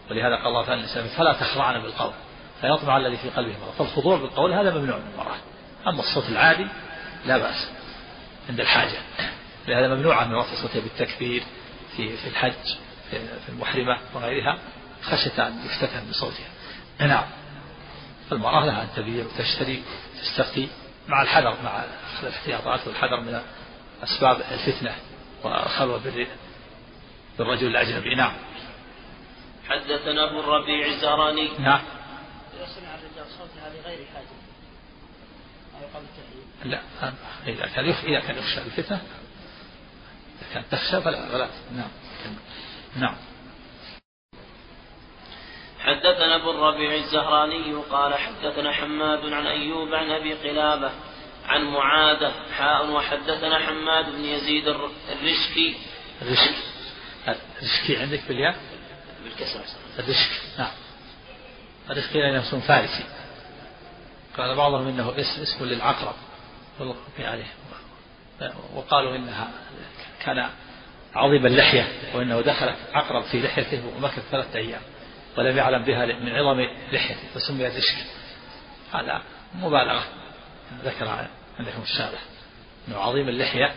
ولهذا 0.10 0.36
قال 0.36 0.47
الله 0.47 0.66
تعالى 0.66 1.10
فلا 1.10 1.34
تخضعن 1.34 1.82
بالقول. 1.82 2.14
فيطمع 2.62 2.97
الذي 2.97 3.18
في 3.18 3.30
قلبه 3.30 3.55
مرض. 3.60 3.72
فالخضوع 3.78 4.18
بالقول 4.18 4.53
هذا 4.53 4.78
ممنوع 4.78 4.97
من 4.97 5.12
المرأة 5.14 5.36
أما 5.88 5.99
الصوت 5.99 6.30
العادي 6.30 6.68
لا 7.26 7.38
بأس 7.38 7.72
عند 8.49 8.60
الحاجة. 8.60 8.97
لهذا 9.68 9.95
ممنوعة 9.95 10.26
من 10.26 10.36
رفع 10.36 10.62
صوتها 10.62 10.82
بالتكبير 10.82 11.43
في 11.97 12.18
في 12.18 12.28
الحج 12.28 12.76
في 13.12 13.49
المحرمة 13.49 13.97
وغيرها. 14.14 14.58
خشية 15.03 15.47
أن 15.47 15.66
يفتتن 15.66 16.10
بصوتها. 16.10 16.47
نعم. 16.99 17.26
فالمرأة 18.30 18.66
لها 18.66 18.82
أن 18.82 18.88
تبيع 18.95 19.26
وتشتري 19.26 19.84
تستفتي 20.22 20.70
مع 21.08 21.22
الحذر 21.22 21.58
مع 21.64 21.84
الاحتياطات 22.24 22.88
والحذر 22.88 23.22
من 23.22 23.41
أسباب 24.03 24.41
الفتنة 24.51 24.95
والخلوة 25.43 26.01
بالرجل 27.38 27.68
الأجنبي. 27.68 28.16
نعم. 28.16 28.34
حدثنا 29.70 30.30
أبو 30.30 30.39
الربيع 30.39 30.88
الزهراني. 30.88 31.49
نعم. 31.60 31.82
إذا 32.58 32.66
سمع 32.66 32.95
الرجال 32.95 33.26
صوتها 33.38 33.70
لغير 33.70 34.05
حاجة. 34.14 34.58
أو 35.82 35.88
قبل 35.93 36.05
التحليل 36.05 36.72
لا 36.72 36.82
إذا 37.47 37.68
كان 37.76 37.86
يخشى 37.86 38.08
إذا 38.08 38.20
كان 38.20 38.38
يخشى 38.38 38.62
الفتنة 38.62 39.01
إذا 40.41 40.53
كان 40.53 40.64
تخشى 40.72 41.01
فلا 41.01 41.30
فلا 41.30 41.49
نعم. 41.76 41.89
نعم. 42.95 43.16
حدثنا 45.80 46.36
أبو 46.36 46.51
الربيع 46.51 46.95
الزهراني 46.95 47.74
قال 47.74 48.14
حدثنا 48.14 48.72
حماد 48.72 49.34
عن 49.34 49.47
أيوب 49.47 49.93
عن 49.93 50.12
أبي 50.12 50.34
قلابة 50.34 50.91
عن 51.45 51.64
معاذة 51.64 52.34
حاء 52.58 52.91
وحدثنا 52.91 53.60
حماد 53.60 54.05
بن 54.05 54.26
يزيد 54.26 54.68
الرشكي. 54.68 55.76
الرشكي. 56.22 56.55
الرشكي 57.28 57.97
عندك 57.97 58.22
بالياء؟ 58.28 58.55
بالكسر. 59.24 59.62
الرشك 59.99 60.32
نعم. 60.60 60.72
الرشكي 61.89 62.19
لأنه 62.19 62.47
اسم 62.49 62.59
فارسي. 62.59 63.03
قال 64.38 64.55
بعضهم 64.55 64.88
إنه 64.88 65.13
اسم 65.19 65.41
اسم 65.41 65.65
للعقرب. 65.65 66.15
عليه. 67.19 67.53
وقالوا 68.75 69.15
إنها 69.15 69.47
كان 70.25 70.49
عظيم 71.15 71.45
اللحية 71.45 71.88
وإنه 72.13 72.41
دخل 72.41 72.73
عقرب 72.93 73.23
في 73.23 73.41
لحيته 73.41 73.81
ومكث 73.97 74.29
ثلاثة 74.31 74.59
أيام 74.59 74.81
ولم 75.38 75.57
يعلم 75.57 75.83
بها 75.83 76.05
من 76.05 76.35
عظم 76.35 76.67
لحيته 76.91 77.27
فسميت 77.33 77.75
رشك 77.75 78.05
هذا 78.93 79.21
مبالغة. 79.55 80.03
ذكر 80.83 81.07
عندكم 81.59 81.81
الشارع 81.81 82.19
أنه 82.88 82.97
عظيم 82.97 83.29
اللحية 83.29 83.75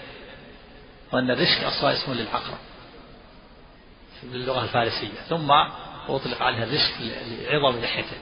وأن 1.12 1.30
الرشك 1.30 1.64
أصلا 1.64 1.92
اسم 1.92 2.12
للعقرب 2.12 2.58
في 4.20 4.26
اللغة 4.26 4.62
الفارسية. 4.62 5.20
ثم 5.28 5.52
أطلق 6.16 6.42
عليها 6.42 6.64
الرشك 6.64 6.94
لعظم 7.00 7.80
لحيته. 7.80 8.16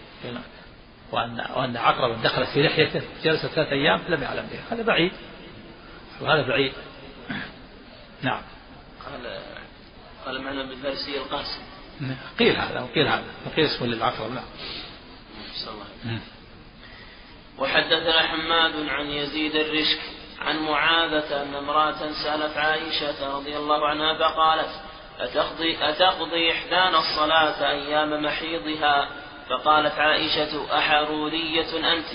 وأن 1.12 1.47
وأن 1.57 1.76
عقربا 1.76 2.22
دخلت 2.22 2.49
في 2.49 2.62
لحيته 2.62 3.03
جلس 3.24 3.47
ثلاثة 3.47 3.72
أيام 3.72 4.01
لم 4.09 4.22
يعلم 4.22 4.49
بها. 4.53 4.74
هذا 4.74 4.82
بعيد. 4.82 5.12
وهذا 6.20 6.49
بعيد. 6.49 6.72
نعم. 8.22 8.43
قال 9.07 9.41
قال 10.26 10.43
معنى 10.43 10.62
بالفارسية 10.62 11.18
القاسم. 11.18 11.62
قيل 12.39 12.57
هذا 12.57 12.80
وقيل 12.80 13.09
هذا. 13.09 13.24
وقيل 13.47 13.64
اسمه 13.64 13.86
للعقرب 13.86 14.30
نعم. 14.30 14.45
وحدثنا 17.59 18.22
حماد 18.22 18.89
عن 18.89 19.07
يزيد 19.07 19.57
الرشك 19.57 20.01
عن 20.39 20.59
معاذة 20.59 21.43
أن 21.43 21.55
امرأة 21.55 22.12
سألت 22.24 22.57
عائشة 22.57 23.36
رضي 23.36 23.57
الله 23.57 23.89
عنها 23.89 24.18
فقالت 24.18 24.70
أتقضي, 25.21 25.79
أتقضي 25.81 26.53
إحدانا 26.53 26.99
الصلاة 26.99 27.71
أيام 27.71 28.25
محيضها؟ 28.25 29.09
فقالت 29.51 29.99
عائشة 29.99 30.79
أحرورية 30.79 31.93
أنت؟ 31.93 32.07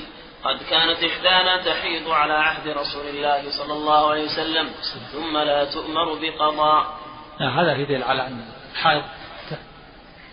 قد 0.43 0.57
كانت 0.69 1.03
إحدانا 1.03 1.63
تحيض 1.65 2.09
على 2.09 2.33
عهد 2.33 2.67
رسول 2.67 3.07
الله 3.07 3.51
صلى 3.57 3.73
الله 3.73 4.09
عليه 4.11 4.23
وسلم 4.23 4.69
ثم 5.11 5.37
لا 5.37 5.65
تؤمر 5.65 6.13
بقضاء. 6.13 6.99
هذا 7.39 7.75
يدل 7.77 8.03
على 8.03 8.27
أن 8.27 8.45
الحائض 8.71 9.03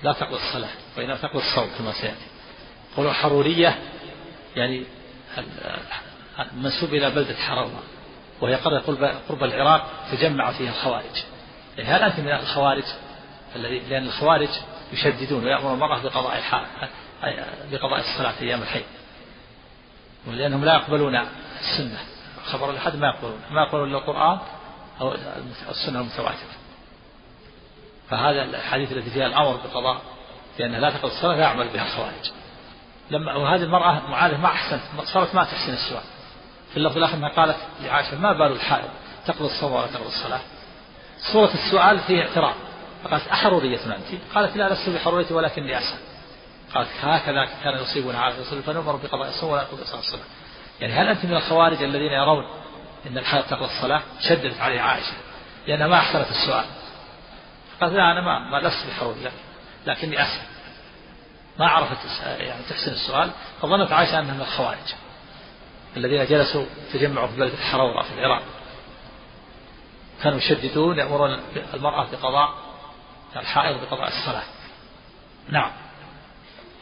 لا 0.02 0.12
تقضي 0.12 0.36
الصلاة 0.36 0.70
وإنما 0.96 1.16
تقضي 1.16 1.38
الصوم 1.38 1.70
كما 1.78 1.92
سيأتي. 1.92 2.26
قولوا 2.96 3.12
حرورية 3.12 3.78
يعني 4.56 4.84
منسوب 6.54 6.94
إلى 6.94 7.10
بلدة 7.10 7.34
حرورة 7.34 7.82
وهي 8.40 8.54
قرية 8.54 8.78
قرب 9.28 9.44
العراق 9.44 9.90
تجمع 10.12 10.52
فيها 10.52 10.70
الخوارج. 10.70 11.24
يعني 11.80 11.96
هل 11.96 12.02
أنت 12.02 12.20
من 12.20 12.32
الخوارج 12.32 12.84
الذي 13.56 13.78
لأن 13.78 14.06
الخوارج 14.06 14.48
يشددون 14.92 15.44
ويأمر 15.44 15.74
المرأة 15.74 16.02
بقضاء 16.02 16.38
الحال 16.38 16.66
بقضاء 17.72 18.00
الصلاة 18.00 18.34
أيام 18.40 18.62
الحي. 18.62 18.82
ولأنهم 20.26 20.64
لا 20.64 20.74
يقبلون 20.74 21.16
السنة. 21.60 21.98
خبر 22.44 22.70
الأحد 22.70 22.96
ما 22.96 23.06
يقبلون. 23.06 23.40
ما 23.50 23.62
يقبلون 23.62 23.88
إلا 23.88 23.98
القرآن 23.98 24.38
أو 25.00 25.14
السنة 25.70 26.00
المتواترة. 26.00 26.54
فهذا 28.10 28.42
الحديث 28.42 28.92
الذي 28.92 29.10
فيها 29.10 29.26
الأمر 29.26 29.56
بقضاء 29.56 30.00
لأنها 30.58 30.80
لا 30.80 30.90
تقضي 30.90 31.12
الصلاة 31.12 31.36
لا 31.36 31.42
يعمل 31.42 31.68
بها 31.68 31.82
الخوارج. 31.82 32.30
لما 33.10 33.34
وهذه 33.34 33.62
المرأة 33.62 34.10
معاذة 34.10 34.36
ما 34.36 34.48
أحسنت. 34.48 34.82
صارت 35.04 35.34
ما 35.34 35.44
تحسن 35.44 35.72
السؤال. 35.72 36.04
في 36.70 36.76
اللفظ 36.76 36.96
الآخر 36.96 37.14
أنها 37.14 37.28
قالت 37.28 37.56
لعائشة 37.82 38.18
ما 38.18 38.32
بال 38.32 38.52
الحائض؟ 38.52 38.88
تقضي 39.26 39.44
الصوم 39.44 39.72
ولا 39.72 39.86
تقضي 39.86 40.06
الصلاة؟ 40.06 40.40
صورة 41.32 41.50
السؤال 41.54 41.98
فيه 41.98 42.22
اعتراض. 42.22 42.54
فقالت 43.04 43.28
أحرورية 43.28 43.78
أنت؟ 43.86 44.22
قالت 44.34 44.56
لا 44.56 44.72
لست 44.72 44.88
بحرورية 44.88 45.26
ولكني 45.30 45.78
أسأل 45.78 45.98
قالت 46.74 46.88
هكذا 47.02 47.44
كان 47.62 47.82
يصيبنا 47.82 48.18
على 48.18 48.34
الرسول 48.34 48.62
فنؤمر 48.62 48.96
بقضاء 48.96 49.28
الصوم 49.28 49.50
ولا 49.50 49.62
نقضي 49.62 49.82
الصلاة 49.82 50.20
يعني 50.80 50.92
هل 50.92 51.08
أنت 51.08 51.24
من 51.24 51.34
الخوارج 51.34 51.82
الذين 51.82 52.12
يرون 52.12 52.44
أن 53.06 53.18
الحائض 53.18 53.44
تقضي 53.44 53.64
الصلاة؟ 53.64 54.02
شددت 54.20 54.60
عليه 54.60 54.80
عائشة. 54.80 55.12
لأنها 55.66 55.86
ما 55.86 55.98
أحسنت 55.98 56.30
السؤال. 56.30 56.64
قالت 57.80 57.92
لا 57.92 58.12
أنا 58.12 58.20
ما, 58.20 58.38
ما 58.38 58.68
لست 58.68 58.86
بحرورية 58.90 59.30
لكني 59.86 60.22
أسأل 60.22 60.42
ما 61.58 61.68
عرفت 61.68 61.98
يعني 62.22 62.62
تحسن 62.70 62.92
السؤال. 62.92 63.30
فظنت 63.62 63.92
عائشة 63.92 64.18
أنها 64.18 64.34
من 64.34 64.40
الخوارج 64.40 64.94
الذين 65.96 66.26
جلسوا 66.26 66.64
تجمعوا 66.92 67.26
في 67.26 67.36
بلدة 67.36 67.54
الحرورة 67.54 68.02
في 68.02 68.14
العراق. 68.14 68.42
كانوا 70.22 70.38
يشددون 70.38 70.98
يأمرون 70.98 71.40
المرأة 71.74 72.06
بقضاء 72.12 72.54
الحائض 73.36 73.80
بقضاء 73.80 74.08
الصلاة. 74.08 74.44
نعم. 75.48 75.70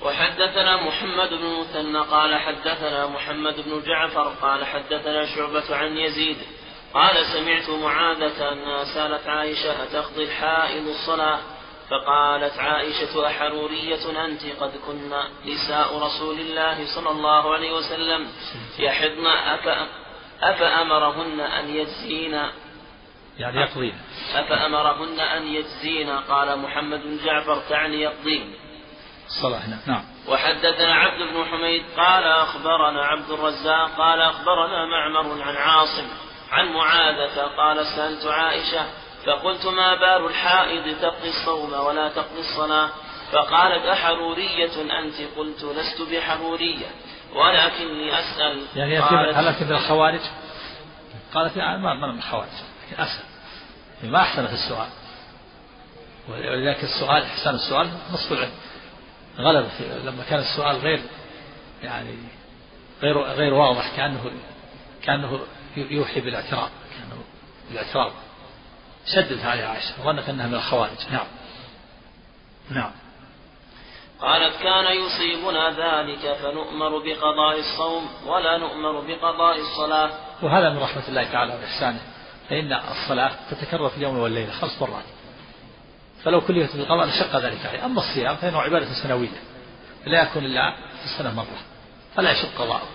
وحدثنا 0.03 0.77
محمد 0.77 1.29
بن 1.29 1.61
مثنى 1.61 1.99
قال 1.99 2.37
حدثنا 2.41 3.07
محمد 3.07 3.55
بن 3.55 3.83
جعفر 3.87 4.33
قال 4.43 4.65
حدثنا 4.65 5.27
شعبة 5.27 5.77
عن 5.77 5.97
يزيد 5.97 6.37
قال 6.95 7.27
سمعت 7.27 7.71
معاذة 7.71 8.53
أنها 8.53 8.85
سالت 8.85 9.27
عائشة 9.27 9.83
أتقضي 9.83 10.25
الحائض 10.25 10.89
الصلاة؟ 10.89 11.39
فقالت 11.91 12.59
عائشة 12.59 13.27
أحرورية 13.27 14.25
أنت 14.25 14.43
قد 14.61 14.71
كنا 14.87 15.29
نساء 15.47 15.99
رسول 15.99 16.41
الله 16.41 16.95
صلى 16.95 17.11
الله 17.11 17.55
عليه 17.55 17.73
وسلم 17.73 18.29
يحضن 18.79 19.27
أفأمرهن 20.43 21.41
أن 21.41 21.77
يجزين 21.77 22.41
يعني 23.39 23.61
يقضين. 23.61 23.95
أفأمرهن 24.35 25.21
أن 25.21 25.47
يجزين؟ 25.47 26.11
قال 26.11 26.59
محمد 26.59 27.03
بن 27.03 27.19
جعفر 27.25 27.63
تعني 27.69 28.01
يقضين. 28.01 28.55
الصلاة 29.27 29.63
نعم. 29.87 30.05
وحدثنا 30.29 30.95
عبد 30.95 31.19
بن 31.33 31.45
حميد 31.45 31.83
قال 31.97 32.25
أخبرنا 32.25 33.05
عبد 33.05 33.31
الرزاق 33.31 33.91
قال 33.99 34.21
أخبرنا 34.21 34.87
معمر 34.87 35.43
عن 35.43 35.57
عاصم 35.57 36.07
عن 36.51 36.73
معاذة 36.73 37.43
قال 37.57 37.87
سألت 37.87 38.27
عائشة 38.27 38.87
فقلت 39.27 39.67
ما 39.67 39.95
بال 39.95 40.27
الحائض 40.27 41.01
تقضي 41.01 41.29
الصوم 41.29 41.73
ولا 41.73 42.09
تقضي 42.09 42.41
الصلاة؟ 42.41 42.89
فقالت 43.33 43.85
أحرورية 43.85 45.01
أنت؟ 45.01 45.15
قلت 45.37 45.65
لست 45.65 46.03
بحرورية 46.13 46.87
ولكني 47.35 48.19
أسأل. 48.19 48.63
يعني 48.77 48.99
هل 48.99 49.55
من 49.61 49.73
الخوارج؟ 49.73 50.21
قالت 51.35 51.57
يعني 51.57 51.83
ما 51.83 51.95
من 51.95 52.19
الخوارج. 52.19 52.49
أسأل 52.93 53.25
يعني 53.99 54.13
ما 54.13 54.19
أحسنت 54.19 54.51
السؤال. 54.51 54.89
ولذلك 56.29 56.85
السؤال 56.85 57.23
إحسان 57.23 57.55
السؤال 57.55 57.91
نصف 58.13 58.33
العلم. 58.33 58.53
غلب 59.39 59.69
لما 60.05 60.25
كان 60.25 60.39
السؤال 60.39 60.77
غير 60.77 61.03
يعني 61.83 62.15
غير 63.03 63.23
غير 63.23 63.55
واضح 63.55 63.97
كأنه 63.97 64.31
كأنه 65.03 65.41
يوحي 65.77 66.21
بالإعتراض 66.21 66.71
كأنه 66.91 67.23
بالإعتراض. 67.69 68.13
شدد 69.07 69.47
عليه 69.47 69.65
عائشة. 69.65 70.03
ظنت 70.03 70.29
أنها 70.29 70.47
من 70.47 70.55
الخوارج. 70.55 70.97
نعم. 71.11 71.27
نعم. 72.71 72.93
قالت 74.21 74.57
كان 74.63 74.85
يصيبنا 74.97 75.71
ذلك 75.71 76.37
فنؤمر 76.37 76.99
بقضاء 76.99 77.59
الصوم 77.59 78.09
ولا 78.27 78.59
نؤمر 78.59 79.01
بقضاء 79.01 79.61
الصلاة. 79.61 80.11
وهذا 80.43 80.71
من 80.71 80.79
رحمة 80.79 81.09
الله 81.09 81.25
تعالى 81.33 81.55
وإحسانه. 81.55 82.01
فإن 82.49 82.73
الصلاة 82.73 83.33
تتكرر 83.51 83.89
في 83.89 83.97
اليوم 83.97 84.19
والليلة 84.19 84.53
خمس 84.53 84.83
مرات. 84.83 85.05
فلو 86.25 86.41
كلفت 86.41 86.77
بالقضاء 86.77 87.07
لشق 87.07 87.37
ذلك 87.37 87.67
عليه. 87.67 87.85
أما 87.85 88.01
الصيام 88.01 88.37
فإنه 88.37 88.61
عبادة 88.61 89.03
سنوية. 89.03 89.43
لا 90.07 90.23
يكون 90.23 90.45
إلا 90.45 90.71
في 90.71 91.05
السنة 91.05 91.35
مرة. 91.35 91.59
فلا 92.17 92.31
يشق 92.31 92.49
قضاءه. 92.59 92.89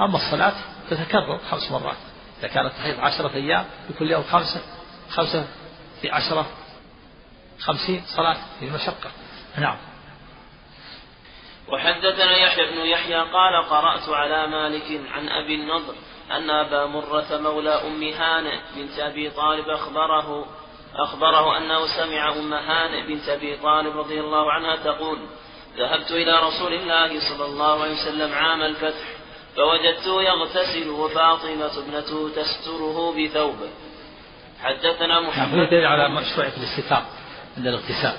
أما 0.00 0.16
الصلاة 0.16 0.54
تتكرر 0.90 1.40
خمس 1.50 1.70
مرات. 1.70 1.96
إذا 2.38 2.48
كانت 2.48 2.72
تحيض 2.72 3.00
عشرة 3.00 3.34
أيام 3.34 3.64
في 3.88 3.92
كل 3.98 4.10
يوم 4.10 4.22
خمسة. 4.22 4.60
خمسة 5.10 5.46
في 6.00 6.10
عشرة. 6.10 6.46
خمسين 7.58 8.02
صلاة 8.06 8.36
في 8.60 8.64
المشقة. 8.66 9.10
نعم. 9.58 9.76
وحدثنا 11.68 12.36
يحيى 12.36 12.66
بن 12.70 12.78
يحيى 12.86 13.16
قال 13.16 13.68
قرأت 13.70 14.08
على 14.08 14.46
مالك 14.46 15.00
عن 15.12 15.28
أبي 15.28 15.54
النضر 15.54 15.94
أن 16.30 16.50
أبا 16.50 16.86
مرة 16.86 17.26
مولى 17.30 17.70
أم 17.70 18.02
هانئ 18.02 18.58
بنت 18.76 18.98
أبي 18.98 19.30
طالب 19.30 19.68
أخبره 19.68 20.46
أخبره 20.96 21.58
أنه 21.58 21.86
سمع 21.86 22.32
أم 22.32 22.54
هانئ 22.54 23.06
بنت 23.06 23.28
أبي 23.28 23.56
طالب 23.56 23.96
رضي 23.96 24.20
الله 24.20 24.52
عنها 24.52 24.76
تقول 24.76 25.18
ذهبت 25.78 26.10
إلى 26.10 26.38
رسول 26.38 26.72
الله 26.74 27.20
صلى 27.20 27.44
الله 27.44 27.82
عليه 27.82 27.92
وسلم 27.92 28.32
عام 28.34 28.62
الفتح 28.62 29.06
فوجدته 29.56 30.22
يغتسل 30.22 30.88
وفاطمة 30.88 31.78
ابنته 31.78 32.28
تستره 32.28 33.14
بثوبه. 33.16 33.68
حدثنا 34.62 35.20
محمد 35.20 35.68
دليل 35.68 35.86
على 35.86 36.08
مشروعية 36.08 36.52
الاستتار 36.56 37.02
عند 37.56 37.66
الاغتسال 37.66 38.16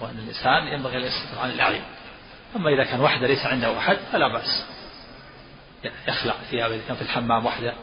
وأن 0.00 0.18
الإنسان 0.18 0.68
ينبغي 0.68 0.96
أن 0.96 1.02
يستتر 1.02 1.38
عن 1.42 1.50
الأعين. 1.50 1.84
أما 2.56 2.70
إذا 2.70 2.84
كان 2.84 3.00
وحده 3.00 3.26
ليس 3.26 3.46
عنده 3.46 3.78
أحد 3.78 3.96
فلا 4.12 4.28
بأس. 4.28 4.75
يخلع 6.08 6.34
ثيابه 6.50 6.74
إذا 6.74 6.82
كان 6.88 6.96
في 6.96 7.02
الحمام 7.02 7.46
وحده 7.46 7.74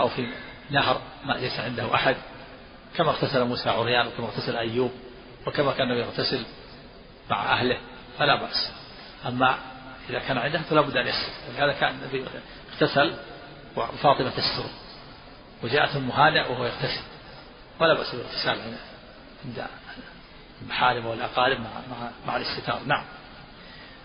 أو 0.00 0.08
في 0.08 0.28
نهر 0.70 1.00
ما 1.24 1.32
ليس 1.32 1.60
عنده 1.60 1.94
أحد 1.94 2.16
كما 2.96 3.10
اغتسل 3.10 3.44
موسى 3.44 3.70
عريان 3.70 4.06
وكما 4.06 4.26
اغتسل 4.26 4.56
أيوب 4.56 4.92
وكما 5.46 5.72
كان 5.72 5.88
يغتسل 5.88 6.44
مع 7.30 7.52
أهله 7.52 7.78
فلا 8.18 8.40
بأس. 8.40 8.70
أما 9.26 9.58
إذا 10.10 10.18
كان 10.18 10.38
عنده 10.38 10.58
فلا 10.58 10.80
بد 10.80 10.96
أن 10.96 11.06
يستر 11.06 11.32
لهذا 11.56 11.72
كان 11.72 11.94
النبي 11.94 12.24
اغتسل 12.72 13.14
وفاطمة 13.76 14.30
تستر 14.30 14.64
وجاءت 15.62 15.96
أم 15.96 16.10
هانئ 16.10 16.50
وهو 16.50 16.64
يغتسل. 16.64 17.02
ولا 17.80 17.94
بأس 17.94 18.14
بالاغتسال 18.14 18.58
عند 19.44 19.66
المحارم 20.62 21.06
والأقارب 21.06 21.60
مع, 21.60 21.70
مع, 21.90 22.10
مع 22.26 22.36
الاستتار. 22.36 22.80
نعم. 22.86 23.04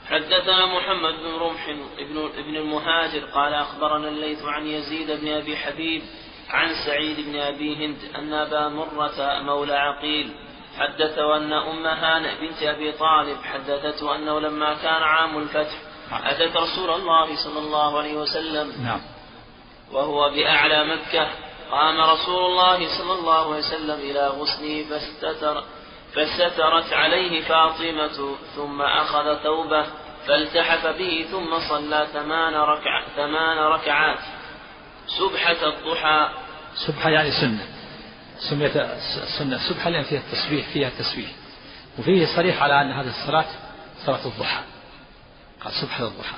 حدثنا 0.09 0.65
محمد 0.65 1.13
بن 1.13 1.35
رمح 1.39 1.69
ابن 1.99 2.29
ابن 2.37 2.55
المهاجر 2.55 3.25
قال 3.25 3.53
أخبرنا 3.53 4.07
الليث 4.07 4.45
عن 4.45 4.67
يزيد 4.67 5.11
بن 5.11 5.27
أبي 5.27 5.57
حبيب 5.57 6.01
عن 6.49 6.69
سعيد 6.85 7.19
بن 7.19 7.39
أبي 7.39 7.85
هند 7.85 7.97
أن 8.15 8.33
أبا 8.33 8.67
مرة 8.69 9.39
مولى 9.39 9.75
عقيل 9.75 10.33
حدثه 10.77 11.37
ان 11.37 11.53
أم 11.53 11.87
هانئ 11.87 12.47
بنت 12.47 12.63
أبي 12.63 12.91
طالب 12.91 13.37
حدثته 13.43 14.15
أنه 14.15 14.39
لما 14.39 14.73
كان 14.73 15.03
عام 15.03 15.37
الفتح 15.37 15.77
أتت 16.11 16.57
رسول 16.57 16.89
الله 16.89 17.35
صلى 17.43 17.59
الله 17.59 17.97
عليه 17.97 18.17
وسلم 18.17 18.83
نعم. 18.83 19.01
وهو 19.91 20.29
بأعلى 20.29 20.85
مكة 20.85 21.29
قام 21.71 22.01
رسول 22.01 22.45
الله 22.45 22.97
صلى 22.97 23.13
الله 23.19 23.53
عليه 23.53 23.65
وسلم 23.65 23.99
إلى 23.99 24.27
غسله 24.27 24.85
فاستتر 24.89 25.63
فسترت 26.17 26.93
عليه 26.93 27.41
فاطمة 27.41 28.35
ثم 28.55 28.81
أخذ 28.81 29.43
ثوبه 29.43 29.85
فالتحف 30.27 30.87
به 30.87 31.25
ثم 31.31 31.59
صلى 31.69 32.07
ثمان 32.13 32.53
ركع 32.53 33.03
ثمان 33.15 33.57
ركعات 33.57 34.19
سبحة 35.07 35.67
الضحى. 35.67 36.29
سبحة 36.87 37.09
يعني 37.09 37.31
سنة. 37.31 37.67
سميت 38.49 38.77
السنة 38.77 39.69
سبحة 39.69 39.89
لأن 39.89 40.03
فيها 40.03 40.19
التسبيح 40.19 40.69
فيها 40.69 40.87
التسبيح. 40.87 41.29
وفيه 41.99 42.25
صريح 42.35 42.63
على 42.63 42.81
أن 42.81 42.91
هذه 42.91 43.09
الصلاة 43.21 43.45
صلاة 44.05 44.25
الضحى. 44.25 44.61
قال 45.63 45.73
سبحة 45.73 46.03
الضحى. 46.03 46.35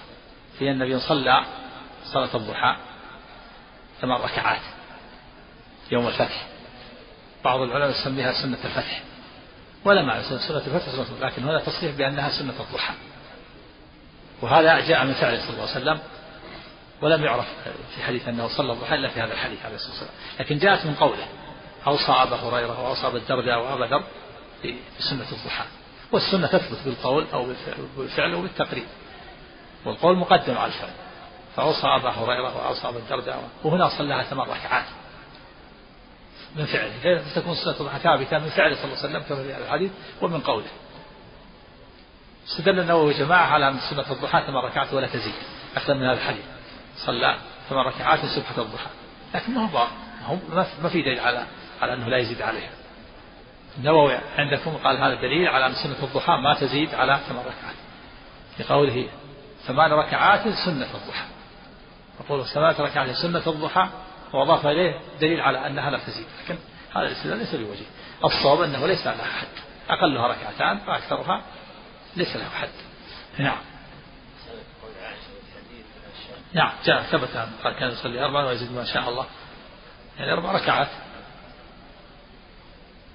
في 0.60 0.72
النبي 0.72 1.00
صلى 1.00 1.46
صلاة 2.14 2.36
الضحى 2.36 2.76
ثمان 4.02 4.22
ركعات 4.22 4.62
يوم 5.92 6.08
الفتح. 6.08 6.48
بعض 7.44 7.60
العلماء 7.60 7.90
يسميها 7.90 8.34
سنة 8.44 8.58
الفتح. 8.66 9.09
ولا 9.86 10.02
معنى 10.02 10.24
سنة 10.24 10.58
الفتح 10.58 10.90
سنة 10.92 11.06
لكن 11.22 11.44
هنا 11.44 11.60
تصريح 11.60 11.96
بأنها 11.96 12.30
سنة 12.30 12.54
الضحى. 12.60 12.94
وهذا 14.42 14.80
جاء 14.80 15.06
من 15.06 15.14
فعله 15.14 15.40
صلى 15.40 15.50
الله 15.50 15.62
عليه 15.62 15.72
وسلم 15.72 16.00
ولم 17.02 17.24
يعرف 17.24 17.46
في 17.96 18.04
حديث 18.04 18.28
أنه 18.28 18.48
صلى 18.48 18.74
الضحى 18.74 18.96
إلا 18.96 19.10
في 19.10 19.20
هذا 19.20 19.34
الحديث 19.34 19.66
عليه 19.66 19.76
الصلاة 19.76 19.92
والسلام. 19.92 20.14
لكن 20.40 20.58
جاءت 20.58 20.86
من 20.86 20.96
قوله 20.96 21.28
أوصى 21.88 22.12
أبا 22.12 22.36
هريرة 22.36 22.84
وأوصى 22.84 23.08
أبا 23.08 23.18
الدرداء 23.18 23.60
وأبا 23.60 23.86
ذر 23.86 24.04
بسنة 25.00 25.28
الضحى. 25.32 25.66
والسنة 26.12 26.48
تثبت 26.48 26.80
بالقول 26.86 27.28
أو 27.34 27.54
بالفعل 27.98 28.34
أو 28.34 28.42
بالتقريب. 28.42 28.88
والقول 29.86 30.18
مقدم 30.18 30.58
على 30.58 30.68
الفعل. 30.68 30.94
فأوصى 31.56 31.88
أبا 31.88 32.10
هريرة 32.10 32.58
وأوصى 32.58 32.90
أبا 32.90 32.98
الدرداء 32.98 33.50
وهنا 33.64 33.90
صلىها 33.90 34.24
ثمان 34.24 34.48
ركعات. 34.50 34.86
من 36.56 36.66
فعله. 36.66 37.20
فتكون 37.20 37.56
صلة 37.56 37.80
الضحى 37.80 38.00
ثابتة 38.00 38.40
من 38.40 38.50
فعله 38.50 38.76
صلى 38.76 38.86
الله 38.86 38.98
عليه 38.98 39.10
وسلم 39.10 39.22
كما 39.22 39.44
في 39.44 39.64
الحديث 39.64 39.92
ومن 40.22 40.40
قوله. 40.40 40.68
استدل 42.48 42.80
النووي 42.80 43.14
جماعة 43.14 43.46
على 43.46 43.68
أن 43.68 43.80
سنة 43.90 44.12
الضحى 44.12 44.42
ثمان 44.48 44.66
ركعات 44.66 44.94
ولا 44.94 45.08
تزيد 45.08 45.34
أكثر 45.78 45.94
من 45.94 46.04
هذا 46.04 46.18
الحديث. 46.18 46.46
صلى 47.06 47.38
ثمان 47.70 47.86
ركعات 47.86 48.20
سبحة 48.26 48.62
الضحى. 48.62 48.90
لكن 49.36 49.54
ما 49.54 49.70
هو 50.26 50.38
ما 50.84 50.90
في 50.90 51.02
دليل 51.02 51.20
على 51.20 51.46
على 51.82 51.94
أنه 51.94 52.08
لا 52.08 52.18
يزيد 52.18 52.42
عليها. 52.42 52.72
النووي 53.78 54.18
عندكم 54.38 54.78
قال 54.78 54.98
هذا 54.98 55.16
دليل 55.16 55.48
على 55.48 55.66
أن 55.68 55.74
سنة 55.74 56.04
الضحى 56.04 56.32
ما 56.32 56.54
تزيد 56.54 56.96
على 56.96 57.20
ثمان 57.28 57.46
ركعات 57.46 57.76
لقوله 58.60 59.10
ثمان 59.68 59.92
ركعات 59.92 60.48
سنة 60.66 60.88
الضحى. 60.96 61.26
يقول 62.20 62.46
ثمان 62.46 62.76
ركعات 62.80 63.10
سنة 63.16 63.44
الضحى 63.48 63.90
وأضاف 64.34 64.66
إليه 64.66 65.00
دليل 65.22 65.42
على 65.42 65.68
أنها 65.68 65.90
لا 65.90 65.98
تزيد 65.98 66.26
لكن 66.44 66.58
هذا 66.96 67.08
الاستدلال 67.08 67.38
ليس 67.38 67.56
بوجه. 67.56 67.86
الصواب 68.26 68.62
أنه 68.62 68.88
ليس 68.88 69.08
لها 69.08 69.26
حد. 69.26 69.48
أقلها 69.90 70.28
ركعتان 70.28 70.80
وأكثرها 70.88 71.44
ليس 72.16 72.36
له 72.36 72.50
حد. 72.50 72.70
نعم. 73.38 73.58
نعم 76.54 76.72
جاء 76.86 77.02
ثبت 77.02 77.48
قال 77.64 77.74
كان 77.74 77.90
يصلي 77.90 78.26
أربعا 78.26 78.46
ويزيد 78.46 78.72
ما 78.72 78.86
شاء 78.86 79.10
الله. 79.10 79.26
يعني 80.18 80.34
أربع 80.34 80.52
ركعات. 80.52 80.88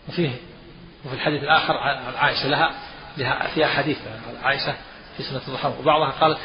وفيه 0.09 0.31
وفي 1.05 1.15
الحديث 1.15 1.43
الآخر 1.43 1.77
عن 1.77 2.15
عائشة 2.15 2.49
لها 2.49 2.75
لها 3.17 3.47
فيها 3.47 3.67
حديث 3.67 3.99
عائشة 4.43 4.75
في 5.17 5.23
سنة 5.23 5.41
الضحى 5.49 5.73
وبعضها 5.81 6.11
قالت 6.11 6.39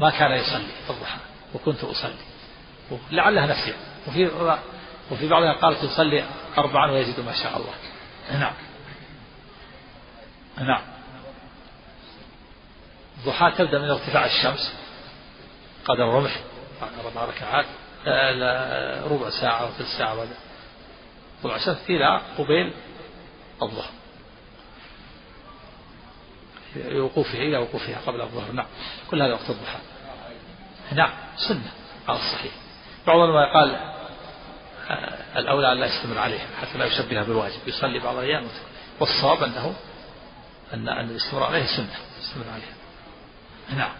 ما 0.00 0.10
كان 0.10 0.32
يصلي 0.32 0.66
في 0.86 0.90
الضحى 0.90 1.18
وكنت 1.54 1.84
أصلي. 1.84 2.29
لعلها 3.10 3.46
نفسها 3.46 3.74
وفي 4.08 4.30
وفي 5.10 5.28
بعضها 5.28 5.52
قالت 5.52 5.82
يصلي 5.82 6.24
أربعا 6.58 6.90
ويزيد 6.90 7.20
ما 7.20 7.32
شاء 7.32 7.56
الله. 7.56 7.72
نعم. 8.40 8.54
نعم. 10.58 10.82
الضحى 13.18 13.50
تبدأ 13.50 13.78
من 13.78 13.90
ارتفاع 13.90 14.26
الشمس 14.26 14.74
قدر 15.84 16.04
رمح 16.04 16.40
أربع 17.04 17.24
ركعات 17.24 17.66
ربع 19.12 19.30
ساعة 19.30 19.60
أو 19.60 19.70
ثلث 19.70 19.98
ساعة 19.98 20.14
بعد. 20.16 20.28
طلوع 21.42 21.56
الشمس 21.56 21.78
إلى 21.88 22.20
قبيل 22.38 22.74
الظهر. 23.62 23.90
وقوفها 26.94 27.40
إلى 27.40 27.58
وقوفها 27.58 27.98
قبل 28.06 28.20
الظهر. 28.20 28.52
نعم. 28.52 28.66
كل 29.10 29.22
هذا 29.22 29.32
وقت 29.32 29.50
الضحى. 29.50 29.78
نعم. 30.92 31.10
سنة. 31.36 31.72
على 32.08 32.18
الصحيح 32.18 32.52
بعض 33.06 33.18
العلماء 33.18 33.54
قال 33.54 33.76
آه، 34.90 35.38
الأولى 35.38 35.72
أن 35.72 35.80
لا 35.80 35.86
يستمر 35.86 36.18
عليها 36.18 36.46
حتى 36.60 36.78
لا 36.78 36.84
يشبهها 36.84 37.22
بالواجب 37.22 37.58
يصلي 37.66 37.98
بعض 37.98 38.16
الأيام 38.16 38.48
والصواب 39.00 39.42
أنه 39.42 39.74
أن 40.74 40.88
أن 40.88 41.10
الاستمرار 41.10 41.44
عليه 41.44 41.66
سنة 41.76 41.94
يستمر 42.20 42.44
عليها. 42.52 42.74
نعم. 43.76 43.92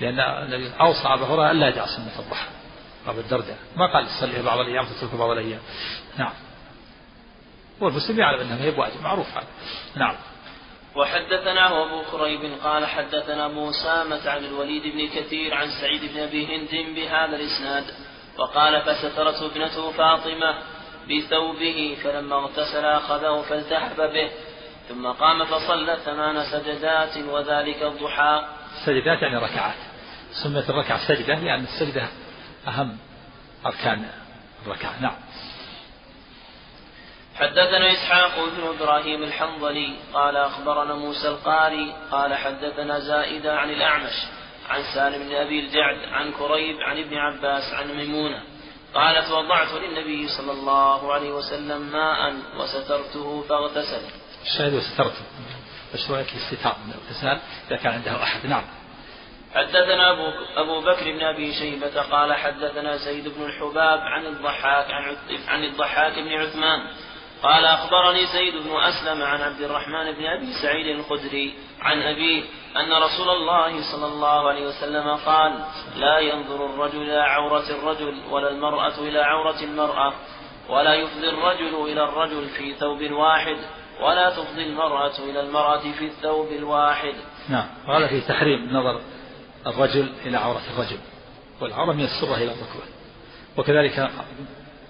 لأن 0.00 0.20
النبي 0.20 0.72
أوصى 0.80 1.08
أبا 1.08 1.26
هريرة 1.26 1.50
ألا 1.50 1.68
يدع 1.68 1.86
سنة 1.86 2.12
الضحى 2.18 2.48
أبو 3.06 3.20
الدرداء. 3.20 3.58
ما 3.76 3.92
قال 3.92 4.06
تصليها 4.06 4.42
بعض 4.42 4.58
الأيام 4.58 4.84
تترك 4.84 5.14
بعض 5.14 5.30
الأيام. 5.30 5.60
نعم. 6.18 6.32
والمسلم 7.80 8.18
يعلم 8.18 8.40
أنها 8.40 8.64
هي 8.64 8.70
بواجب 8.70 9.00
معروف 9.02 9.26
هذا. 9.30 9.46
نعم. 9.94 10.14
وحدثناه 10.96 11.86
أبو 11.86 12.02
كريب 12.12 12.52
قال 12.64 12.86
حدثنا 12.86 13.46
أبو 13.46 13.70
أسامة 13.70 14.30
عن 14.30 14.44
الوليد 14.44 14.82
بن 14.82 15.08
كثير 15.08 15.54
عن 15.54 15.68
سعيد 15.80 16.12
بن 16.14 16.20
أبي 16.20 16.46
هند 16.46 16.94
بهذا 16.96 17.36
الإسناد 17.36 17.84
وقال 18.38 18.80
فسترته 18.80 19.46
ابنته 19.46 19.90
فاطمة 19.90 20.54
بثوبه 21.10 21.96
فلما 22.04 22.36
اغتسل 22.36 22.84
أخذه 22.84 23.42
فالتحف 23.42 24.00
به 24.00 24.30
ثم 24.88 25.06
قام 25.06 25.44
فصلى 25.44 25.96
ثمان 26.04 26.44
سجدات 26.44 27.16
وذلك 27.16 27.82
الضحى. 27.82 28.42
سجدات 28.86 29.22
يعني 29.22 29.36
ركعات. 29.36 29.74
سميت 30.44 30.70
الركعة 30.70 31.08
سجدة 31.08 31.34
لأن 31.34 31.64
السجدة 31.64 32.08
أهم 32.68 32.98
أركان 33.66 34.04
الركعة. 34.66 35.02
نعم. 35.02 35.25
حدثنا 37.38 37.92
إسحاق 37.92 38.44
بن 38.44 38.66
إبراهيم 38.68 39.22
الحنظلي 39.22 39.96
قال 40.14 40.36
أخبرنا 40.36 40.94
موسى 40.94 41.28
القاري 41.28 41.94
قال 42.10 42.34
حدثنا 42.34 42.98
زائدة 42.98 43.56
عن 43.56 43.70
الأعمش 43.70 44.12
عن 44.68 44.82
سالم 44.94 45.28
بن 45.28 45.34
أبي 45.34 45.60
الجعد 45.60 45.98
عن 46.12 46.32
كريب 46.32 46.80
عن 46.80 46.98
ابن 46.98 47.16
عباس 47.16 47.74
عن 47.74 47.96
ميمونة 47.96 48.42
قالت 48.94 49.30
وضعت 49.30 49.72
للنبي 49.72 50.28
صلى 50.28 50.52
الله 50.52 51.12
عليه 51.12 51.32
وسلم 51.32 51.82
ماء 51.92 52.34
وسترته 52.58 53.44
فاغتسل. 53.48 54.02
الشاهد 54.42 54.74
وسترته. 54.74 55.22
مشروعية 55.94 56.26
الاستتار 56.32 56.76
من 56.86 56.92
الاغتسال 56.92 57.40
إذا 57.68 57.76
كان 57.76 57.92
عنده 57.92 58.22
أحد. 58.22 58.46
نعم. 58.46 58.64
حدثنا 59.54 60.10
أبو, 60.10 60.30
أبو 60.56 60.80
بكر 60.80 61.12
بن 61.12 61.22
أبي 61.22 61.54
شيبة 61.54 62.02
قال 62.02 62.34
حدثنا 62.34 62.96
زيد 62.96 63.28
بن 63.28 63.44
الحباب 63.44 63.98
عن 63.98 64.26
الضحاك 64.26 64.90
عن, 64.90 65.16
عن 65.48 65.64
الضحاك 65.64 66.18
بن 66.18 66.32
عثمان 66.32 66.80
قال 67.42 67.64
أخبرني 67.64 68.26
زيد 68.26 68.54
بن 68.54 68.76
أسلم 68.76 69.22
عن 69.22 69.40
عبد 69.40 69.60
الرحمن 69.60 70.12
بن 70.12 70.24
أبي 70.24 70.52
سعيد 70.62 70.86
الخدري 70.86 71.54
عن 71.80 72.02
أبيه 72.02 72.42
أن 72.76 72.92
رسول 73.02 73.28
الله 73.28 73.92
صلى 73.92 74.06
الله 74.06 74.48
عليه 74.48 74.66
وسلم 74.66 75.16
قال 75.16 75.52
لا 75.96 76.18
ينظر 76.18 76.66
الرجل 76.66 77.02
إلى 77.02 77.20
عورة 77.20 77.70
الرجل 77.70 78.14
ولا 78.30 78.50
المرأة 78.50 78.98
إلى 78.98 79.18
عورة 79.18 79.60
المرأة 79.62 80.12
ولا 80.68 80.94
يفضي 80.94 81.28
الرجل 81.28 81.92
إلى 81.92 82.04
الرجل 82.04 82.48
في 82.48 82.74
ثوب 82.74 83.10
واحد 83.10 83.56
ولا 84.00 84.30
تفضي 84.30 84.62
المرأة 84.62 85.18
إلى 85.18 85.40
المرأة 85.40 85.92
في 85.98 86.04
الثوب 86.04 86.48
الواحد 86.52 87.14
نعم 87.48 87.66
وهذا 87.88 88.06
في 88.06 88.20
تحريم 88.20 88.68
نظر 88.70 89.00
الرجل 89.66 90.12
إلى 90.26 90.36
عورة 90.36 90.62
الرجل 90.74 90.98
والعورة 91.60 91.92
من 91.92 92.04
السرة 92.04 92.34
إلى 92.34 92.44
الركبة 92.44 92.84
وكذلك 93.56 94.10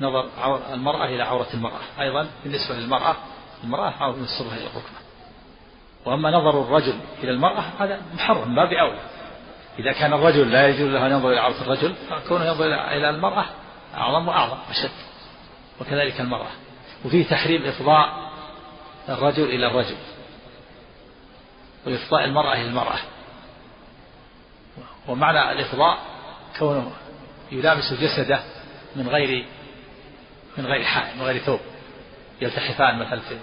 نظر 0.00 0.28
المرأة 0.72 1.04
إلى 1.04 1.22
عورة 1.22 1.46
المرأة. 1.54 1.80
أيضا 2.00 2.26
بالنسبة 2.44 2.74
للمرأة 2.74 3.16
المرأة 3.64 3.90
عورة 4.00 4.16
السرة 4.16 4.54
إلى 4.54 4.66
الركبة 4.66 5.06
وأما 6.04 6.30
نظر 6.30 6.60
الرجل 6.60 6.94
إلى 7.22 7.30
المرأة 7.30 7.64
هذا 7.78 8.02
محرم 8.14 8.54
باب 8.54 8.72
أولى 8.72 9.00
إذا 9.78 9.92
كان 9.92 10.12
الرجل 10.12 10.52
لا 10.52 10.68
يجوز 10.68 10.90
له 10.90 11.06
أن 11.06 11.12
ينظر 11.12 11.32
إلى 11.32 11.40
عورة 11.40 11.60
الرجل 11.60 11.94
فكونه 11.94 12.44
ينظر 12.44 12.66
إلى 12.66 13.10
المرأة 13.10 13.44
أعظم 13.94 14.28
وأعظم 14.28 14.58
أشد. 14.70 14.90
وكذلك 15.80 16.20
المرأة. 16.20 16.50
وفيه 17.04 17.24
تحريم 17.24 17.64
إفضاء 17.64 18.30
الرجل 19.08 19.44
إلى 19.44 19.66
الرجل. 19.66 19.96
وإفضاء 21.86 22.24
المرأة 22.24 22.52
إلى 22.52 22.68
المرأة. 22.68 22.98
ومعنى 25.08 25.52
الإفضاء 25.52 25.98
كونه 26.58 26.92
يلامس 27.52 27.92
جسده 27.92 28.40
من 28.96 29.08
غير 29.08 29.46
من 30.58 30.66
غير 30.66 30.84
حائل 30.84 31.16
من 31.16 31.22
غير 31.22 31.38
ثوب. 31.38 31.60
يلتحفان 32.40 32.98
مثلا 32.98 33.20
في 33.20 33.38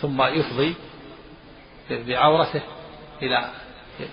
ثم 0.00 0.22
يفضي 0.22 0.74
بعورته 1.90 2.62
إلى 3.22 3.50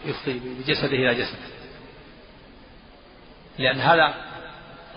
يفضي 0.06 0.40
بجسده 0.40 0.88
إلى 0.88 1.16
جسده. 1.16 1.52
لأن 3.58 3.80
هذا 3.80 4.14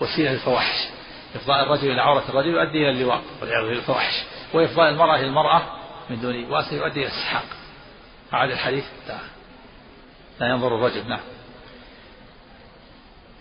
وسيلة 0.01 0.31
للفواحش. 0.31 0.87
إفضاء 1.35 1.63
الرجل 1.63 1.91
إلى 1.91 2.01
عورة 2.01 2.23
الرجل 2.29 2.49
يؤدي 2.49 2.77
إلى 2.77 2.89
اللواء 2.89 3.21
والعياذ 3.41 3.67
بالله 3.67 4.09
وإفضاء 4.53 4.89
المرأة 4.89 5.15
إلى 5.15 5.25
المرأة 5.25 5.61
من 6.09 6.21
دون 6.21 6.51
واسطة 6.51 6.75
يؤدي 6.75 6.99
إلى 6.99 7.07
السحاق. 7.07 7.45
أعاد 8.33 8.51
الحديث. 8.51 8.85
لا 10.39 10.49
ينظر 10.49 10.75
الرجل 10.75 11.09
نعم. 11.09 11.34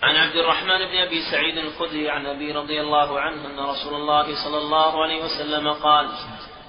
عن 0.05 0.16
عبد 0.16 0.36
الرحمن 0.36 0.78
بن 0.78 0.96
أبي 0.96 1.22
سعيد 1.30 1.59
الخدري 1.59 2.11
عن 2.11 2.26
أبي 2.26 2.52
رضي 2.52 2.80
الله 2.80 3.20
عنه 3.20 3.46
أن 3.46 3.59
رسول 3.59 3.94
الله 3.94 4.44
صلى 4.44 4.59
الله 4.59 5.02
عليه 5.02 5.24
وسلم 5.24 5.72
قال 5.72 6.09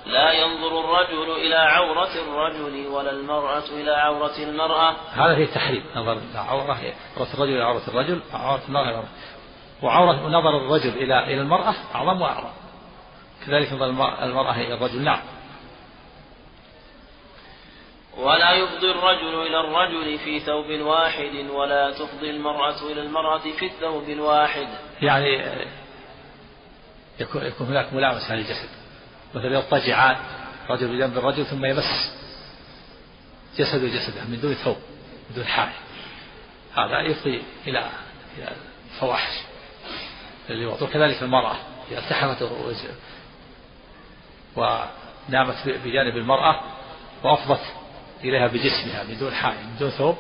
لا 0.06 0.32
ينظر 0.32 0.80
الرجل 0.80 1.32
إلى 1.32 1.56
عورة 1.56 2.10
الرجل 2.16 2.88
ولا 2.88 3.12
المرأة 3.12 3.64
إلى 3.72 3.92
عورة 3.92 4.38
المرأة. 4.38 4.96
هذا 5.14 5.36
فيه 5.36 5.46
تحريم 5.46 5.84
نظر 5.96 6.20
عورة 6.36 6.78
عورة 7.18 7.34
الرجل 7.34 7.54
إلى 7.54 7.64
عورة 7.64 7.82
الرجل 7.88 8.22
وعورة 8.34 8.62
المرأة 8.68 8.90
إلى 8.90 9.04
وعورة 9.82 10.28
نظر 10.28 10.58
الرجل 10.58 10.90
إلى 10.90 11.24
إلى 11.24 11.42
المرأة 11.42 11.76
أعظم 11.96 12.22
وأعظم. 12.22 12.50
كذلك 13.48 13.74
نظر 13.74 13.86
المرأة 14.24 14.56
إلى 14.56 14.74
الرجل 14.74 15.02
نعم. 15.02 15.20
ولا 18.18 18.52
يفضي 18.52 18.92
الرجل 18.92 19.48
إلى 19.48 19.60
الرجل 19.60 20.20
في 20.20 20.40
ثوب 20.40 20.70
واحد 20.70 21.36
ولا 21.50 21.92
تفضي 21.92 22.30
المرأة 22.30 22.92
إلى 22.92 23.02
المرأة 23.02 23.44
في 23.60 23.66
الثوب 23.66 24.10
الواحد. 24.10 24.68
يعني 25.02 25.46
يكون 27.20 27.46
يكون 27.46 27.68
هناك 27.68 27.94
ملامسة 27.94 28.36
للجسد. 28.36 28.70
مثلا 29.36 29.54
يضطجعان 29.54 30.18
رجل 30.70 30.88
بجنب 30.88 31.18
الرجل 31.18 31.46
ثم 31.46 31.66
يمس 31.66 32.16
جسده 33.58 33.88
جسده 33.88 34.24
من 34.24 34.42
دون 34.42 34.54
ثوب 34.54 34.78
من 35.30 35.36
دون 35.36 35.46
حائل 35.46 35.74
هذا 36.78 37.02
يفضي 37.02 37.44
إلى 37.68 37.90
إلى 38.38 38.52
الفواحش 38.94 39.34
اللواط 40.50 40.82
وكذلك 40.82 41.24
المرأة 41.24 41.56
إذا 41.92 42.00
التحفت 42.00 42.50
ونامت 44.56 45.56
بجانب 45.68 46.18
المرأة 46.18 46.62
وأفضت 47.24 47.62
إليها 48.30 48.48
بجسمها 48.48 49.04
من 49.04 49.18
دون 49.20 49.34
حائل 49.34 49.58
من 49.58 49.78
دون 49.80 49.90
ثوب 49.90 50.18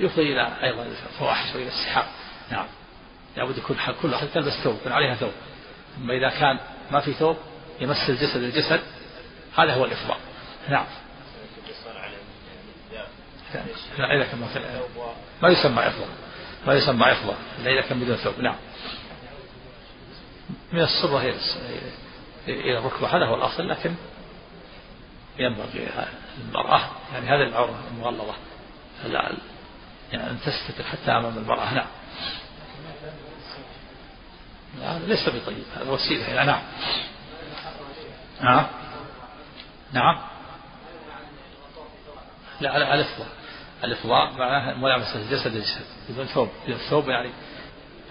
يفضي 0.00 0.32
إلى 0.32 0.56
أيضا 0.62 0.82
الفواحش 0.82 1.54
وإلى 1.54 1.68
السحاب. 1.68 2.04
نعم. 2.50 2.66
لابد 3.36 3.58
يكون 3.58 3.76
كل 4.02 4.12
واحد 4.12 4.28
تلبس 4.34 4.52
ثوب 4.64 4.76
يكون 4.80 4.92
عليها 4.92 5.14
ثوب. 5.14 5.32
ثم 5.96 6.10
إذا 6.10 6.28
كان 6.28 6.58
ما 6.90 7.00
في 7.00 7.12
ثوب 7.12 7.36
يمس 7.80 8.10
الجسد 8.10 8.42
الجسد 8.42 8.80
هذا 9.58 9.74
هو 9.74 9.84
الإفضاء 9.84 10.18
نعم. 10.68 10.86
لا 13.98 14.16
إذا 14.16 14.24
كان 14.24 14.40
ما 15.42 15.48
يسمى 15.48 15.86
إفضاء 15.86 16.08
ما 16.66 16.74
يسمى 16.74 17.12
إفضاء 17.12 17.36
إلا 17.58 17.70
إذا 17.70 17.80
كان 17.80 18.00
بدون 18.00 18.16
ثوب. 18.16 18.40
نعم. 18.40 18.56
من 20.72 20.80
السرة 20.80 21.34
إلى 22.48 22.78
الركبة 22.78 23.16
هذا 23.16 23.26
هو 23.26 23.34
الأصل 23.34 23.68
لكن 23.68 23.94
ينبغي 25.38 25.88
المرأة 26.38 26.90
يعني 27.12 27.26
هذه 27.26 27.48
العورة 27.48 27.84
المغلظة. 27.90 28.34
لا 29.04 29.32
يعني 30.12 30.30
أن 30.30 30.38
تستتر 30.40 30.84
حتى 30.84 31.10
أمام 31.10 31.38
المرأة 31.38 31.74
نعم. 31.74 31.86
هذا 34.82 35.06
ليس 35.06 35.28
بطيب. 35.28 35.64
هذا 35.76 35.90
وسيلة 35.90 36.44
نعم. 36.44 36.62
نعم 38.40 38.66
نعم. 39.92 40.18
لا 42.60 42.94
الإفضاء. 42.94 43.28
الإفضاء 43.84 44.32
معناها 44.32 44.74
ملامسة 44.74 45.16
الجسد 45.16 45.54
للجسد. 45.54 45.84
بدون 46.08 46.26
ثوب. 46.26 46.48
بدون 46.66 46.78
ثوب 46.78 47.08
يعني 47.08 47.30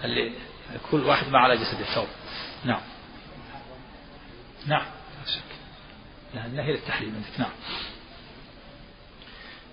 اللي 0.04 0.32
كل 0.90 1.04
واحد 1.04 1.28
ما 1.28 1.38
على 1.38 1.56
جسد 1.56 1.80
الثوب 1.80 2.08
نعم. 2.64 2.80
نعم. 4.66 4.97
لا 6.38 6.46
النهي 6.46 6.72
للتحريم 6.72 7.14
عندك 7.14 7.40
نعم. 7.40 7.50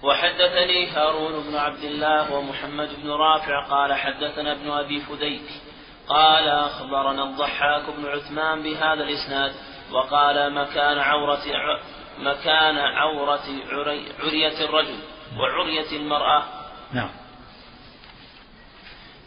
وحدثني 0.03 0.87
هارون 0.89 1.43
بن 1.43 1.55
عبد 1.55 1.83
الله 1.83 2.33
ومحمد 2.33 2.89
بن 3.03 3.09
رافع 3.09 3.67
قال 3.69 3.93
حدثنا 3.93 4.51
ابن 4.51 4.71
أبي 4.71 4.99
فديك 4.99 5.49
قال 6.07 6.47
أخبرنا 6.47 7.23
الضحاك 7.23 7.83
بن 7.97 8.05
عثمان 8.05 8.63
بهذا 8.63 9.03
الإسناد 9.03 9.53
وقال 9.91 10.53
مكان 10.53 10.97
عورة 10.97 11.43
مكان 12.19 12.77
عورة 12.77 13.43
عرية 14.19 14.65
الرجل 14.65 14.99
وعرية 15.37 15.91
المرأة. 15.91 16.43
نعم. 16.93 17.09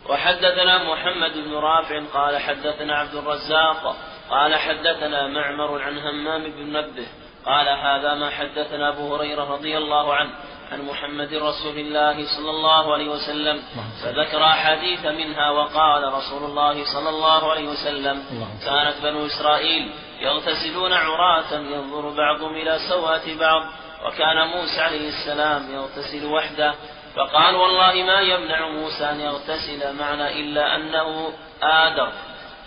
وحدثنا 0.08 0.92
محمد 0.92 1.32
بن 1.32 1.54
رافع 1.54 2.04
قال 2.04 2.38
حدثنا 2.38 2.96
عبد 2.96 3.14
الرزاق 3.14 3.96
قال 4.30 4.54
حدثنا 4.54 5.28
معمر 5.28 5.82
عن 5.82 5.98
همام 5.98 6.42
بن 6.42 6.62
منبه 6.62 7.06
قال 7.48 7.68
هذا 7.68 8.14
ما 8.14 8.30
حدثنا 8.30 8.88
أبو 8.88 9.14
هريرة 9.16 9.44
رضي 9.44 9.78
الله 9.78 10.14
عنه 10.14 10.30
عن 10.72 10.82
محمد 10.82 11.34
رسول 11.34 11.78
الله 11.78 12.26
صلى 12.36 12.50
الله 12.50 12.92
عليه 12.92 13.08
وسلم 13.08 13.62
فذكر 14.02 14.44
أحاديث 14.44 15.06
منها 15.06 15.50
وقال 15.50 16.12
رسول 16.12 16.44
الله 16.44 16.84
صلى 16.84 17.08
الله 17.08 17.50
عليه 17.50 17.68
وسلم 17.68 18.24
كانت 18.64 18.94
بنو 19.02 19.26
إسرائيل 19.26 19.92
يغتسلون 20.20 20.92
عراة 20.92 21.52
ينظر 21.52 22.10
بعضهم 22.10 22.54
إلى 22.54 22.78
سوات 22.88 23.28
بعض 23.28 23.62
وكان 24.06 24.48
موسى 24.48 24.80
عليه 24.80 25.08
السلام 25.08 25.74
يغتسل 25.74 26.26
وحده 26.26 26.74
فقال 27.16 27.54
والله 27.54 27.92
ما 28.02 28.20
يمنع 28.20 28.68
موسى 28.68 29.10
أن 29.10 29.20
يغتسل 29.20 29.96
معنا 29.98 30.30
إلا 30.30 30.76
أنه 30.76 31.32
آدر. 31.62 32.12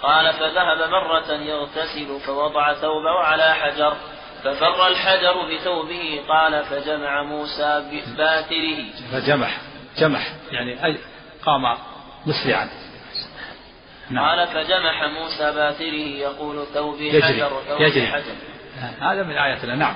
قال 0.02 0.34
فذهب 0.34 0.90
مرة 0.90 1.32
يغتسل 1.32 2.20
فوضع 2.26 2.74
ثوبه 2.74 3.20
على 3.20 3.54
حجر 3.54 3.94
ففر 4.44 4.88
الحجر 4.88 5.56
بثوبه 5.56 6.24
قال 6.30 6.64
فجمع 6.64 7.24
موسى 7.24 7.84
بباتره. 7.92 8.92
فجمح. 9.12 9.58
جمح. 9.98 10.34
يعني 10.52 10.98
قام 11.46 11.78
مسرعا. 12.26 12.70
نعم. 14.10 14.26
قال 14.26 14.48
فجمح 14.48 15.04
موسى 15.04 15.52
باتره 15.52 16.08
يقول 16.18 16.66
ثوبي 16.74 17.24
حجر 17.24 17.62
ثوبي 17.68 17.84
يجري. 17.84 18.08
حجر. 18.08 18.36
هذا 19.00 19.24
من 19.24 19.38
آيات 19.38 19.64
الله 19.64 19.76
نعم. 19.76 19.96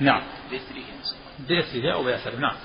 نعم 0.00 0.22
بثره 1.40 1.92
أو 1.92 2.02
بأثره 2.02 2.36
نعم. 2.36 2.56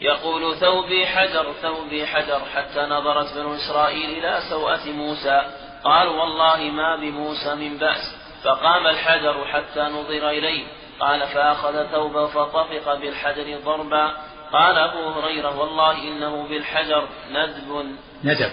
يقول 0.00 0.56
ثوبي 0.56 1.06
حجر 1.06 1.52
ثوبي 1.62 2.06
حجر 2.06 2.40
حتى 2.54 2.80
نظرت 2.80 3.34
بنو 3.34 3.54
إسرائيل 3.54 4.10
إلى 4.10 4.40
سوءة 4.50 4.88
موسى. 4.88 5.42
قالوا 5.84 6.20
والله 6.20 6.70
ما 6.70 6.96
بموسى 6.96 7.54
من 7.54 7.78
بأس 7.78 8.16
فقام 8.44 8.86
الحجر 8.86 9.44
حتى 9.44 9.80
نظر 9.80 10.30
إليه 10.30 10.64
قال 11.00 11.26
فأخذ 11.26 11.86
ثوبه 11.86 12.26
فطفق 12.26 12.94
بالحجر 12.94 13.58
ضربا 13.64 14.12
قال 14.52 14.78
أبو 14.78 15.10
هريرة 15.10 15.58
والله 15.58 16.02
إنه 16.08 16.48
بالحجر 16.48 17.08
ندب. 17.30 17.96
ندب. 18.24 18.52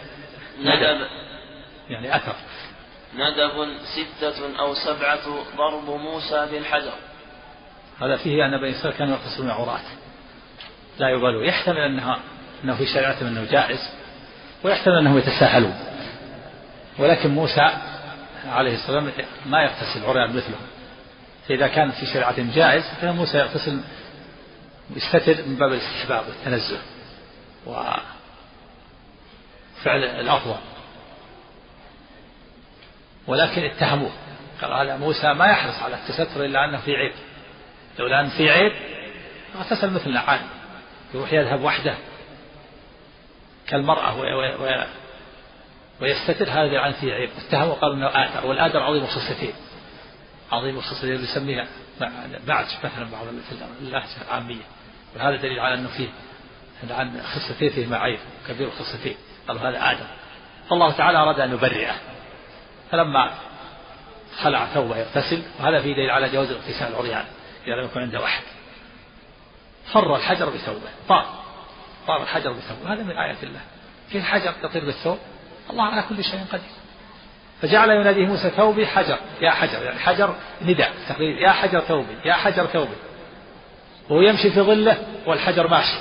ندب. 0.60 1.08
يعني 1.90 2.16
أثر. 2.16 2.36
ندب 3.16 3.68
ستة 3.96 4.60
أو 4.60 4.74
سبعة 4.74 5.28
ضرب 5.58 5.90
موسى 5.90 6.48
بالحجر. 6.52 6.94
هذا 8.02 8.18
فيه 8.18 8.46
أن 8.46 8.58
بني 8.58 8.72
إسرائيل 8.72 9.00
كانوا 9.00 9.16
يقتصرون 9.16 9.50
عورات 9.50 9.86
لا 11.00 11.10
يبالون. 11.10 11.46
يحتمل 11.46 11.78
أنها 11.78 12.20
أنه 12.64 12.78
في 12.78 12.86
شريعتهم 12.86 13.28
أنه 13.28 13.52
جائز 13.52 13.80
ويحتمل 14.64 14.96
أنهم 14.96 15.18
يتساهلون. 15.18 15.87
ولكن 17.00 17.30
موسى 17.30 17.78
عليه 18.46 18.74
السلام 18.76 19.12
ما 19.46 19.64
يغتسل 19.64 20.06
عريان 20.06 20.36
مثله. 20.36 20.58
فإذا 21.48 21.68
كان 21.68 21.92
في 21.92 22.06
شريعة 22.06 22.56
جائز 22.56 22.84
فإن 23.02 23.16
موسى 23.16 23.38
يغتسل 23.38 23.82
يستتر 24.96 25.46
من 25.46 25.56
باب 25.56 25.72
الاستحباب 25.74 26.24
والتنزه 26.28 26.80
وفعل 27.66 28.04
الأفضل 30.04 30.58
ولكن 33.28 33.64
اتهموه. 33.64 34.12
قال 34.62 34.74
هذا 34.74 34.98
موسى 34.98 35.34
ما 35.34 35.46
يحرص 35.46 35.84
على 35.84 35.96
التستر 35.96 36.46
إلا 36.46 36.66
أنه 36.66 36.78
في 36.78 36.92
عيب. 36.92 37.14
لولا 38.00 38.22
أن 38.22 38.30
في 38.30 38.50
عيب 38.50 38.72
اغتسل 39.56 39.94
مثلنا 39.94 40.20
عادي. 40.20 40.44
يروح 41.14 41.34
يذهب 41.34 41.62
وحده 41.62 41.96
كالمرأة 43.68 44.14
ويستتر 46.02 46.50
هذا 46.50 46.62
العن 46.62 46.92
فيه 46.92 47.14
عيب. 47.14 47.30
اتهموا 47.48 47.74
قالوا 47.74 47.96
إنه 47.96 48.08
آدر 48.08 48.48
والآدر 48.48 48.80
عظيم 48.80 49.04
الخصلتين 49.04 49.54
عظيم 50.52 50.78
الخصلتين 50.78 51.24
يسميها 51.24 51.68
بعد 52.48 52.66
مثلا 52.84 53.12
بعض 53.12 53.28
اللهجة 53.82 54.06
العامية. 54.28 54.64
وهذا 55.16 55.36
دليل 55.36 55.60
على 55.60 55.74
إنه 55.74 55.90
فيه 55.98 56.08
عن 56.90 57.22
خصلتين 57.22 57.70
فيه 57.70 57.96
عيب. 57.96 58.20
كبير 58.48 58.68
الخصلتين 58.68 59.16
قالوا 59.48 59.62
هذا 59.62 59.92
آدم. 59.92 60.06
فالله 60.70 60.92
تعالى 60.92 61.18
أراد 61.18 61.40
أن 61.40 61.54
يبرئه. 61.54 61.96
فلما 62.92 63.32
خلع 64.38 64.66
ثوبه 64.66 64.98
يغتسل. 64.98 65.42
وهذا 65.60 65.82
فيه 65.82 65.94
دليل 65.94 66.10
على 66.10 66.30
جواز 66.30 66.52
اغتسال 66.52 66.88
العريان 66.88 67.26
إذا 67.68 67.76
لم 67.76 67.86
يكن 67.86 68.02
عنده 68.02 68.26
أحد. 68.26 68.44
فر 69.94 70.16
الحجر 70.16 70.50
بثوبه. 70.50 70.90
طار. 71.10 71.44
طار 72.08 72.24
الحجر 72.24 72.52
بثوبه. 72.52 72.94
هذا 72.94 73.04
من 73.04 73.18
آيات 73.18 73.44
الله. 73.44 73.62
في 74.10 74.22
حجر 74.22 74.54
يطير 74.64 74.86
بالثوب. 74.86 75.20
الله 75.70 75.84
على 75.84 76.04
كل 76.10 76.24
شيء 76.24 76.46
قدير. 76.52 76.70
فجعل 77.62 77.90
يناديه 77.90 78.26
موسى 78.26 78.50
ثوبي 78.50 78.88
حجر. 78.88 79.18
يا 79.42 79.52
حجر 79.52 79.84
يعني 79.84 80.00
حجر 80.00 80.36
نداء 80.62 80.94
تقريبا. 81.10 81.40
يا 81.42 81.52
حجر 81.52 81.80
ثوبي 81.80 82.18
يا 82.26 82.34
حجر 82.34 82.66
ثوبي. 82.66 82.96
وهو 84.10 84.22
يمشي 84.22 84.52
في 84.52 84.62
ظله 84.62 84.98
والحجر 85.26 85.68
ماشي. 85.68 85.98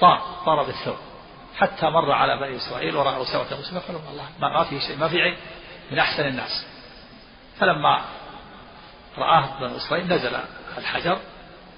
طار 0.00 0.20
طار 0.46 0.62
بالثوب. 0.62 0.96
حتى 1.56 1.86
مر 1.86 2.12
على 2.12 2.40
بني 2.40 2.56
إسرائيل 2.56 2.96
ورأوا 2.96 3.24
سوة 3.24 3.46
موسى 3.56 3.80
فقالوا 3.80 4.00
الله 4.10 4.24
ما 4.40 4.64
في 4.64 4.80
شيء 4.80 4.98
ما 4.98 5.08
في 5.08 5.22
عين 5.22 5.36
من 5.90 5.98
أحسن 5.98 6.26
الناس. 6.26 6.66
فلما 7.58 8.00
رآه 9.18 9.60
بني 9.60 9.76
إسرائيل 9.76 10.06
نزل 10.06 10.36
الحجر 10.78 11.18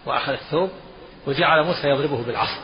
وأخذ 0.07 0.33
الثوب 0.33 0.71
وجعل 1.27 1.65
موسى 1.65 1.89
يضربه 1.89 2.23
بالعصا. 2.23 2.61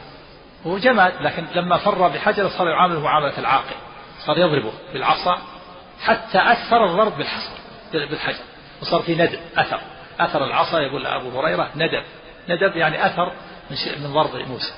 هو 0.66 0.78
جماد 0.78 1.12
لكن 1.22 1.46
لما 1.54 1.78
فر 1.78 2.08
بحجر 2.08 2.48
صار 2.48 2.68
يعامله 2.68 3.00
معاملة 3.00 3.38
العاقل. 3.38 3.76
صار 4.18 4.38
يضربه 4.38 4.72
بالعصا 4.92 5.38
حتى 6.02 6.38
أثر 6.38 6.84
الضرب 6.84 7.16
بالحصر 7.16 7.50
بالحجر 7.92 8.42
وصار 8.82 9.02
في 9.02 9.14
ندب 9.14 9.38
أثر. 9.56 9.80
أثر 10.20 10.44
العصا 10.44 10.80
يقول 10.80 11.06
أبو 11.06 11.40
هريرة 11.40 11.70
ندب. 11.76 12.04
ندب 12.48 12.76
يعني 12.76 13.06
أثر 13.06 13.32
من, 13.70 13.76
من 14.02 14.12
ضرب 14.12 14.36
موسى. 14.36 14.72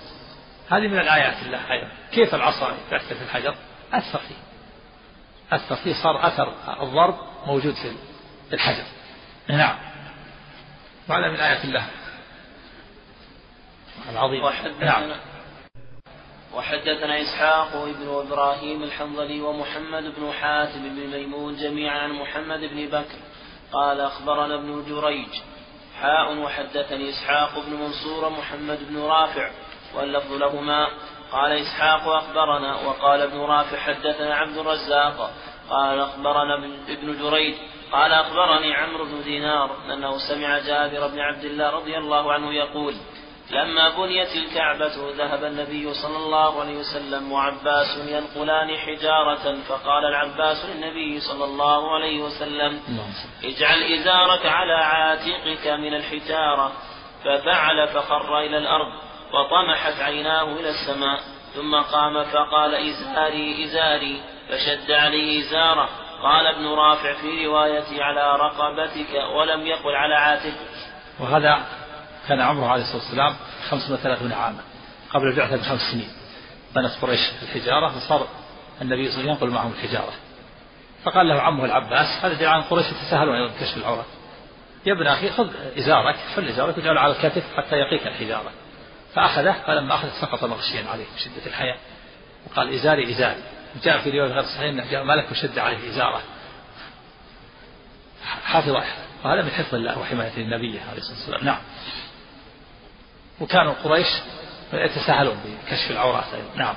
هذه 0.70 0.88
من 0.88 0.98
الآيات 0.98 1.42
الله 1.42 1.72
أيضا. 1.72 1.88
كيف 2.12 2.34
العصا 2.34 2.72
تأثر 2.90 3.14
في 3.14 3.22
الحجر؟ 3.22 3.54
أثر 3.92 4.18
فيه. 4.18 4.34
أثر 5.52 5.76
فيه 5.76 5.94
صار 6.02 6.26
أثر 6.26 6.52
الضرب 6.82 7.18
موجود 7.46 7.74
في 7.74 7.92
الحجر. 8.52 8.84
نعم. 9.48 9.76
وهذا 11.08 11.28
من 11.28 11.40
آيات 11.40 11.64
الله. 11.64 11.86
العظيم. 14.10 14.42
نعم. 14.80 15.10
وحدثنا 16.56 17.22
إسحاق 17.22 17.76
ابن 17.76 18.08
إبراهيم 18.08 18.82
الحنظلي 18.82 19.40
ومحمد 19.40 20.14
بن 20.16 20.32
حاتم 20.32 20.82
بن 20.82 21.16
ميمون 21.16 21.56
جميعا 21.56 21.98
عن 21.98 22.12
محمد 22.12 22.60
بن 22.60 22.86
بكر. 22.86 23.18
قال 23.72 24.00
أخبرنا 24.00 24.54
ابن 24.54 24.84
جريج. 24.88 25.28
حاء 26.00 26.38
وحدثني 26.38 27.10
إسحاق 27.10 27.50
بن 27.66 27.72
منصور 27.72 28.28
محمد 28.30 28.78
بن 28.88 29.02
رافع 29.02 29.50
واللفظ 29.94 30.32
لهما. 30.32 30.88
قال 31.32 31.52
إسحاق 31.52 32.08
أخبرنا 32.08 32.74
وقال 32.74 33.20
ابن 33.20 33.38
رافع 33.38 33.78
حدثنا 33.78 34.34
عبد 34.34 34.58
الرزاق. 34.58 35.30
قال 35.70 36.00
أخبرنا 36.00 36.54
ابن 36.88 37.18
جريج. 37.22 37.54
قال 37.92 38.12
أخبرني 38.12 38.74
عمرو 38.74 39.04
بن 39.04 39.22
دينار 39.22 39.76
أنه 39.92 40.18
سمع 40.28 40.58
جابر 40.58 41.06
بن 41.06 41.20
عبد 41.20 41.44
الله 41.44 41.70
رضي 41.70 41.98
الله 41.98 42.32
عنه 42.32 42.52
يقول 42.52 42.94
لما 43.50 43.88
بنيت 43.88 44.36
الكعبة 44.36 45.12
ذهب 45.16 45.44
النبي 45.44 45.94
صلى 45.94 46.16
الله 46.16 46.60
عليه 46.60 46.76
وسلم 46.78 47.32
وعباس 47.32 47.98
ينقلان 48.08 48.76
حجارة 48.76 49.56
فقال 49.68 50.04
العباس 50.04 50.64
للنبي 50.64 51.20
صلى 51.20 51.44
الله 51.44 51.94
عليه 51.94 52.22
وسلم 52.22 52.80
اجعل 53.44 53.82
إزارك 53.82 54.46
على 54.46 54.72
عاتقك 54.72 55.66
من 55.66 55.94
الحجارة. 55.94 56.72
ففعل 57.24 57.88
فخر 57.88 58.38
إلى 58.38 58.58
الأرض 58.58 58.92
وطمحت 59.32 60.00
عيناه 60.00 60.42
إلى 60.42 60.70
السماء 60.70 61.20
ثم 61.54 61.74
قام 61.74 62.24
فقال 62.24 62.74
إزاري 62.74 63.64
إزاري. 63.64 64.20
فشد 64.48 64.90
عليه 64.90 65.40
إزاره. 65.40 65.88
قال 66.22 66.46
ابن 66.46 66.66
رافع 66.66 67.12
في 67.12 67.46
رواية 67.46 68.02
على 68.02 68.36
رقبتك 68.36 69.24
ولم 69.34 69.66
يقل 69.66 69.94
على 69.94 70.14
عاتقك. 70.14 70.76
وهذا 71.20 71.85
كان 72.28 72.40
عمره 72.40 72.66
عليه 72.66 72.82
الصلاة 72.82 73.02
والسلام 73.02 73.36
35 73.70 74.32
عاما 74.32 74.60
قبل 75.10 75.28
البعثة 75.28 75.56
بخمس 75.56 75.80
سنين. 75.92 76.08
بنت 76.74 76.92
قريش 77.02 77.20
الحجارة 77.42 77.88
فصار 77.88 78.26
النبي 78.82 79.10
صلى 79.10 79.20
الله 79.20 79.30
عليه 79.30 79.36
وسلم 79.36 79.48
ينقل 79.48 79.50
معهم 79.50 79.72
الحجارة. 79.72 80.12
فقال 81.04 81.28
له 81.28 81.40
عمه 81.42 81.64
العباس 81.64 82.24
هذا 82.24 82.34
دليل 82.34 82.48
عن 82.48 82.62
قريش 82.62 82.86
يتساهلون 82.86 83.34
أيضا 83.34 83.54
كشف 83.60 83.76
العورات 83.76 84.06
يا 84.86 84.92
ابن 84.92 85.06
أخي 85.06 85.30
خذ 85.30 85.50
إزارك 85.78 86.16
حل 86.36 86.48
إزارك 86.48 86.78
واجعله 86.78 87.00
على 87.00 87.12
الكتف 87.12 87.44
حتى 87.56 87.76
يقيك 87.76 88.06
الحجارة. 88.06 88.50
فأخذه 89.14 89.56
فلما 89.66 89.94
أخذ 89.94 90.08
سقط 90.20 90.44
مغشيا 90.44 90.84
عليه 90.92 91.04
بشدة 91.16 91.46
الحياة. 91.46 91.76
وقال 92.46 92.74
إزاري 92.74 93.10
إزاري. 93.10 93.42
جاء 93.82 93.98
في 93.98 94.10
رواية 94.10 94.32
غير 94.32 94.42
صحيح 94.42 94.60
أنه 94.60 94.90
جاء 94.90 95.04
ملك 95.04 95.30
وشد 95.30 95.58
عليه 95.58 95.90
إزارة. 95.90 96.22
حافظ 98.44 98.76
وهذا 99.24 99.42
من 99.42 99.50
حفظ 99.50 99.74
الله 99.74 99.98
وحماية 99.98 100.36
النبي 100.36 100.80
عليه 100.90 100.98
الصلاة 100.98 101.18
والسلام. 101.18 101.44
نعم. 101.44 101.58
وكانوا 103.40 103.74
قريش 103.84 104.06
يتساهلون 104.72 105.36
بكشف 105.44 105.90
العورات 105.90 106.34
أيضا. 106.34 106.56
نعم. 106.56 106.74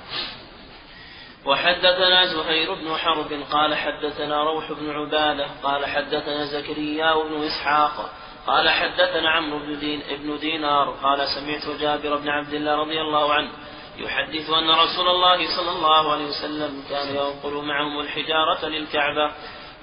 وحدثنا 1.45 2.25
زهير 2.25 2.73
بن 2.73 2.95
حرب 2.97 3.43
قال 3.51 3.75
حدثنا 3.75 4.43
روح 4.43 4.71
بن 4.71 4.89
عبادة 4.89 5.47
قال 5.63 5.85
حدثنا 5.85 6.45
زكريا 6.45 7.13
بن 7.13 7.43
إسحاق 7.43 8.09
قال 8.47 8.69
حدثنا 8.69 9.29
عمرو 9.29 9.59
بن 9.59 9.79
دين 9.79 10.01
ابن 10.09 10.39
دينار 10.39 10.89
قال 10.89 11.27
سمعت 11.27 11.79
جابر 11.79 12.15
بن 12.15 12.29
عبد 12.29 12.53
الله 12.53 12.75
رضي 12.75 13.01
الله 13.01 13.33
عنه 13.33 13.51
يحدث 13.97 14.49
أن 14.49 14.69
رسول 14.69 15.07
الله 15.07 15.57
صلى 15.57 15.71
الله 15.71 16.11
عليه 16.11 16.25
وسلم 16.25 16.83
كان 16.89 17.15
ينقل 17.15 17.65
معهم 17.65 17.99
الحجارة 17.99 18.65
للكعبة 18.65 19.31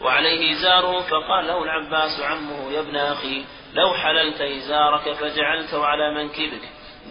وعليه 0.03 0.53
إزاره 0.53 1.01
فقال 1.01 1.47
له 1.47 1.65
العباس 1.65 2.21
عمه 2.21 2.73
يا 2.73 2.81
ابن 2.81 2.97
أخي 2.97 3.45
لو 3.77 3.95
حللت 3.95 4.41
إزارك 4.41 5.13
فجعلته 5.13 5.87
على 5.87 6.15
منكبك 6.15 6.63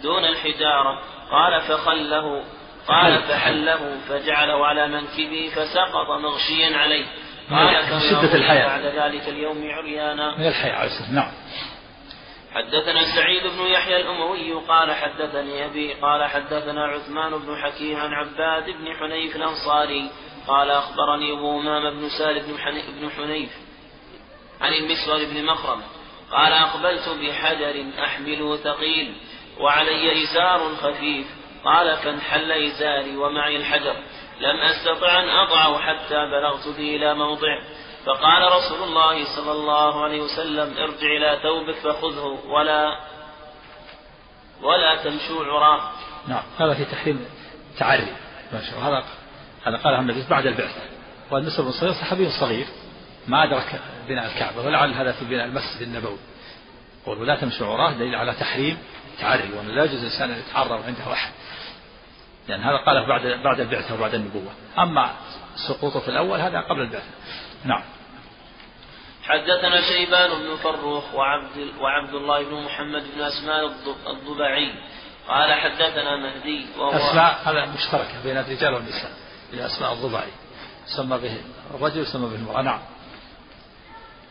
دون 0.02 0.24
الحجارة. 0.24 1.00
قال 1.30 1.60
فخله 1.60 2.44
قال 2.88 3.22
فحله 3.22 3.96
فجعله 4.08 4.66
على 4.66 4.88
منكبه 4.88 5.50
فسقط 5.54 6.10
مغشيا 6.10 6.76
عليه. 6.76 7.04
قال 7.50 7.92
من 7.92 8.00
شدة 8.00 8.34
الحياة. 8.34 8.66
بعد 8.66 8.84
ذلك 8.84 9.28
اليوم 9.28 9.70
عريانا. 9.70 10.38
من 10.38 10.46
الحياة 10.46 11.12
نعم. 11.12 11.30
حدثنا 12.56 13.16
سعيد 13.16 13.42
بن 13.42 13.66
يحيى 13.66 13.96
الأموي 14.00 14.52
قال 14.52 14.92
حدثني 14.92 15.66
أبي 15.66 15.92
قال 15.94 16.24
حدثنا 16.24 16.84
عثمان 16.84 17.38
بن 17.38 17.56
حكيم 17.56 17.96
عن 17.96 18.12
عباد 18.12 18.64
بن 18.64 18.94
حنيف 18.94 19.36
الأنصاري 19.36 20.10
قال 20.48 20.70
أخبرني 20.70 21.32
أبو 21.32 21.60
أمام 21.60 22.00
بن 22.00 22.08
سالم 22.08 22.56
بن 23.00 23.10
حنيف 23.10 23.50
عن 24.60 24.72
المسور 24.72 25.24
بن 25.24 25.44
مخرم 25.44 25.82
قال 26.32 26.52
أقبلت 26.52 27.08
بحجر 27.08 27.84
أحمله 28.04 28.56
ثقيل 28.56 29.16
وعلي 29.60 30.22
إزار 30.24 30.76
خفيف 30.76 31.26
قال 31.64 31.96
فانحل 31.96 32.52
إزاري 32.52 33.16
ومعي 33.16 33.56
الحجر 33.56 33.96
لم 34.40 34.60
أستطع 34.60 35.20
أن 35.20 35.28
أضعه 35.28 35.78
حتى 35.78 36.26
بلغت 36.26 36.68
به 36.68 36.96
إلى 36.96 37.14
موضع 37.14 37.60
فقال 38.06 38.52
رسول 38.52 38.88
الله 38.88 39.36
صلى 39.36 39.52
الله 39.52 40.04
عليه 40.04 40.20
وسلم 40.20 40.76
ارجع 40.78 41.06
إلى 41.16 41.40
ثوبك 41.42 41.74
فخذه 41.74 42.38
ولا 42.48 42.98
ولا 44.62 44.96
تمشوا 45.04 45.44
عراه 45.44 45.90
نعم 46.28 46.42
هذا 46.58 46.74
في 46.74 46.84
تحريم 46.84 47.26
تعري 47.78 48.06
هذا 48.82 49.04
هذا 49.64 49.76
قاله 49.76 50.00
النبي 50.00 50.24
بعد 50.30 50.46
البعثة. 50.46 50.80
والنسر 51.30 51.62
بن 51.62 51.72
صغير 51.72 51.92
صحابي 51.92 52.30
صغير 52.40 52.66
ما 53.28 53.44
أدرك 53.44 53.80
بناء 54.08 54.26
الكعبة 54.26 54.66
ولعل 54.66 54.94
هذا 54.94 55.12
في 55.12 55.24
بناء 55.24 55.46
المسجد 55.46 55.82
النبوي. 55.82 56.18
قول 57.06 57.26
لا 57.26 57.36
تمشوا 57.36 57.66
عراة 57.66 57.92
دليل 57.92 58.14
على 58.14 58.32
تحريم 58.32 58.78
تعري 59.20 59.52
وأنه 59.52 59.70
لا 59.70 59.84
يجوز 59.84 59.98
الإنسان 59.98 60.30
أن 60.30 60.38
يتعرى 60.38 60.82
عنده 60.86 61.12
أحد 61.12 61.32
لأن 62.48 62.60
هذا 62.60 62.76
قاله 62.76 63.06
بعد 63.06 63.26
بعد 63.44 63.60
البعثة 63.60 63.94
وبعد 63.94 64.14
النبوة. 64.14 64.52
أما 64.78 65.10
سقوطه 65.68 66.00
في 66.00 66.08
الأول 66.08 66.40
هذا 66.40 66.60
قبل 66.60 66.80
البعثة. 66.80 67.10
نعم. 67.64 67.82
حدثنا 69.22 69.80
شيبان 69.80 70.30
بن 70.30 70.56
فروخ 70.56 71.14
وعبد 71.14 71.70
وعبد 71.80 72.14
الله 72.14 72.44
بن 72.44 72.54
محمد 72.54 73.02
بن 73.14 73.22
أسماء 73.22 73.72
الضبعي. 74.06 74.72
قال 75.28 75.54
حدثنا 75.54 76.16
مهدي 76.16 76.66
وهو 76.78 76.90
أسماء 76.90 77.40
هذا 77.44 77.66
مشتركة 77.66 78.22
بين 78.24 78.36
الرجال 78.36 78.74
والنساء. 78.74 79.12
أسماء 79.54 79.92
الضبعي. 79.92 80.30
سمى 80.96 81.18
به 81.18 81.36
الرجل 81.74 82.06
سمى 82.06 82.28
به 82.28 82.34
المرأة. 82.34 82.62
نعم. 82.62 82.80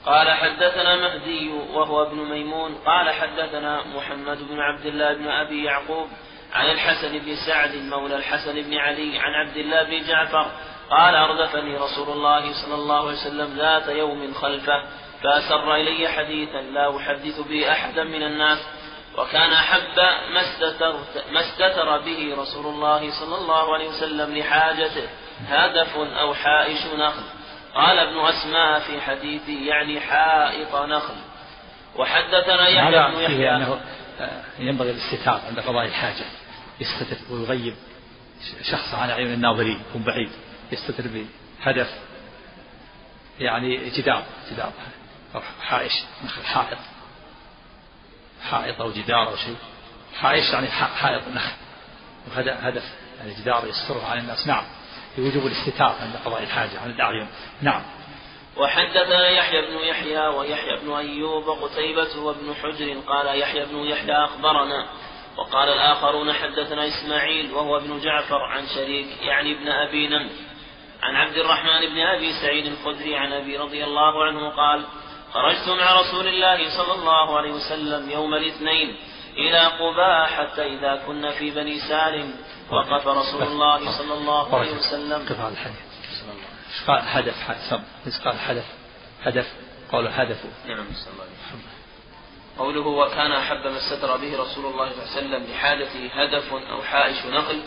قال 0.06 0.32
حدثنا 0.32 0.96
مهدي 0.96 1.50
وهو 1.74 2.04
ابن 2.04 2.18
ميمون 2.18 2.76
قال 2.86 3.10
حدثنا 3.10 3.84
محمد 3.96 4.48
بن 4.48 4.60
عبد 4.60 4.86
الله 4.86 5.14
بن 5.14 5.28
أبي 5.28 5.64
يعقوب 5.64 6.08
عن 6.54 6.66
الحسن 6.66 7.20
بن 7.20 7.36
سعد 7.48 7.76
مولى 7.76 8.16
الحسن 8.16 8.62
بن 8.62 8.78
علي 8.78 9.20
عن 9.20 9.34
عبد 9.34 9.58
الله 9.58 9.84
بن 9.84 10.08
جعفر 10.08 10.52
قال 10.90 11.16
أردفني 11.16 11.78
رسول 11.78 12.10
الله 12.10 12.54
صلى 12.54 12.76
الله 12.76 13.00
عليه 13.00 13.18
وسلم 13.18 13.58
ذات 13.58 13.88
يوم 13.88 14.34
خلفه 14.34 14.84
فأسر 15.24 15.76
إلي 15.76 16.08
حديثا 16.08 16.62
لا 16.62 16.98
أحدث 16.98 17.40
به 17.40 17.72
أحدا 17.72 18.04
من 18.04 18.24
الناس 18.24 18.60
وكان 19.18 19.54
أحب 19.54 19.98
ما 20.34 20.42
استتر, 20.42 20.96
ما 21.32 21.40
استتر 21.40 21.98
به 21.98 22.36
رسول 22.38 22.66
الله 22.66 23.12
صلى 23.20 23.38
الله 23.38 23.74
عليه 23.74 23.88
وسلم 23.88 24.38
لحاجته 24.38 25.08
هدف 25.48 25.98
أو 25.98 26.34
حائش 26.34 26.86
نخل. 26.98 27.24
قال 27.76 28.00
ابن 28.00 28.20
أسماء 28.20 28.80
في 28.80 29.02
حديثي 29.02 29.66
يعني 29.66 30.00
حائط 30.00 30.76
نخل. 30.76 31.16
وحدثنا 31.96 32.68
يحيى 32.68 33.12
بن 33.12 33.22
يحيى. 33.22 33.56
أنه 33.56 33.82
آه، 34.20 34.44
ينبغي 34.60 34.92
الاستتار 34.92 35.42
عند 35.48 35.60
قضاء 35.60 35.86
الحاجة. 35.86 36.26
يستتر 36.80 37.18
ويغيب 37.30 37.76
شخص 38.72 38.94
عن 38.94 39.10
أعين 39.10 39.34
الناظرين 39.34 39.82
يكون 39.90 40.04
بعيد. 40.04 40.30
يستتر 40.72 41.04
بهدف 41.08 42.00
يعني 43.40 43.90
جدار 43.90 44.24
جدار 44.52 44.72
حائش 45.62 46.04
نخل 46.26 46.44
حائط. 46.44 46.78
حائط 48.52 48.82
أو 48.82 48.92
جدار 48.92 49.28
أو 49.28 49.36
شيء. 49.36 49.58
حائش 50.20 50.54
يعني 50.54 50.68
حائط 50.72 51.28
نخل. 51.28 51.54
وهذا 52.28 52.58
هدف 52.62 52.94
يعني 53.20 53.34
جدار 53.34 53.68
يستره 53.68 54.06
عن 54.08 54.18
الناس. 54.18 54.48
نعم. 54.48 54.64
بوجوب 55.18 55.46
الاستتار 55.46 55.96
عند 56.02 56.16
قضاء 56.26 56.44
الحاجة 56.44 56.80
عن 56.80 56.90
الأعين 56.90 57.28
نعم. 57.62 57.82
وحدثنا 58.58 59.30
يحيى 59.30 59.62
بن 59.62 59.78
يحيى 59.88 60.28
ويحيى 60.28 60.80
بن 60.84 60.94
أيوب 60.94 61.48
وقتيبة 61.48 62.20
وابن 62.20 62.54
حجر 62.64 63.00
قال 63.08 63.40
يحيى 63.40 63.66
بن 63.66 63.78
يحيى 63.78 64.16
أخبرنا 64.24 64.88
وقال 65.38 65.70
الآخرون 65.70 66.34
حدثنا 66.34 66.88
إسماعيل 66.88 67.54
وهو 67.54 67.78
ابن 67.78 68.00
جعفر 68.00 68.42
عن 68.42 68.68
شريك 68.76 69.08
يعني 69.22 69.52
ابن 69.52 69.68
أبي 69.68 70.08
نمر. 70.08 70.30
عن 71.02 71.16
عبد 71.16 71.38
الرحمن 71.38 71.80
بن 71.94 72.00
أبي 72.00 72.34
سعيد 72.42 72.66
الخدري 72.66 73.18
عن 73.18 73.34
أبي 73.34 73.58
رضي 73.58 73.84
الله 73.84 74.26
عنه 74.26 74.50
قال 74.50 74.86
خرجت 75.34 75.70
مع 75.70 76.00
رسول 76.00 76.28
الله 76.28 76.70
صلى 76.78 76.94
الله 76.94 77.38
عليه 77.38 77.52
وسلم 77.52 78.12
يوم 78.12 78.34
الاثنين 78.34 78.96
إلى 79.38 79.60
قباء 79.60 80.26
حتى 80.26 80.66
إذا 80.66 81.04
كنا 81.08 81.32
في 81.32 81.52
بني 81.52 81.80
سالم 81.80 82.34
وقف 82.72 83.08
رسول 83.08 83.44
الله 83.44 83.98
صلى 83.98 84.14
الله 84.14 84.60
عليه 84.60 84.72
وسلم. 84.72 85.26
قف 85.30 85.40
على 85.40 85.54
الحديث. 85.54 85.78
قال؟ 86.88 87.02
هدف 87.06 87.44
حدث. 87.44 87.74
قال؟ 88.24 88.36
هدف 88.40 88.66
هدف 89.24 89.48
قول 89.92 90.08
هدف 90.08 90.38
نعم 90.68 90.86
صلى 90.94 91.14
الله 91.14 91.24
عليه 91.24 91.34
وسلم. 91.48 91.76
قوله 92.58 92.88
وكان 92.88 93.32
أحب 93.32 93.68
ما 93.68 93.78
استتر 93.78 94.18
به 94.18 94.38
رسول 94.42 94.66
الله 94.66 94.90
صلى 94.90 95.04
الله 95.04 95.16
عليه 95.16 95.18
وسلم 95.18 95.44
لحاجته 95.52 96.10
هدف 96.14 96.54
أو 96.54 96.82
حائش 96.82 97.26
نخل 97.26 97.62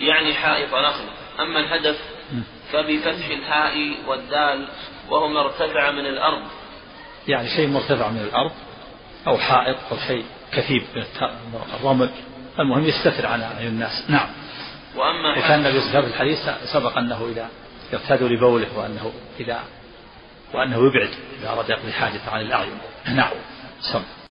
يعني 0.00 0.34
حائط 0.34 0.74
نخل 0.74 1.04
أما 1.40 1.60
الهدف 1.60 1.98
فبفتح 2.72 3.26
الهاء 3.26 3.94
والدال 4.06 4.68
وهو 5.08 5.28
ما 5.28 5.40
ارتفع 5.40 5.90
من 5.90 6.06
الأرض. 6.06 6.42
يعني 7.28 7.48
شيء 7.48 7.68
مرتفع 7.68 8.08
من 8.08 8.20
الأرض 8.20 8.52
أو 9.26 9.38
حائط 9.38 9.76
أو 9.90 9.96
شيء 10.06 10.24
كثيب 10.52 10.82
من 10.94 11.60
الرمل. 11.80 12.10
المهم 12.58 12.84
يستتر 12.84 13.26
عن 13.26 13.42
الناس. 13.60 14.04
نعم. 14.08 14.28
وأما 14.96 15.38
وكان 15.38 15.58
النبي 15.58 15.80
صلى 15.80 15.88
الله 15.88 15.98
عليه 15.98 16.08
الحديث 16.08 16.38
سبق 16.72 16.98
أنه 16.98 17.28
إذا 17.32 17.48
يرتاد 17.92 18.22
لبوله 18.22 18.78
وأنه 18.78 19.12
إذا 19.40 19.60
وأنه 20.54 20.76
يبعد 20.76 21.10
إذا 21.40 21.50
أراد 21.50 21.70
يقضي 21.70 21.92
حاجة 21.92 22.20
عن 22.28 22.40
الأعين. 22.40 22.78
نعم. 23.06 23.30
سم 23.80 24.02